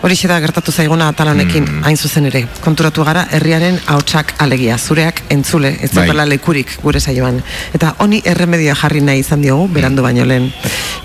[0.02, 2.44] Horixe da gertatu zaiguna atal honekin, hain zuzen ere.
[2.62, 6.08] Konturatu gara herriaren ahotsak alegia, zureak entzule, ez Bai.
[6.28, 7.42] lekurik gure saioan.
[7.74, 10.52] Eta honi erremedia jarri nahi izan diogu, berandu baino lehen.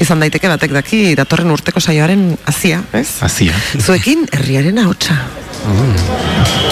[0.00, 3.18] Izan daiteke batek daki datorren urteko saioaren hasia, ez?
[3.20, 3.54] Hasia.
[3.80, 5.18] Zuekin herriaren ahotsa.
[5.62, 6.71] Eh?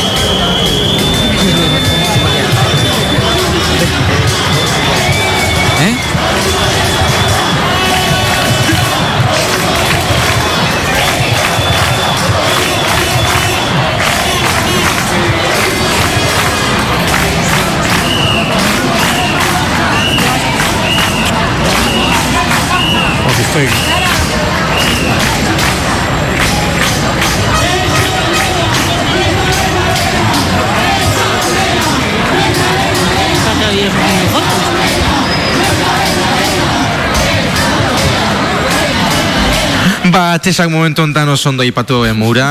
[40.10, 42.46] Ba, tesak momentu ontan oso ondo ipatu emura,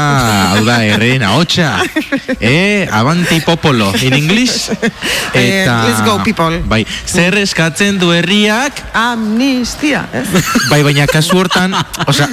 [0.56, 1.82] hau da, erren ahotsa.
[2.40, 4.70] Eh, avanti popolo, in English.
[5.32, 6.58] Eh, let's go, people.
[6.66, 10.26] Bai, zer eskatzen du herriak, Amnistia, ez?
[10.72, 11.76] bai, baina kasu hortan,
[12.10, 12.26] osea,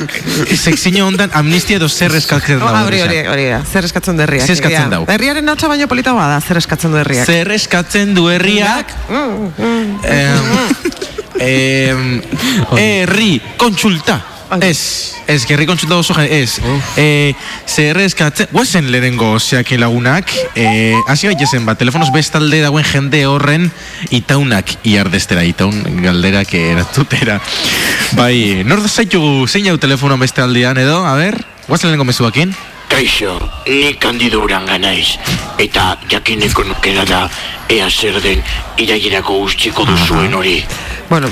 [0.57, 2.85] sekzio ondan amnistia edo zer eskatzen Oh, da.
[2.87, 4.47] hori, hori, hori zer eskatzen du herriak.
[4.49, 5.03] Zer eskatzen dau?
[5.13, 7.29] Herriaren hotza baino politagoa da, zer eskatzen du herriak.
[7.29, 9.99] Zer eskatzen du herriak, em,
[11.37, 12.09] em,
[12.81, 14.23] herri kontsulta.
[14.61, 16.61] Ez, ez, gerri kontsulta oso jende, ez.
[16.97, 17.35] Eh,
[17.67, 23.67] zer eskatzen, guazen lehenengo zeakin lagunak, eh, hasi gaitezen, ba, telefonos bestalde dagoen jende horren
[24.15, 27.41] itaunak iardestera, itaun galderak eratutera.
[28.15, 32.55] Bai, nor zaitugu zein hau telefono bestaldean edo, a ber, guazen lehenengo mezuakin?
[32.87, 33.35] Kaixo,
[33.67, 35.19] ni kandido uranga naiz,
[35.59, 37.25] eta jakineko nukera da,
[37.69, 38.45] ea zer den
[38.79, 40.61] irailerako ustiko duzuen hori.
[41.09, 41.29] Bueno,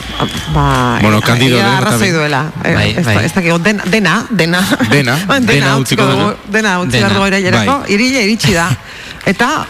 [0.55, 0.99] ba...
[1.03, 2.43] Bueno, eh, lehenengo eta arrazoi duela.
[2.65, 3.25] Eh, Bai, ez, bai.
[3.25, 4.61] ez dakigu, dena, dena, dena.
[4.91, 6.33] Dena, dena utziko dugu.
[6.49, 7.79] Dena utzi behar dugu irailerako.
[7.81, 7.93] bai.
[7.95, 8.69] Irile iritsi da.
[9.33, 9.67] Eta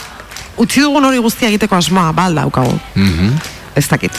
[0.61, 2.79] utzi dugun hori guztia egiteko asmoa bal daukagu.
[2.95, 3.33] Mhm.
[3.75, 4.13] Ez dakit.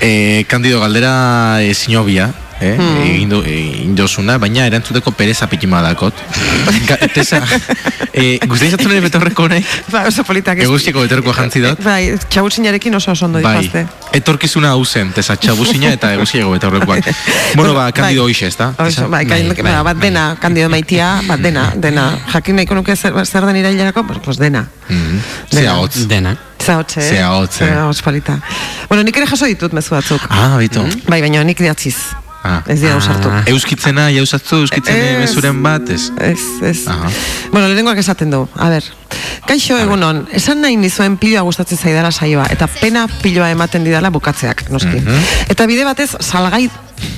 [0.00, 2.30] Eh, Kandido galdera e, sinobia,
[2.60, 2.74] eh?
[2.76, 3.02] Hmm.
[3.04, 6.14] egin, du, egin dozuna, baina erantzuteko pereza pikima dakot.
[6.88, 7.40] Ga, tesa,
[8.12, 11.82] eh, guzti izatzen ere betorreko honek, Ba, oso politak eguztiko betorreko jantzi dut.
[11.84, 13.86] Bai, txabuzinarekin oso oso ondo Bai, dipazte.
[14.18, 17.08] etorkizuna hau zen, tesa, txabuzina eta eguzkiago betorrekoak.
[17.54, 18.32] bueno, ba, kandido Bai.
[18.32, 18.72] hoxe, ez da?
[18.78, 22.10] Bai, bai, bai, bat dena, kandido maitia, bat dena, dena.
[22.34, 24.68] Jakin nahiko nuke zer, zer den irailerako, pues, pues dena.
[24.88, 25.18] Mhm.
[25.50, 25.60] Dena.
[25.60, 26.06] Zea hotz.
[26.08, 26.36] Dena.
[26.68, 27.10] Zahotxe, eh?
[27.14, 27.66] Zea hotz, eh?
[27.66, 28.38] Zea hotz polita.
[28.88, 30.24] Bueno, nik ere jaso ditut mezu batzuk.
[30.28, 30.82] Ah, bitu.
[31.08, 31.96] Bai, baina nik idatziz.
[32.44, 32.62] Ah.
[32.66, 33.30] Ez dira usartu.
[33.50, 35.18] Euskitzena, jauzatzu, euskitzen Ez.
[35.20, 36.10] mezuren bat, ez?
[36.22, 36.86] Ez, ez.
[36.88, 37.10] Aha.
[37.50, 38.44] Bueno, lehenengoak esaten du.
[38.56, 38.84] A ber,
[39.48, 44.68] kaixo egunon, esan nahi nizuen piloa gustatzen zaidala saioa, eta pena piloa ematen didala bukatzeak,
[44.70, 45.00] noski.
[45.00, 45.24] Mhm.
[45.50, 46.68] Eta bide batez, salgai,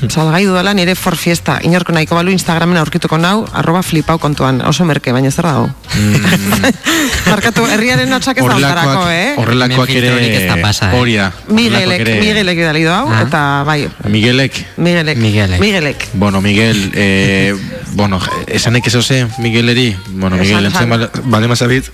[0.08, 4.84] salgai dudala nire for fiesta, inorko nahiko balu Instagramen aurkituko nau, arroba flipau kontuan, oso
[4.84, 5.68] merke, baina zer dago?
[7.30, 9.32] Markatu, herriaren atxak ez dautarako, eh?
[9.34, 9.40] Mm.
[9.42, 10.98] horrelakoak ere, ez da pasa, eh?
[10.98, 11.30] hori da.
[11.48, 13.22] Miguelek, ere- Miguelek bidali du hau, Ah.
[13.26, 15.60] eta bai, Miguelek, Miguelek, Miguelek.
[15.60, 16.08] Miguelek.
[16.14, 17.54] Bueno, Miguel, eh,
[17.94, 21.90] bueno, esanek eso ze, Migueleri, bueno, Miguel, entzen bale, bale mazabit,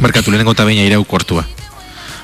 [0.00, 1.46] markatu lehenengo eta baina irau kuartua.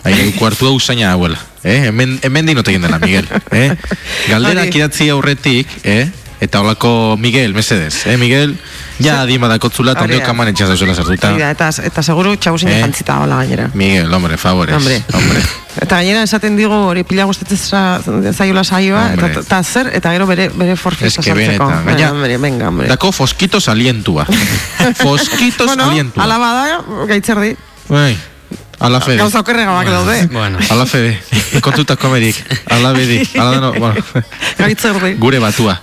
[0.06, 1.88] Aireu kuartua usaina hauela, eh?
[1.88, 3.72] Hemen, hemen dinot egin dela, Miguel, eh?
[4.30, 4.78] Galderak Hori.
[4.78, 6.06] idatzi aurretik, eh?
[6.38, 8.58] Eta holako Miguel, mesedez, eh, Miguel?
[9.00, 10.26] Ja, adima dakotzula, eta Hori ondio da.
[10.28, 11.30] kaman etxaz dauzela sartuta.
[11.32, 12.80] Da, eta, eta seguru txabuzin Eh?
[12.82, 13.70] jantzita hola gainera.
[13.72, 14.76] Miguel, hombre, favores.
[14.76, 15.00] Hombre.
[15.14, 15.40] hombre.
[15.76, 18.00] Eta gainera esaten digu hori pila gustatzen za-
[18.32, 21.34] zaiola saioa, eta, eta zer, eta gero bere, bere Es que sartzeko.
[21.34, 22.88] benetan, gaina- Hombre, venga, hombre.
[22.88, 24.24] Dako foskitos alientua.
[25.02, 26.24] foskitos bueno, alientua.
[26.24, 27.56] ala bada, gaitzerdi.
[27.88, 28.16] Bai,
[28.80, 29.18] ala fede.
[29.18, 30.28] Gauza okerregabak daude.
[30.32, 30.58] Bueno.
[30.70, 31.18] Ala fede,
[31.60, 32.36] kontutako merik,
[32.70, 34.02] ala bedi, ala no, bueno,
[34.58, 35.14] Gaitzerdi.
[35.18, 35.80] gure batua.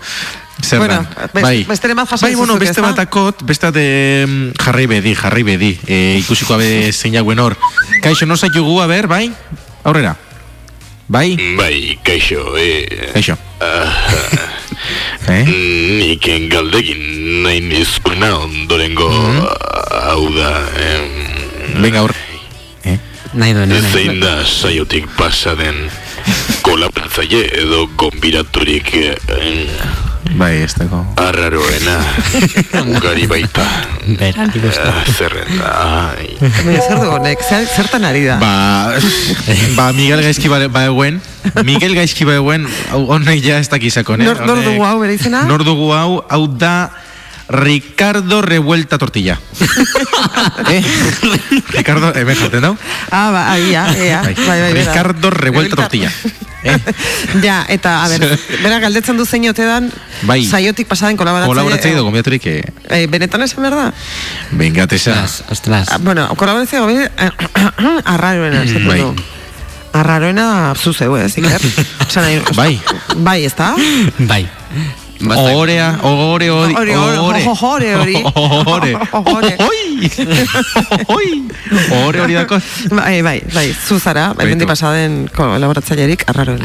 [0.63, 1.27] Zer Bueno, da?
[1.33, 1.63] bes- bai.
[1.67, 2.81] besteren bat jaso Bai, bueno, beste ezta?
[2.87, 5.71] batakot, beste de mm, jarrai bedi, jarrai bedi.
[5.87, 7.57] E, ikusiko abe zein jauen hor.
[8.01, 9.33] Kaixo, no zaitugu, a ber, bai?
[9.83, 10.15] Aurrera.
[11.09, 11.35] Bai?
[11.57, 13.09] Bai, kaixo, eh...
[13.13, 13.35] Kaixo.
[15.27, 15.43] eh?
[15.99, 20.53] Nik galdegin nahi nizkuena ondorengo hau da...
[20.79, 22.15] Em, Venga, aurre.
[23.34, 25.77] Nahi duen, zein da saiotik pasa den
[26.61, 29.69] kolaboratzaile edo gonbiraturik eh,
[30.38, 31.01] Bai, ez dago.
[31.19, 31.97] arraroena
[32.93, 33.65] ugari baita.
[34.19, 35.68] Berari Eh, Zerrenda,
[36.15, 36.30] ai.
[36.39, 38.38] Zer du honek, zer, zertan ari da?
[38.41, 38.95] Ba,
[39.76, 41.19] ba Miguel gaizki ba, ba eguen,
[41.65, 44.30] Miguel gaizki ba eguen, honek ja ez dakizako, ne?
[44.30, 45.43] Nor, nor dugu hau bere izena?
[45.49, 46.89] Nor dugu hau, hau da
[47.49, 49.39] Ricardo Revuelta Tortilla.
[50.69, 50.81] eh?
[51.69, 52.77] Ricardo, hemen jaten dau?
[53.11, 54.21] Ah, ba, aia, ea.
[54.23, 54.33] Bai.
[54.33, 54.91] Bai, bai, bera.
[54.91, 56.11] Ricardo Revuelta Tortilla.
[56.63, 56.79] Eh?
[57.43, 58.21] Ja, eta, a ber,
[58.63, 59.89] bera galdetzen du zein ote dan,
[60.23, 60.45] Bai.
[60.47, 61.51] saiotik pasaden kolaboratzaile.
[61.51, 63.89] Kolaboratzaile edo gomiaturik, eh, Eh, benetan esan behar da?
[64.55, 65.25] venga, tesa.
[65.51, 65.91] Ostras.
[65.91, 67.11] Ah, bueno, kolaborazio gobe,
[68.15, 68.99] arraroena, esaten Bai.
[69.01, 69.11] du.
[69.91, 71.59] Arraroena zuzeu, ez, Iker?
[72.07, 72.79] Esan nahi, Bai.
[73.17, 73.73] bai, ez da?
[74.19, 74.47] Bai.
[75.23, 77.44] Ohorea, ohore, hori, ohore.
[77.48, 78.15] ohore, hori.
[78.35, 78.98] Ohore.
[79.14, 79.57] Ohore.
[81.91, 82.57] Ohore hori dako.
[82.91, 86.26] Bai, bai, bai, zuzara, bai, mendi pasaden kolaboratzailerik.
[86.27, 86.57] Arraro.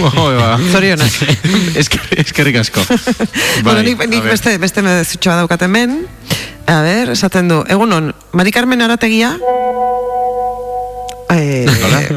[0.00, 0.58] Oh, ba.
[0.72, 1.12] Zorionak.
[1.80, 2.80] Esker- Eskerrik asko.
[3.62, 4.30] bueno, Bai, nik, nik a ber.
[4.32, 5.98] beste, beste mezutxoa daukaten ben.
[6.66, 9.36] A ber, esaten du, egunon, Mari Carmen Arategia,
[11.30, 11.66] Eh,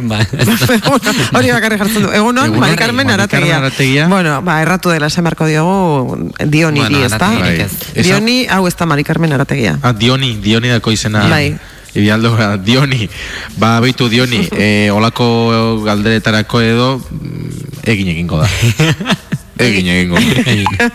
[0.07, 0.19] Ba,
[1.37, 2.11] hori bakarri jartzen du.
[2.15, 3.57] Egunon, Mari Carmen Arategia.
[3.57, 4.07] Arategia.
[4.07, 7.27] Bueno, ba, erratu dela esan beharko diogu Dioni Bueno, bueno, ez da?
[7.27, 7.73] Arategirik ez.
[7.91, 9.77] Esa- Dioni, hau ez da Mari Carmen Arategia.
[9.83, 11.27] Ah, Dioni, Dioni dako izena.
[11.27, 11.57] Bai.
[11.93, 13.09] Idealdo, ba, Dioni.
[13.57, 18.47] Ba, beitu Dioni, eh, olako galderetarako edo mm, egin egingo da.
[19.59, 20.87] Egin egingo da.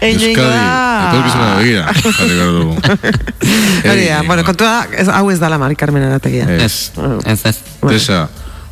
[0.00, 1.10] Egingo da.
[1.10, 1.92] etorkizuna begira.
[2.54, 2.76] Dugu.
[3.90, 6.46] Hori da, bueno, kontua, ez, hau ez dala Mari Carmen Arategia.
[6.56, 6.92] Ez.
[7.26, 7.56] Ez, ez.
[7.82, 8.28] Tesa,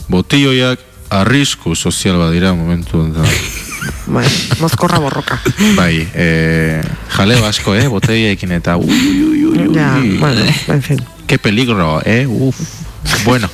[0.09, 0.81] botilloiak
[1.13, 3.27] arrisku sozial badira momentu honetan.
[4.15, 4.27] Bai,
[4.61, 5.39] mozkorra borroka.
[5.77, 6.83] Bai, eh,
[7.17, 10.17] jaleo asko, eh, botelleekin eta ui, ui, ui, ui, Ja, ui.
[10.19, 11.03] bueno, en fin.
[11.27, 12.59] Qué peligro, eh, uf.
[13.25, 13.49] Bueno,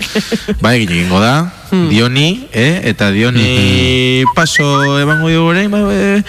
[0.61, 1.91] ba egin egingo da, Hmm.
[1.91, 4.65] Dioni, eh, eta Dioni paso
[4.99, 6.23] ebango dugu orain, ba, eh,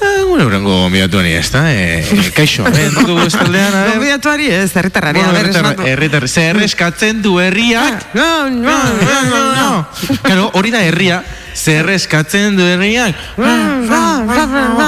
[0.00, 3.90] eh, gure urrengo miratuani, ez da, eh, kaixo, eh, dugu ez taldean, a ver.
[3.98, 5.82] Gonbidatuari ez, herritarrari, Bueno, a ber, herritar, esnatu.
[5.92, 9.88] herritar, zer eskatzen du herriak, No, no, no, no, no.
[10.22, 11.20] Claro, hori da herria,
[11.56, 13.16] zer eskatzen du herriak,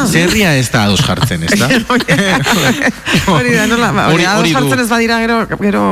[0.08, 1.68] zer herria ez da ados jartzen, ez da?
[3.32, 4.52] Hori da, nola, ba, hori, du.
[4.52, 5.84] jartzen ez badira, gero, gero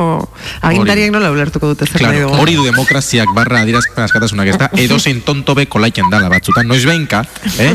[0.61, 4.99] agindariek nola ulertuko dute zer Claro, hori du demokraziak barra adirazpen askatasunak ez da, edo
[4.99, 7.23] zein tonto be kolaiken dala batzutan, noiz behinka,
[7.59, 7.73] eh?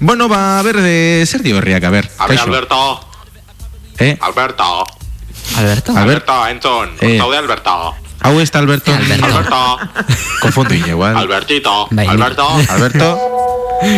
[0.00, 0.96] bueno, ba, a ber, de,
[1.26, 2.82] zer dio herriak, a ber, A ver, kaixo, Alberto,
[3.98, 4.16] eh?
[4.20, 4.68] Alberto.
[5.56, 5.96] Alberto?
[5.96, 7.16] Alberto, entzun, Eh.
[7.18, 7.94] zaude Alberto.
[8.22, 8.92] Hau ez da Alberto.
[8.92, 9.78] Alberto.
[10.40, 11.16] Konfundu igual.
[11.16, 11.88] Albertito.
[11.90, 12.46] Bai, Alberto.
[12.68, 13.12] Alberto.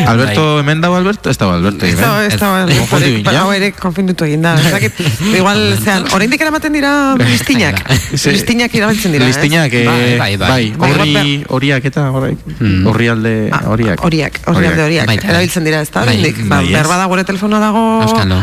[0.09, 1.29] Alberto, hemen dago Alberto?
[1.29, 1.85] Ez dago Alberto.
[1.85, 3.43] estaba, Konfundu egin, ja?
[3.43, 4.55] hau ere konfindutu egin da.
[4.57, 5.01] Ez dakit,
[5.37, 7.83] igual, zean, oraindik eramaten dira listinak.
[8.15, 9.37] Listinak irabiltzen dira, ez?
[9.37, 10.49] Listinak, eh, Bai, bai, bai.
[10.79, 12.41] bai, horri, horiak eta horrek,
[12.89, 13.35] horri alde,
[13.69, 14.01] horiak.
[14.09, 15.29] Horiak, horiak, horiak, Baita.
[15.35, 16.41] erabiltzen dira, ez da, Bai, oraindik.
[16.49, 16.73] Ba, bai, ez.
[16.79, 17.85] behar bada gure telefonoa dago,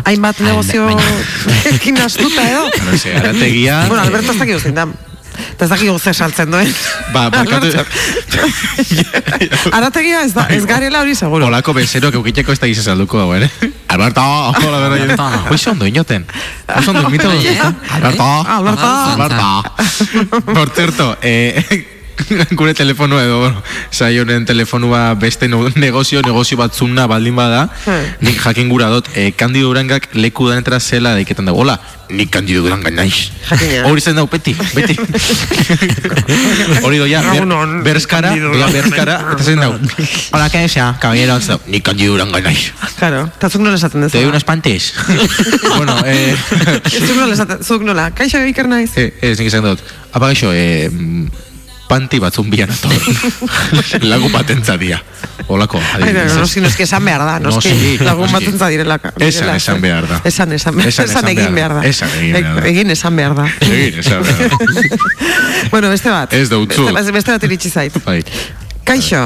[0.06, 0.86] hainbat negozio
[1.74, 2.68] ekin astuta edo.
[2.86, 3.86] No sé, arategia...
[3.88, 4.86] Bueno, Alberto ez dakigu zein da.
[5.54, 6.74] Eta ez dakigu ze saltzen duen.
[7.14, 7.72] Ba, barkatu...
[9.72, 11.48] Arategia ez da, ez garela hori seguro.
[11.52, 13.50] Olako bezero, keukiteko ez da gize salduko hau, ere?
[13.92, 14.22] Alberto!
[14.22, 15.30] Hola, Alberto!
[15.52, 16.26] Oiz ondo, inoten.
[16.76, 17.30] Oiz ondo, mito.
[17.30, 18.30] Alberto!
[18.58, 18.92] Alberto!
[19.16, 20.54] Alberto!
[20.54, 22.01] Por cierto, eh,
[22.60, 27.70] gure telefono edo, bueno, saionen telefonua beste no- negozio, negozio batzuna baldin bada,
[28.22, 31.80] nik jakin gura dut, eh, Kandido Durangak leku danetara zela daiketan dago, hola,
[32.10, 33.32] nik Kandido Duranga naiz.
[33.86, 34.98] Hori zen dau, beti, beti.
[36.86, 37.46] Hori doia, ber,
[37.86, 39.74] berskara, doia berskara, eta zen dau.
[40.32, 41.38] Hola, ¿qué desea, caballero?
[41.38, 42.72] Ez dau, Nik Kandido Duranga naiz.
[42.98, 44.18] Claro, eta zuk nola esaten dezu.
[44.18, 44.94] Te doy unos panties.
[45.78, 46.36] bueno, eh...
[46.92, 48.92] Zuk nola esaten, zuk nola, kaixo iker naiz.
[49.00, 49.82] Eh, ez nik esan dut.
[50.12, 50.90] Apa gaixo, eh,
[51.92, 52.94] panti batzun bian ator.
[54.12, 55.02] Lagu batentza dia.
[55.52, 56.32] Olako, Ai, adibidez.
[56.32, 58.36] no, noski, noski esan behar da, noski, Noski, lagun noski.
[58.38, 58.98] batzentza direla.
[59.20, 59.82] Esan, esan eh.
[59.84, 60.22] behar da.
[60.24, 61.84] Esan, esan, Esan, esan, egin behar da.
[61.90, 62.66] Esan, egin behar da.
[62.72, 63.48] Egin esan behar da.
[63.68, 65.08] Egin, esan behar da.
[65.74, 66.34] bueno, beste bat.
[66.40, 66.88] Ez deutzu.
[66.96, 68.00] Beste, beste bat iritsi zait.
[68.06, 68.22] Bai.
[68.88, 69.26] Kaixo,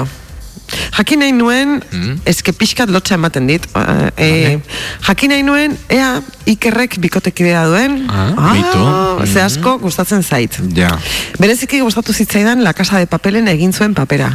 [0.97, 2.19] jakin nahi nuen, Mm.
[2.25, 4.59] eske pixkat lotxa ematen dit, uh, e,
[5.07, 9.27] jakin nahi nuen, ea ikerrek bikotekidea duen, Ah, beitu.
[9.33, 10.59] ze asko gustatzen zait.
[10.73, 10.97] Ja.
[11.39, 14.29] Bereziki gustatu zitzaidan La Casa de Papelen egin zuen papera.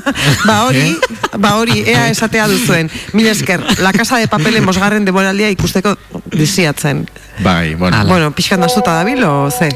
[0.48, 0.96] ba hori,
[1.38, 2.90] ba hori, ea esatea duzuen.
[3.12, 5.96] Mil esker, La Casa de Papelen bosgarren demoraldia ikusteko
[6.32, 7.08] disiatzen.
[7.42, 8.04] Bai, bueno.
[8.06, 9.68] Bueno, pixkat nastuta dabil, o ze?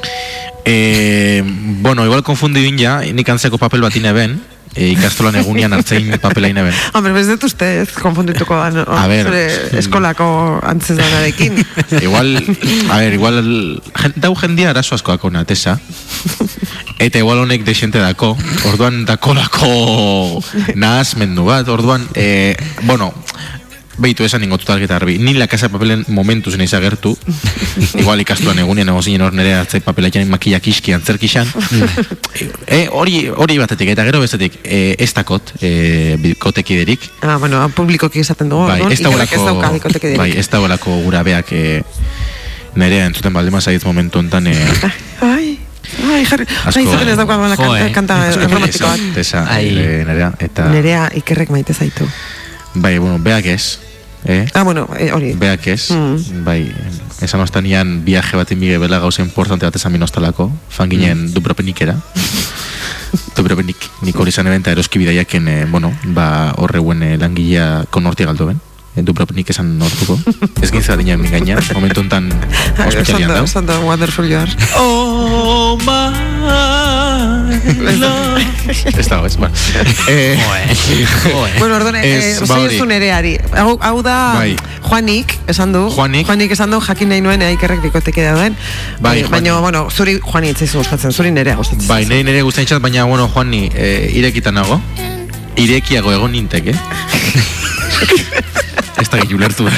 [0.64, 1.42] Eh,
[1.82, 4.40] bueno, igual konfundi din ja, nik antzeko papel bat ineben,
[4.74, 6.74] e, ikastolan egunian hartzein papela ineben.
[6.94, 8.84] Hombre, bez dut ustez, konfundituko da, no?
[8.86, 9.44] A zure
[9.80, 10.28] eskolako
[10.66, 11.60] antzezanarekin.
[12.06, 12.36] igual,
[12.90, 13.42] a ver, igual,
[14.02, 15.78] jen, dau jendia arazo asko dako natesa.
[17.00, 18.34] Eta igual honek desente dako,
[18.68, 20.42] orduan dakolako
[20.82, 23.12] nahazmendu bat, orduan, eh, bueno,
[24.00, 25.18] Beitu esan ningo tutalketa arbi.
[25.18, 27.12] Ni la casa de papelen momentuz naiz agertu.
[28.00, 31.50] Igual ikastuan egunean nago zinen hor nere hartzai papelatzen makillak iski antzerkixan.
[32.66, 37.04] e, hori, hori batetik, eta gero bestetik, e, ez dakot, e, bikotekiderik.
[37.20, 40.18] Ah, bueno, publikoki esaten dugu, Bai, ez dauka dagoelako, bikotekiderik.
[40.22, 41.82] bai, ez dagoelako gura beak e,
[42.80, 44.56] nerea entzuten baldin mazaiz momentu hontan e,
[45.20, 45.58] Ai,
[46.08, 47.92] ai, jarri, ai, zaten ez dauka bala kanta, eh.
[47.92, 49.06] kanta romantiko bat.
[49.20, 50.72] Tesa, e, nerea, eta...
[50.72, 52.08] Nerea ikerrek maite zaitu.
[52.74, 53.89] Bai, bueno, beak ez.
[54.24, 54.46] Eh?
[54.54, 55.32] Ah, bueno, eh, hori.
[55.32, 56.44] Beak ez, Mm.
[56.44, 56.72] bai,
[57.22, 61.32] esan ostanian viaje bat inbige bela gauza importante bat esan minostalako, fan ginen Mm.
[61.32, 61.96] Dubropenikera.
[63.36, 68.46] Dubropenik, nik hori zan ebenta eroski bidaiaken, eh, bueno, ba, horreuen eh, langilea konortia galdu
[68.46, 68.60] ben.
[68.96, 70.18] Eh, Dubropenik esan nortuko.
[70.64, 72.30] Ez gintza dinen gaina, momentu enten
[72.88, 73.58] ospitalian Ondo, dau.
[73.60, 74.50] ondo, wonderful you are.
[74.76, 76.10] Oh my
[78.00, 78.42] love.
[78.70, 79.54] Ez dago, ez, bueno.
[80.08, 80.38] Eh,
[81.58, 82.74] Bueno, orduan, eh, Ez, ba zei hori.
[82.74, 83.38] ez du nereari.
[83.56, 84.56] Hau, hau da, Bai.
[84.82, 85.86] Juanik, esan du.
[85.90, 86.26] Juanik.
[86.26, 88.56] Juanik esan du, jakin nahi nuen, eikerrek bikoteke dauden.
[89.00, 91.86] Bai, Eh, Baina, bueno, zuri Juani itzaizu gustatzen, zuri nerea gustatzen.
[91.88, 94.80] Bai, nahi nire txat, baina, bueno, Juan, ni eh, irekitan nago.
[95.56, 96.74] Irekiago egon ninteke.
[99.00, 99.72] Ez da gehiu lertu da.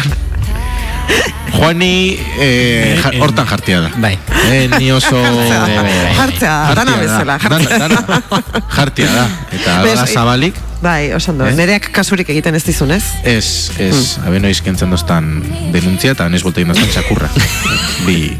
[1.52, 3.90] Juani eh, ja- hortan jartia da.
[4.02, 4.16] Bai.
[4.50, 5.16] Eh, ni oso...
[6.18, 7.78] Jartzea, dana bezala, jartzea.
[7.78, 8.42] Dana, dana,
[8.76, 9.26] jartia da.
[9.52, 11.52] Eta dana eh, zabalik, Bai, osan du, Eh?
[11.54, 13.04] nereak kasurik egiten ez dizunez.
[13.22, 14.26] ez, ez, mm.
[14.26, 15.28] abeno izkentzen doztan
[15.70, 17.28] denuntzia eta nes boltegin doztan txakurra.
[18.06, 18.32] bi,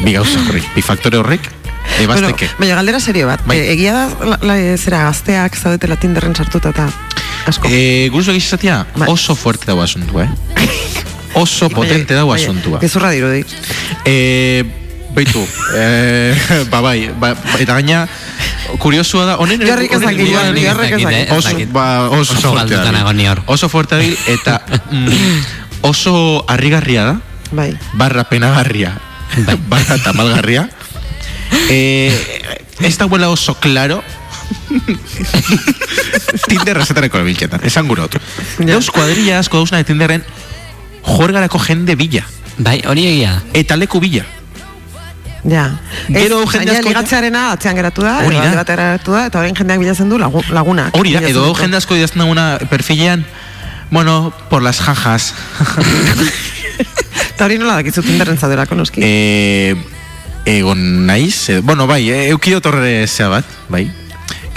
[0.00, 1.50] bi gauza horrek, bi faktore horrek,
[2.00, 2.46] ebazteke.
[2.46, 3.42] Bueno, baina galdera serio bat.
[3.46, 3.58] Bai.
[3.58, 6.88] Eh, egia da, la, la, zera gazteak zaudetela Tinderren sartuta eta
[7.46, 7.68] asko.
[7.70, 10.30] Eh, guruzo egizatia, oso fuerte dago asuntua, eh?
[11.34, 12.80] Oso potente dago Baina, asuntua.
[12.80, 13.44] Gezurra dirudi.
[14.04, 14.64] Eh,
[15.14, 15.42] beitu,
[15.76, 16.34] eh,
[16.70, 18.04] ba bai, ba, ba, eta gaina,
[18.82, 19.60] kuriosua da, honen...
[19.62, 23.42] Jorrik ez dakit, honen- Jorrik ez dakit, eh, ez Oso, ba, oso, Oso fuerte hor.
[23.46, 25.44] Oso fuerte dabil, eta mm,
[25.86, 27.14] oso harrigarria da,
[27.52, 27.74] Bai.
[27.94, 28.96] barra penagarria,
[29.68, 30.68] barra tamalgarria.
[31.70, 32.12] Eh,
[32.80, 34.02] ez da huela oso claro,
[36.48, 38.16] Tinder resetareko bilketan, esan gurot.
[38.60, 40.24] Dauz kuadrilla asko dauzna de Tinderren,
[41.06, 42.24] jorgarako jende bila.
[42.58, 43.38] Bai, hori egia.
[43.56, 44.24] Eta leku bila.
[45.44, 45.64] Ja.
[46.08, 48.50] Gero Ez, jende asko- ligatzearena atzean geratu da, Hori da.
[48.64, 50.94] geratu da, eta orain jendeak bilatzen du lagu, lagunak.
[50.96, 53.24] Hori da, edo jende asko idazten duguna perfilean,
[53.90, 55.34] bueno, por las jajas.
[57.34, 59.00] Eta hori nola dakizu Tinderren zauderako noski.
[59.02, 59.74] eh,
[60.44, 62.60] egon naiz, bueno, bai, eh, eukio
[63.06, 63.90] zea bat, bai,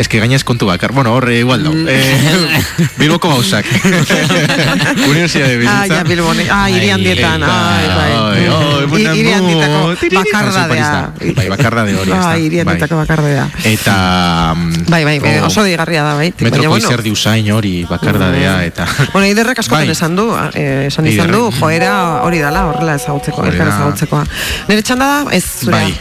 [0.08, 0.94] Que gainez kontu bakar.
[0.94, 1.74] Bueno, horre igual dau.
[1.76, 2.64] Eh,
[3.00, 3.66] Bilboko gauzak.
[5.10, 6.38] Universidade de Ah, ja, Bilbon.
[6.50, 7.44] Ah, hiri handietan.
[7.44, 8.12] Ai, bai.
[8.12, 9.96] Ai, ai, I- buena hiri handietako mo.
[9.96, 10.16] Tiriri.
[10.24, 11.12] bakardadea.
[11.36, 12.12] Bai, bakardade hori.
[12.12, 12.22] ez da.
[12.28, 13.48] Bai, hiri handietako bakardadea.
[13.66, 14.54] Eta...
[14.56, 16.34] mm, Bai, bai, bai, oh, oso digarria da, bai.
[16.40, 16.92] Metroko bueno, Mm.
[16.94, 18.86] izerdi usain hori, bakardadea, eta...
[19.14, 19.92] Bueno, iderrek askotan Bai.
[19.92, 24.24] esan du, eh, esan izan du, joera hori dala, horrela ezagutzeko, elkar ezagutzekoa.
[24.70, 25.82] Nire txanda da, ez zurea.
[25.84, 25.98] Bai.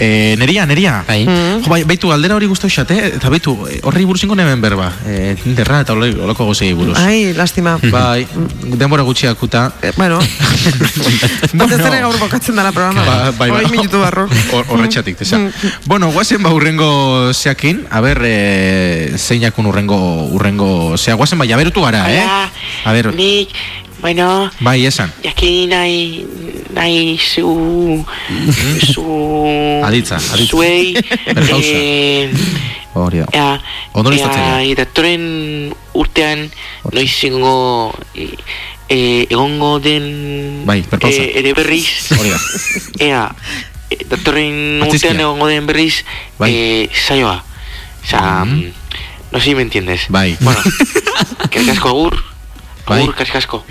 [0.00, 1.04] E, neria, neria.
[1.06, 1.26] Bai.
[1.26, 4.86] Jo, bai, baitu, aldera hori guztu xate, eta baitu, eh, horri buruz ingo nemen berba.
[5.04, 6.96] E, Tinderra eta hori olako gozei buruz.
[6.98, 7.76] Ai, lastima.
[7.92, 8.26] Bai,
[8.64, 9.66] denbora gutxiakuta.
[9.82, 10.18] Eh, bueno,
[11.60, 13.04] batez ere gaur bokatzen dala programa.
[13.04, 13.66] Ba, bai, bai.
[13.70, 14.24] minutu barru.
[14.54, 15.38] Hor- Horretxatik, tesa.
[15.84, 20.00] bueno, guazen ba urrengo zeakin, a ber, e, zeinakun urrengo,
[20.32, 22.24] urrengo, zea, guazen ba, jaberutu gara, eh?
[22.84, 23.52] A ber, nik,
[24.00, 25.12] bueno, bai, esan.
[25.22, 26.26] jakin nahi,
[26.74, 28.04] nahi zu,
[28.92, 29.04] zu...
[29.84, 30.46] Aditza, aditza.
[30.46, 30.94] Zuei,
[31.34, 31.66] Bergauza.
[31.66, 32.30] eh,
[32.94, 33.26] Hori da.
[33.32, 33.60] ea,
[33.92, 36.50] Ondo listatzen urtean,
[36.92, 38.34] noiz ingo, eh,
[38.88, 41.22] eh, egongo den Bai, perpausa.
[41.22, 42.40] eh, ere berriz, Hori da.
[43.06, 43.22] ea,
[44.10, 46.04] datorren urtean egongo den berriz,
[46.38, 46.50] Bai.
[46.54, 47.44] eh, saioa.
[48.02, 48.64] O sea, mm,
[49.32, 50.06] no sé si me entiendes.
[50.08, 50.36] Bai.
[50.40, 50.58] Bueno,
[51.50, 52.16] karikasko agur.
[52.96, 53.62] Agur karikasko.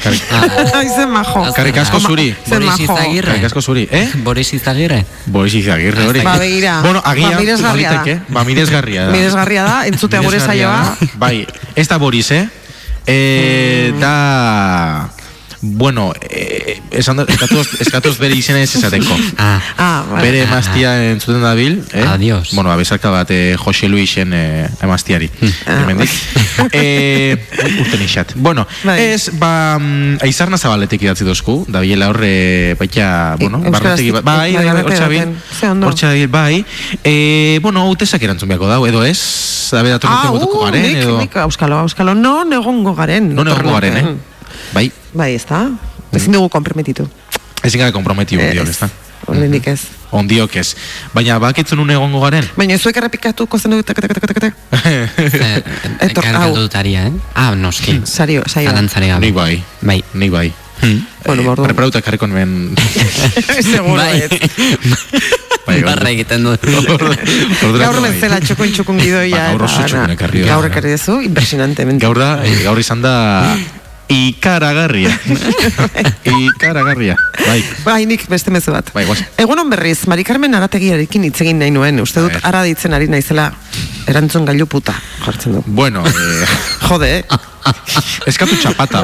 [0.74, 1.44] Ai, zen majo.
[1.56, 2.30] Karrik asko zuri.
[2.48, 2.80] Zen Boris.
[2.86, 3.32] Izagirre.
[3.32, 4.08] Karrik asko zuri, eh?
[4.24, 5.04] Boris Izagirre.
[5.26, 6.24] Boris Izagirre hori.
[6.26, 6.80] Ba, begira.
[6.86, 8.18] Bueno, agian, Ba, miresgarria da.
[8.30, 9.12] Ba, miresgarria da.
[9.12, 10.96] Miresgarria da, entzutea gure saioa.
[11.22, 12.48] Bai, ez da Boris, eh?
[13.06, 15.10] Eh, da...
[15.62, 19.16] Bueno, eh, esan da, eskatuz, eskatuz bere izena ez esateko.
[19.38, 20.22] Ah, Ah, bai.
[20.24, 22.04] Bere emaztia entzuten dabil, eh?
[22.08, 22.54] Adios.
[22.56, 25.30] Bueno, abezarka bat eh, Jose Luisen eh, emaztiari.
[25.68, 26.10] Ah, Hemendik.
[26.72, 27.36] eh,
[27.82, 28.34] urten ixat.
[28.36, 29.00] Bueno, Bai.
[29.12, 34.24] ez, ba, mm, aizarna zabaletik idatzi dozku, da biela horre, baita, bueno, Euskaraz- barnetegi bat,
[34.24, 35.36] bai, bai, bai, hortxa bil,
[35.84, 36.64] hortxa bil, bai,
[37.04, 39.20] eh, bueno, utesak erantzun beharko dau, edo ez,
[39.72, 43.34] dabe datorren Ah, urte uh, garen, nik, edo, nik, auskalo, auskalo, no negongo garen.
[43.36, 44.16] non egongo garen, eh?
[44.74, 45.70] Bai, Bai, ez da.
[46.14, 47.08] Ezin dugu komprometitu.
[47.64, 48.48] ezin gara komprometitu Ez.
[48.50, 48.90] ondiok, ez da?
[49.28, 49.82] Horrendik ez.
[50.12, 50.76] Ondiok ez.
[51.14, 52.46] Baina, bakitzen nun egongo garen?
[52.58, 54.54] Baina zuek errepikatuko zen dut, tak, tak, tak, tak, tak.
[54.86, 56.56] eh, Etor- hau.
[56.56, 57.12] eh?
[57.36, 58.02] Ah, noski.
[58.06, 58.70] Sario, saio.
[58.70, 59.26] Zalantzare gabe.
[59.26, 60.04] Ni bai, Bai.
[60.14, 60.54] ni bai.
[61.26, 61.64] Bueno, Eh, bordu.
[61.64, 62.74] Preparauta karriko nuen...
[63.62, 64.22] Seguro Bai.
[64.22, 64.30] ez.
[65.68, 66.56] Bai, gaur- Barra egiten du.
[66.56, 68.12] Gaur bai.
[68.14, 69.36] bezala txukun txukun gidoia.
[69.36, 70.54] Ba, gaur oso txukun ekarri da.
[70.56, 72.02] Gaur ekarri duzu, impresionantemente.
[72.06, 73.14] Gaur da, eh, gaur izan da
[74.10, 75.14] ikaragarria.
[76.26, 77.16] ikaragarria.
[77.46, 78.90] Bai, Bai, nik beste mezu bat.
[78.94, 79.22] bai, guaz.
[79.38, 82.02] Egunon berriz, Mari Carmen arategiarekin hitz egin nahi nuen.
[82.02, 83.52] Uste dut A ara ditzen ari naizela
[84.10, 84.96] erantzun gailu puta
[85.26, 85.64] jartzen du.
[85.66, 86.48] Bueno, eh,
[86.90, 87.24] Jode, eh?
[88.30, 89.04] eskatu txapata.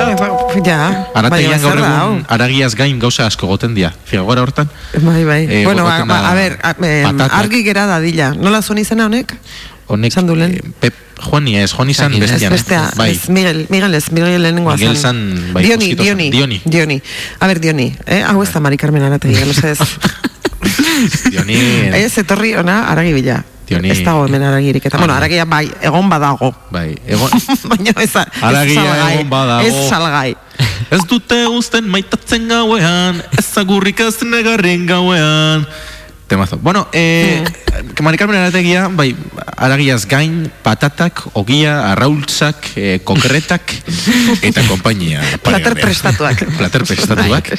[0.66, 0.80] Ja,
[1.14, 2.08] Arategian baina gaur hau?
[2.16, 3.94] egun aragiaz gain gauza asko goten dia.
[4.10, 4.70] Figura hortan?
[5.04, 5.42] Bai, bai.
[5.46, 8.34] Eh, bueno, ba, ba, da a ber, a, em, argi gera dadila.
[8.34, 9.36] Nola zuen izena honek?
[9.88, 12.52] Honek, eh, Pep, Juani ez, Juani zan ez, Ez bestian.
[12.52, 15.52] bestea, Bai, ez Miguel, Miguel ez, Miguel lehenengoa Miguel zan.
[15.54, 15.94] bai, Dioni.
[15.96, 16.62] Dioni, Dioni.
[16.66, 17.02] Dioni.
[17.40, 18.22] A ber, Dioni, eh?
[18.28, 19.80] Hau ez da Mari Carmen arategia, no ez.
[21.32, 21.56] Dioni,
[22.04, 23.44] Ez, etorri ona aragi bila.
[23.66, 23.90] Dioni.
[23.90, 24.84] Ez dago hemen aragirik.
[24.86, 26.52] Eta, bueno, aragia bai, egon badago.
[26.70, 27.32] bai, egon,
[27.72, 29.14] Baina ez, ez Aragia salgai.
[29.16, 29.66] egon badago.
[29.68, 30.36] Ez salgai.
[30.94, 35.66] Ez dute uzten maitatzen gauean, ez agurrik ez negarren gauean.
[36.28, 36.58] Temazo.
[36.58, 37.44] Bueno, eh,
[37.76, 38.04] Hmm.
[38.04, 39.16] Mari Carmen arategia, bai,
[39.58, 43.74] aragiaz gain, patatak, ogia, arraultzak, eh, kokretak,
[44.48, 45.22] eta kompainia.
[45.44, 45.84] Plater paregarria.
[45.84, 46.44] prestatuak.
[46.58, 47.52] Plater prestatuak.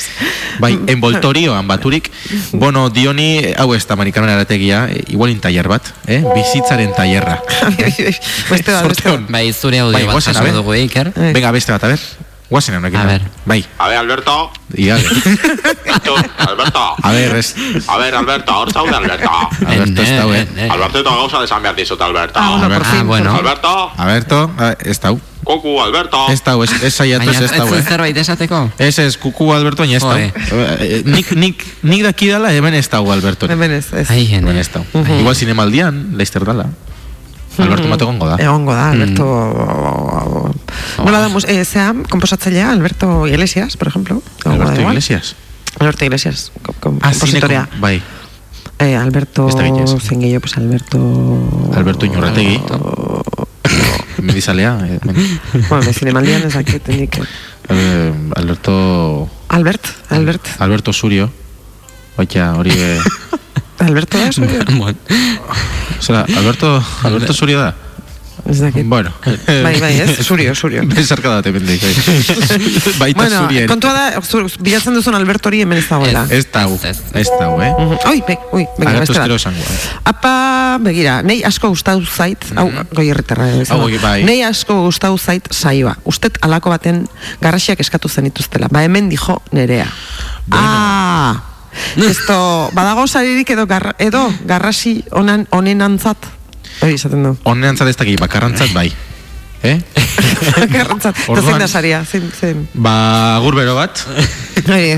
[0.60, 2.10] bai, envoltorioan baturik.
[2.52, 6.22] Bueno, Dioni, hau ez da Mari Carmen arategia, eh, igualin tailer bat, eh?
[6.34, 7.40] bizitzaren tailerra.
[8.50, 9.28] beste bat, beste bat.
[9.28, 11.12] Bai, zure audio Bai, bat dugu, Iker.
[11.14, 11.32] Eh.
[11.36, 12.25] Venga, beste bat, a ver.
[12.48, 12.98] Guazen honekin.
[13.00, 13.22] A ver.
[13.44, 14.50] Bai, A ver, Alberto.
[14.74, 15.02] igale.
[15.08, 16.14] Alberto,
[16.50, 16.80] Alberto.
[17.02, 17.54] A ver, ez...
[17.88, 19.30] A ver, Alberto, hor zaude, Alberto.
[19.66, 20.46] Alberto ez dau, eh?
[20.56, 20.68] eh.
[20.70, 22.38] Alberto, eta gauza desan behar dizut, Alberto.
[22.38, 22.90] Ah, bueno, por Alberto.
[22.90, 23.00] fin.
[23.00, 23.34] Ah, bueno.
[23.34, 25.20] Alberto, Alberto, ah, ez dau.
[25.46, 26.26] Kuku, Alberto.
[26.30, 27.88] Ez dau, ez, ez saiatu ez Baina, ez dau, ez eh?
[27.88, 28.70] zerbait esateko?
[28.78, 30.14] Ez ez, kuku Alberto, ez dau.
[30.14, 30.32] Joe.
[30.80, 33.46] Eh, Nik, nik, nik daki dala, hemen ez dau Alberto.
[33.50, 34.10] Hemen ez, ez.
[34.10, 34.60] Ai, Hemen jene.
[34.60, 34.82] ez dau.
[35.18, 36.66] Igual zinemaldian, Leister dala.
[37.58, 38.36] Alberto bat egongo da.
[38.42, 39.24] Egongo da, Alberto...
[39.24, 40.45] Mm.
[41.04, 44.22] Nola da, mus- eh, zea, komposatzailea, Alberto Iglesias, por ejemplo.
[44.44, 44.80] Alberto.
[44.80, 45.34] Iglesias.
[45.78, 47.12] Alberto Iglesias, com, com, Ah,
[47.78, 48.02] bai.
[48.78, 49.48] Eh, Alberto...
[49.48, 50.98] Gehiago, pues Alberto...
[51.74, 52.60] Alberto Iñurrategi.
[54.22, 54.78] Medizalea.
[54.84, 57.18] eh, men- Bueno, de zinemaldian ez dakit, nik...
[57.68, 59.28] eh, Alberto...
[59.48, 60.46] Albert, Albert.
[60.58, 61.30] Alberto Surio.
[62.16, 62.70] Baita, hori...
[62.74, 63.00] eh,
[63.78, 64.64] Alberto da, zure?
[64.76, 64.98] Bueno,
[66.00, 67.74] Zera, Alberto, Alberto Surio da?
[68.48, 68.86] Ez dakit.
[68.86, 69.10] Bueno.
[69.46, 70.18] Bai, bai, ez?
[70.26, 70.84] Surio, surio.
[70.86, 71.82] Besarka da temendik.
[73.00, 73.66] Baita bueno, zurien.
[73.66, 76.26] kontua da, zu- bilatzen duzun Alberto hori hemen ez dagoela.
[76.30, 77.72] Ez dau, ez dau, eh?
[77.72, 77.96] Mhm.
[78.12, 79.66] Oi, be, ui, begira, Agatu beste esango.
[80.04, 80.34] Apa,
[80.80, 83.66] begira, nei asko gustatu zait, hau, goi herritarra ez.
[83.74, 84.22] Hau, bai.
[84.28, 85.96] Nei asko gustatu zait saioa.
[86.04, 87.02] Ustet alako baten
[87.42, 88.70] garrasiak eskatu zenituztela.
[88.70, 89.90] Ba, hemen dijo nerea.
[90.54, 91.42] Ah,
[92.10, 96.35] esto, badago saririk edo, garra, edo garrasi onan, onenantzat.
[96.80, 97.36] Hori esaten du.
[97.44, 98.90] Honean ez dakit, bakarrantzat bai.
[99.66, 99.80] Eh?
[100.76, 101.16] Garrantzat.
[101.26, 102.68] Eta zein da saria, zein, zein.
[102.74, 104.02] Ba, agur bero bat.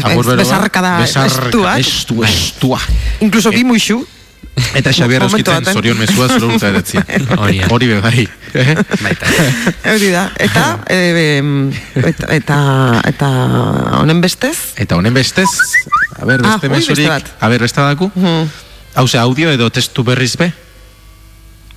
[0.08, 1.78] Agur bero Besarka- estuak.
[1.78, 2.80] Estu, estua.
[3.20, 4.00] Inkluso bi muixu.
[4.74, 5.64] Eta Xabier baten.
[5.72, 7.04] zorion mesua zure urte edatzia.
[7.38, 7.86] Hori.
[7.86, 8.28] Be bai.
[8.54, 8.74] Eh?
[9.94, 10.24] Hori da.
[10.36, 12.58] Eta, e, em, eta, eta,
[13.06, 13.28] eta
[14.00, 15.48] honen bestez, Eta honen bestez,
[16.18, 18.10] a ber, Ah, beste beste mesurik, a ber, beste badaku?
[18.94, 20.52] Hau audio edo testu berriz be?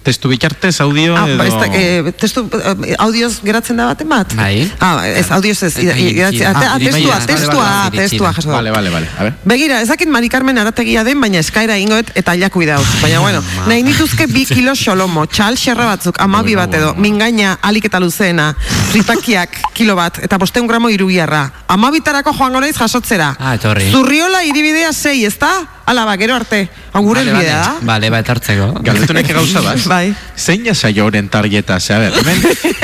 [0.02, 1.38] Testu bitartez, audio Ah, edo...
[1.38, 4.32] ba, ez da, e, testu, eh, audioz geratzen da baten bat?
[4.34, 4.66] Bai.
[4.82, 6.50] Ah, ez, audioz ez, idatzi- da.
[6.58, 8.50] ah, Ah, testua, testua, Vale, vale, testua jaso.
[8.50, 9.08] Vale, vale, vale.
[9.20, 9.34] A ver.
[9.46, 12.88] Begira, ez dakit Mari Carmen arategia den, baina eskaira ingoet eta jaku idauz.
[13.02, 17.86] Baina, bueno, nahi nituzke bi kilo xolomo, txal xerra batzuk, amabi bat edo, mingaina alik
[17.86, 18.56] eta luzeena,
[18.90, 21.44] fritakiak kilo bat, eta bosteun gramo irubiarra.
[21.68, 23.36] Amabitarako joango naiz jasotzera.
[23.40, 23.92] Ah, etorri.
[23.92, 25.52] Zurriola iribidea sei, ezta?
[25.86, 26.70] Ala ba, gero arte.
[26.92, 27.68] Hau gure Vale, helbidea da.
[27.72, 27.86] vale.
[27.88, 28.68] Vale, ba, etortzeko.
[28.84, 29.80] Galdetu neke gauza bat.
[29.94, 30.14] bai.
[30.36, 32.42] Zein ja saio honen targeta, ze, a ber, hemen,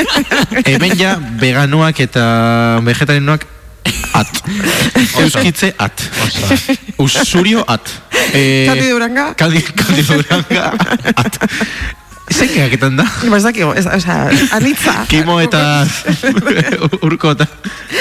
[0.69, 2.23] hemen ja veganoak eta
[2.87, 3.43] vegetarianoak
[4.15, 4.41] at.
[5.21, 6.03] Euskitze at.
[7.03, 7.91] Usurio at.
[8.33, 9.29] Eh, Kati Duranga?
[9.39, 10.71] Kadi, Kadi Duranga
[11.15, 11.39] at.
[12.27, 13.05] Zein gaketan da?
[13.29, 15.05] Ba, ez dakigu, ez, o sea, anitza.
[15.07, 15.85] Kimo eta
[17.07, 17.47] urko eta...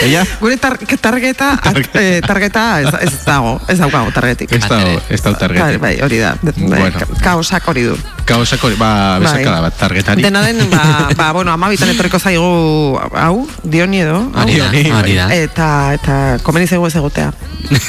[0.03, 0.25] Ella?
[0.41, 4.51] Gure tar targeta, at- eh, targeta ez, ez dago, ez daukago targetik.
[4.53, 5.79] Ez dago, ez dago targetik.
[5.79, 6.35] Bai, bai, hori da.
[6.43, 6.99] Bai, Bueno.
[6.99, 7.95] ka- Kaosak hori du.
[8.27, 9.21] Kaosak hori, ba, Bai.
[9.29, 10.23] besakada bat, targetari.
[10.27, 14.19] Dena den, ba, ba bueno, amabitan etorriko zaigu, hau, dioni edo.
[14.35, 15.29] Hori da, hori da.
[15.35, 17.31] Eta, eta, komeni zaigu ez egotea.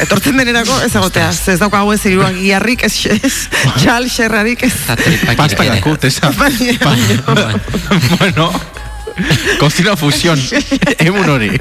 [0.05, 1.29] Etortzen denerako ez egotea.
[1.33, 3.33] Ez daukagu ez iruak giarrik, ez, ez
[3.81, 4.73] txal, xerrarik, ez.
[5.37, 6.26] Pasta gakut, esa.
[8.19, 8.51] Bueno,
[9.59, 10.39] cocina fusión.
[10.99, 11.51] Emun hori.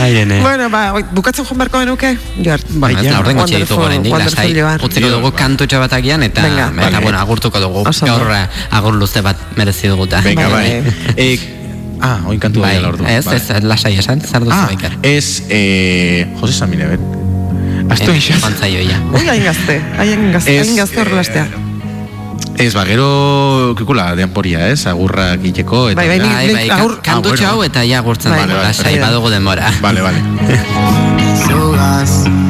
[0.00, 0.40] Airene.
[0.42, 2.10] Bueno, ba, bukatzen joan beharko genuke?
[2.44, 2.60] Joar.
[2.68, 3.78] Bueno, ez laurden gotxe lasai.
[3.78, 4.84] wonderful Joar.
[4.84, 7.00] Utziko dugu kantutxo bat agian eta, Venga, eta vale.
[7.02, 7.84] bueno, agurtuko dugu.
[7.84, 8.32] Gaur
[8.70, 10.20] agur luze bat merezi duguta.
[10.20, 10.82] Venga, bai.
[11.16, 11.38] Eh,
[12.02, 13.06] ah, oin kantu Bai, bai, ordu.
[13.08, 14.98] ez, ez, lasai esan, zer duzu Ah, baikar.
[15.02, 17.00] ez, eh, Jose Samine, ben.
[17.90, 18.40] Astu Eh, inxaz.
[18.40, 19.00] Pantzaioia.
[19.12, 21.46] Ui, hain gazte, hain gazte, hain gazte horrelastea.
[22.56, 25.88] Ez, ba, gero, kikula, denporia, ez, agurrak iteko.
[25.90, 26.00] Eta...
[26.00, 28.94] Bai, bai, Bai, bai, agur- ka- kantutxo hau eta ja agurtzen Bai, dugu, bai, lasai,
[28.94, 29.02] bai.
[29.08, 29.72] badugu denbora.
[29.82, 30.22] Vale, vale.
[31.44, 32.43] So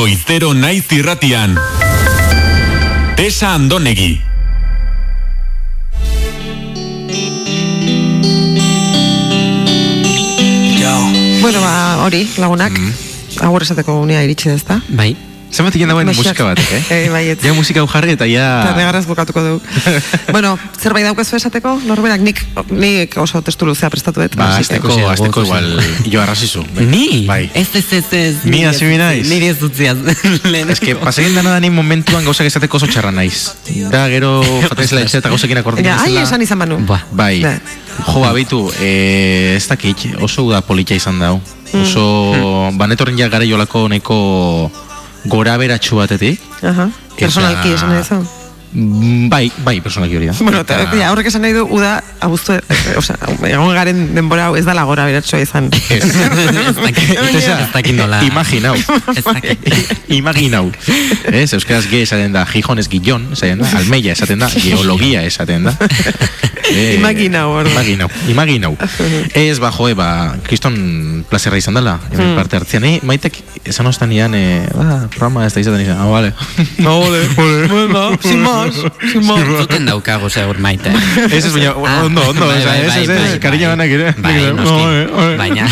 [0.00, 1.58] goizero naiz irratian.
[3.16, 4.22] Tesa Andonegi.
[11.40, 12.72] Bueno, ba, hori, lagunak.
[13.40, 14.80] Agur esateko unea iritsi da, ezta?
[14.88, 15.16] Bai.
[15.50, 16.22] Zenbat egin dagoen Mexak.
[16.22, 16.82] musika bat, eh?
[16.94, 17.38] Eh, bai, ez.
[17.42, 18.44] Ja musika hau jarri eta ja...
[18.62, 19.60] Eta negarraz bukatuko dugu.
[20.36, 24.36] bueno, zerbait daukazu esateko, norberak nik, nik oso testu luzea prestatu dut.
[24.38, 25.66] Ba, azteko, azteko igual,
[26.12, 26.62] jo arrazizu.
[26.78, 27.24] Ni?
[27.26, 27.50] Bai.
[27.54, 28.36] Ez, ez, ez, ez.
[28.44, 29.26] Ni hasi mi naiz.
[29.28, 29.98] Niri ez utziaz.
[30.52, 30.70] Lehen.
[30.70, 33.50] Ez que pasegin dana da ni momentuan gauzak esateko oso txarra naiz.
[33.90, 34.36] Da, gero
[34.68, 36.78] jatezela etxe eta gauzekin akordin Ja, ai, esan izan banu.
[36.86, 37.00] Ba.
[37.10, 37.40] Bai.
[37.42, 37.56] Ba.
[38.06, 41.40] Jo, abitu, eh, ez dakit, oso da politxa izan dau.
[41.72, 41.82] Mm.
[41.82, 42.06] Oso,
[42.78, 44.20] banetorren ja gara jolako neko
[45.24, 46.40] gora beratxu batetik.
[46.62, 46.90] Aha.
[47.16, 48.20] Personalki esan.
[48.20, 48.39] Mm,
[48.72, 50.34] Bai, bai, personalki hori da.
[50.38, 53.16] Bueno, eta, ja, horrek esan nahi du, uda, abuztu, eh, osea,
[53.48, 55.66] egon garen denbora hau ez da lagora beratxoa izan.
[55.90, 58.22] Ez ez dakit nola.
[58.22, 58.76] Imaginau.
[59.16, 59.24] Ez.
[60.14, 60.70] Imaginau.
[61.32, 65.66] Ez, euskaraz ge esaten da, Gijon ez Gillon, esaten da, Almeia esaten da, geologia esaten
[65.66, 65.74] da.
[66.70, 67.72] Eh, Imaginau, orduan.
[67.74, 68.72] Imaginau, imaginau.
[69.34, 72.36] Ez, ba, joe, ba, kriston plazerra izan dela, hemen Hmm.
[72.36, 72.84] parte hartzean.
[72.86, 76.30] Eh, maitek, esan ostan ian, eh, ba, programa ez da izaten izan, ah, vale.
[76.78, 77.66] No, ole, ole.
[77.66, 78.59] Bueno, sin más,
[79.12, 79.40] sin más.
[79.62, 80.92] Zuten daukago segur maite.
[81.30, 84.14] Ez ez, baina, ondo, ondo, ez, ez, banak ere.
[84.18, 84.86] Bai, noski.
[84.86, 85.36] Oe, oe.
[85.40, 85.68] Baina.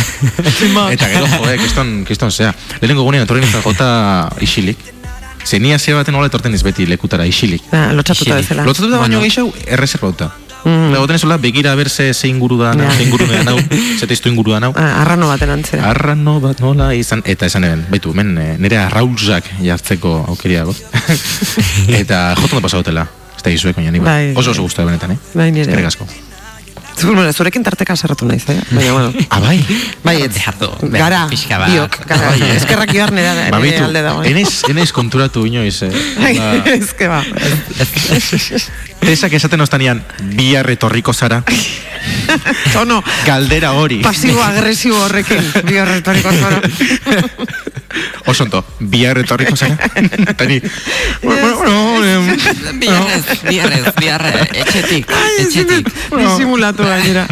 [0.94, 2.54] Eta gero, joe, kriston, kriston, zea.
[2.80, 3.90] Lehenengo gunean etorri nintzen jota
[4.44, 4.78] isilik.
[5.44, 7.62] Ze ni hasiera baten hola etorten ez beti lekutara isilik.
[7.72, 8.66] Ah, lotxatuta bezala.
[8.68, 10.32] Lotzatuta baino gehiago erreserbauta.
[10.64, 10.92] Mm.
[10.92, 12.90] Dago tenezola, begira berse ze inguru da, Ja.
[12.90, 13.58] ze inguru da nau,
[13.98, 14.72] ze testu inguru da nau.
[14.76, 15.90] Ah, arrano baten antzera.
[15.90, 20.74] Arrano bat nola izan, eta esan eben, baitu, men, eh, nire arrauzak jartzeko aukeriago.
[22.02, 23.06] eta jotondo pasautela,
[23.36, 24.00] ez da izuek, baina bai.
[24.00, 24.32] Bai.
[24.36, 25.18] Oso oso guztua benetan, eh?
[25.34, 25.62] Bai, nire.
[25.70, 26.06] Eskerrik asko.
[26.98, 28.56] Bueno, zurekin tarteka serratu naiz, eh?
[28.72, 29.12] Baina, bueno.
[29.30, 29.60] Ah, bai?
[30.02, 30.32] Bai, ez.
[30.34, 31.70] Behar behar Gara, pixka bat.
[31.70, 32.32] biok, gara.
[32.32, 32.56] Bai, eh?
[32.56, 34.24] Eskerrak joar nire, Ba, nire baitu, alde dago.
[34.24, 34.30] eh?
[34.32, 35.92] enez, enez konturatu inoiz, eh?
[36.18, 37.22] Ba, Ez que ba.
[39.00, 40.02] Tesak esaten ostanian,
[40.36, 41.42] bihar etorriko zara,
[42.72, 44.00] Tono, galdera hori.
[44.04, 46.60] pasibo-agresibo horrekin, bi horretoriko zara.
[48.28, 49.78] Oso ondo, bihar etorriko zara.
[50.38, 50.60] Tani,
[51.22, 52.36] bueno, bueno, bueno,
[52.78, 55.10] Biarrez, biarrez, biarrez, etxetik,
[55.40, 55.88] etxetik.
[56.12, 57.26] Disimulatu gainera.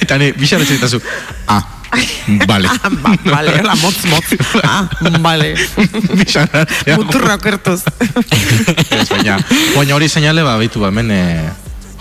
[0.00, 1.02] Eta ne, bixar etxetazu.
[1.46, 1.60] Ah,
[2.50, 2.68] vale.
[3.02, 4.34] ba, vale, hola, motz, motz.
[4.62, 4.88] Ah,
[5.20, 5.54] vale.
[6.20, 6.48] Bixar
[6.96, 7.82] Muturra okertuz.
[8.90, 9.38] Ez, baina,
[9.76, 11.48] baina hori seinale ba, baitu ba, hemen, eh,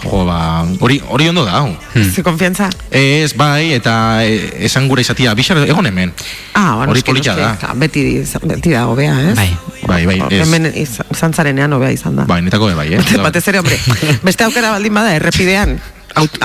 [0.03, 0.37] jo, ba,
[0.83, 1.73] hori, hori ondo da, hau.
[1.95, 2.69] Ze konfiantza.
[2.91, 3.93] Ez, bai, eta
[4.25, 6.13] eh, esan gura izatia, bixar egon hemen.
[6.53, 7.53] Ah, bueno, Hori polita da.
[7.79, 8.05] Beti,
[8.43, 9.35] beti da hobea, ez?
[9.39, 9.49] Bai.
[9.87, 10.43] Bai, bai, ez.
[10.45, 12.25] Hemen iz- izan zarenean hobea izan da.
[12.29, 13.01] Bai, netako bai, eh?
[13.25, 13.79] Batez ere, hombre,
[14.23, 15.77] beste aukera baldin bada, errepidean,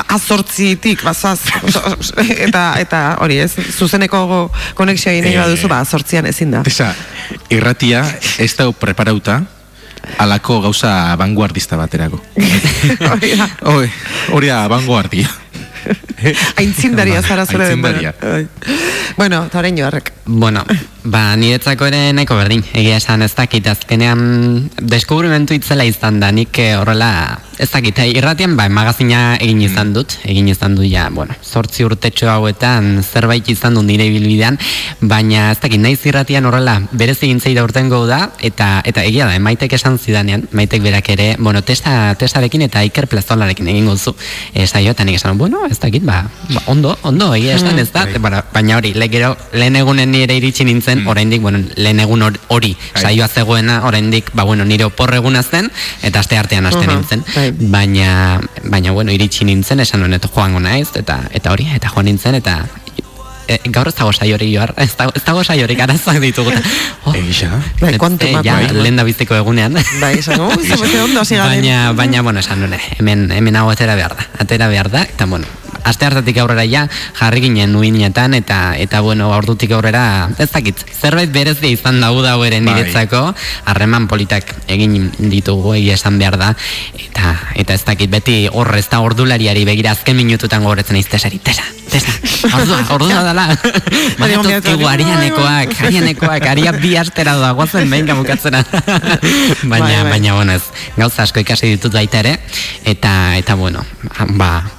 [0.09, 1.40] azortzitik, bazaz,
[2.47, 5.39] eta, eta hori ez, zuzeneko konexioa egin Eh.
[5.43, 6.62] baduzu, ba, azortzian ezin da.
[6.66, 6.95] Esa,
[7.51, 8.05] irratia
[8.39, 9.43] ez da preparauta
[10.19, 12.20] alako gauza vanguardista baterako.
[13.12, 13.49] Hori da.
[14.32, 15.28] Hori da vanguardia.
[16.61, 17.74] Aintzindaria zara zure.
[17.77, 18.47] Bai.
[19.16, 20.12] Bueno, eta orain joarrek.
[20.27, 20.65] Bueno,
[21.05, 26.59] ba, niretzako ere nahiko berdin, egia esan ez dakit, azkenean deskubrimentu itzela izan da, nik
[26.59, 31.09] eh, horrela, ez dakit, eh, irratian, ba, magazina egin izan dut, egin izan dut, ja,
[31.10, 34.59] bueno, sortzi urtetxo hauetan zerbait izan dut nire bilbidean,
[35.01, 39.35] baina ez dakit, naiz irratian horrela, berez egin zeida urtengo da, eta eta egia da,
[39.35, 44.14] eh, maitek esan zidanean, maitek berak ere, bueno, testa, testarekin eta Iker Plazolarekin egingo zu,
[44.55, 46.24] e, saio, eta nik esan, bueno, ez dakit, ba,
[46.55, 50.36] ba ondo, ondo, egia esan, ez da, bara, baina hori, le, gero, lehen egunen nire
[50.39, 55.12] iritsi nintzen, oraindik, bueno, lehen egun hor- hori, saioa zegoena, oraindik, ba, bueno, nire opor
[55.14, 55.70] eguna zen,
[56.02, 57.48] eta aste artean aste Aha, nintzen, bai.
[57.53, 62.39] Baina, baina, bueno, iritsi nintzen, esan honet joango naiz, eta, eta hori, eta joan nintzen,
[62.39, 62.61] eta
[63.49, 66.53] e, gaur ez dago saiori joar, ez dago, ez dago saiorik arazak ditugu.
[66.55, 66.77] eta,
[67.09, 67.49] Oh, Eixa.
[67.81, 69.79] Bai, kuantu eh, mako, ja, lehen da biziko egunean.
[70.03, 71.23] Bai, esan, ze ondo.
[71.25, 75.27] Baina, baina, bueno, esan nune, hemen, hemen hau atera behar da, atera behar da, eta,
[75.27, 75.47] bueno,
[75.85, 76.87] aste hartatik aurrera ja,
[77.19, 82.11] jarri ginen uinetan, eta, eta bueno, ordutik aurrera, ez dakit, zerbait berezia izan da
[82.47, 82.75] ere Bai.
[82.75, 83.35] niretzako,
[83.65, 86.55] harreman politak egin ditugu, egia esan behar da,
[86.99, 91.39] eta, eta ez dakit, beti hor ez da ordulariari begira azken minututan gogoretzen naiz tesari,
[91.39, 92.13] tesa, tesa,
[92.55, 93.47] ordua, ordua dala,
[94.21, 98.65] Badituzkigu arianekoak, arianekoak, aria bi astera da, guazen behin gamukatzera.
[99.63, 100.11] baina, Bai, bai.
[100.11, 100.65] baina, bueno, ez,
[100.97, 102.39] gauza asko ikasi ditut baita ere,
[102.85, 103.85] eta, eta, bueno,
[104.39, 104.78] ba,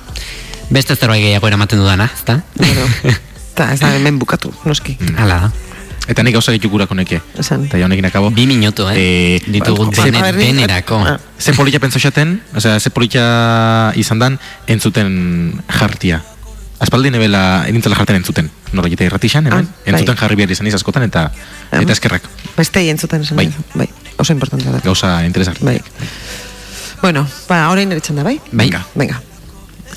[0.69, 2.41] beste zerbait gehiago eramaten dudana, ezta?
[2.55, 2.85] Bueno,
[3.53, 4.97] eta ez da hemen bukatu, noski.
[5.17, 5.51] Hala da.
[6.09, 7.21] Eta nik gauza ditu neke.
[7.37, 7.65] Esan.
[7.65, 8.31] Eta honekin akabo.
[8.31, 9.39] Bi minutu, eh?
[9.45, 10.97] Ditugu ba, denerako.
[11.05, 11.19] Ah.
[11.37, 16.23] Ze polita pentsa xaten, osea, ze polita izan dan, entzuten jartia.
[16.79, 18.49] Aspaldi nebela enintzela jarten entzuten.
[18.73, 19.67] Nora jita irratixan, hemen.
[19.69, 19.93] Ah, bai.
[19.93, 21.29] entzuten jarri behar izan iz askotan eta
[21.71, 22.25] eta eskerrak.
[22.57, 23.37] Beste entzuten esan.
[23.37, 23.51] Bai.
[23.75, 23.89] bai.
[24.17, 24.81] Oso importantea da.
[24.83, 25.61] Gauza interesgarri.
[25.61, 25.81] Bai.
[27.01, 28.39] Bueno, ba, orain ere txanda, bai?
[28.51, 28.81] Venga.
[28.95, 29.21] Venga.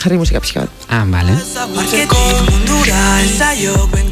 [0.02, 0.86] Jarri musika pixka bat.
[0.88, 1.36] Ah, vale.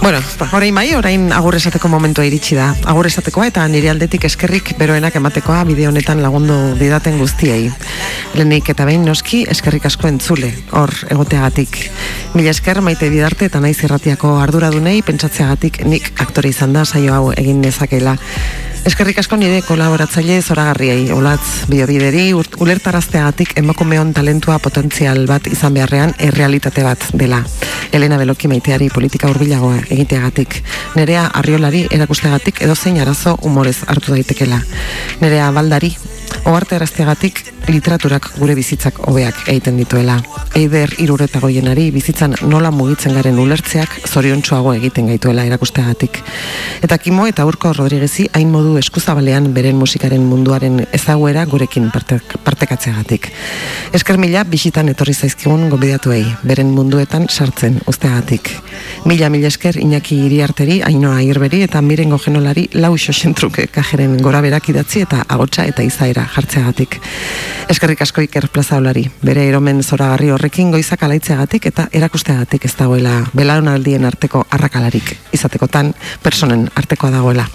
[0.01, 0.21] Bueno,
[0.53, 2.69] orain bai, orain agur esateko momentua iritsi da.
[2.93, 7.73] Agur esatekoa eta nire aldetik eskerrik beroenak ematekoa bide honetan lagundu didaten guztiei.
[8.37, 11.83] Lehenik eta behin noski eskerrik asko entzule, hor egoteagatik.
[12.39, 17.33] Mila esker maite bidarte eta naiz irratiako arduradunei pentsatzeagatik nik aktore izan da saio hau
[17.35, 18.15] egin nezakela.
[18.81, 26.85] Eskerrik asko nire kolaboratzaile zoragarriei, olatz biobideri, ulertarazteagatik emakumeon talentua potentzial bat izan beharrean errealitate
[26.87, 27.43] bat dela.
[27.93, 30.63] Elena Beloki maiteari politika hurbilagoa egiteagatik.
[30.97, 34.63] Nerea arriolari erakusteagatik edozein arazo umorez hartu daitekela.
[35.21, 35.93] Nerea baldari
[36.49, 40.17] Oarte erazteagatik literaturak gure bizitzak hobeak egiten dituela.
[40.57, 46.21] Eider irureta goienari bizitzan nola mugitzen garen ulertzeak zoriontsuago egiten gaituela erakusteagatik.
[46.83, 53.31] Eta Kimo eta Urko Rodriguezi hain modu eskuzabalean beren musikaren munduaren ezaguera gurekin parte, partekatzeagatik.
[53.95, 58.51] Esker mila bisitan etorri zaizkigun gonbidatuei, beren munduetan sartzen usteagatik.
[59.05, 64.73] Mila mila esker Iñaki Iriarteri, Ainoa Irberi eta Mirengo Genolari lau xosentruke kajeren gora berak
[64.73, 67.01] idatzi eta agotsa eta izaera jartzeagatik.
[67.71, 74.05] Eskerrik asko Iker Plazaolari, bere eromen zoragarri horrekin goizak alaitzeagatik eta erakusteagatik ez dagoela belaunaldien
[74.09, 75.93] arteko arrakalarik izatekotan
[76.23, 77.47] personen artekoa dagoela.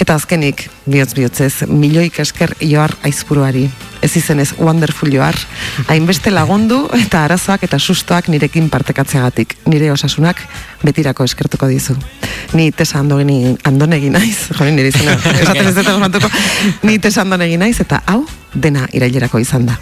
[0.00, 3.66] Eta azkenik, bihotz bihotzez, milioik esker joar aizpuruari,
[4.02, 5.36] ez izenez wonderful joar,
[5.88, 10.40] hainbeste lagundu eta arazoak eta sustoak nirekin partekatzeagatik, nire osasunak
[10.84, 11.96] betirako eskertuko dizu.
[12.54, 16.30] Ni tesa andogeni, andonegi naiz, jorin nire izena, esaten ez dut
[16.82, 18.17] ni tesa andonegi naiz eta hau
[18.54, 19.76] dena irailerako izan da.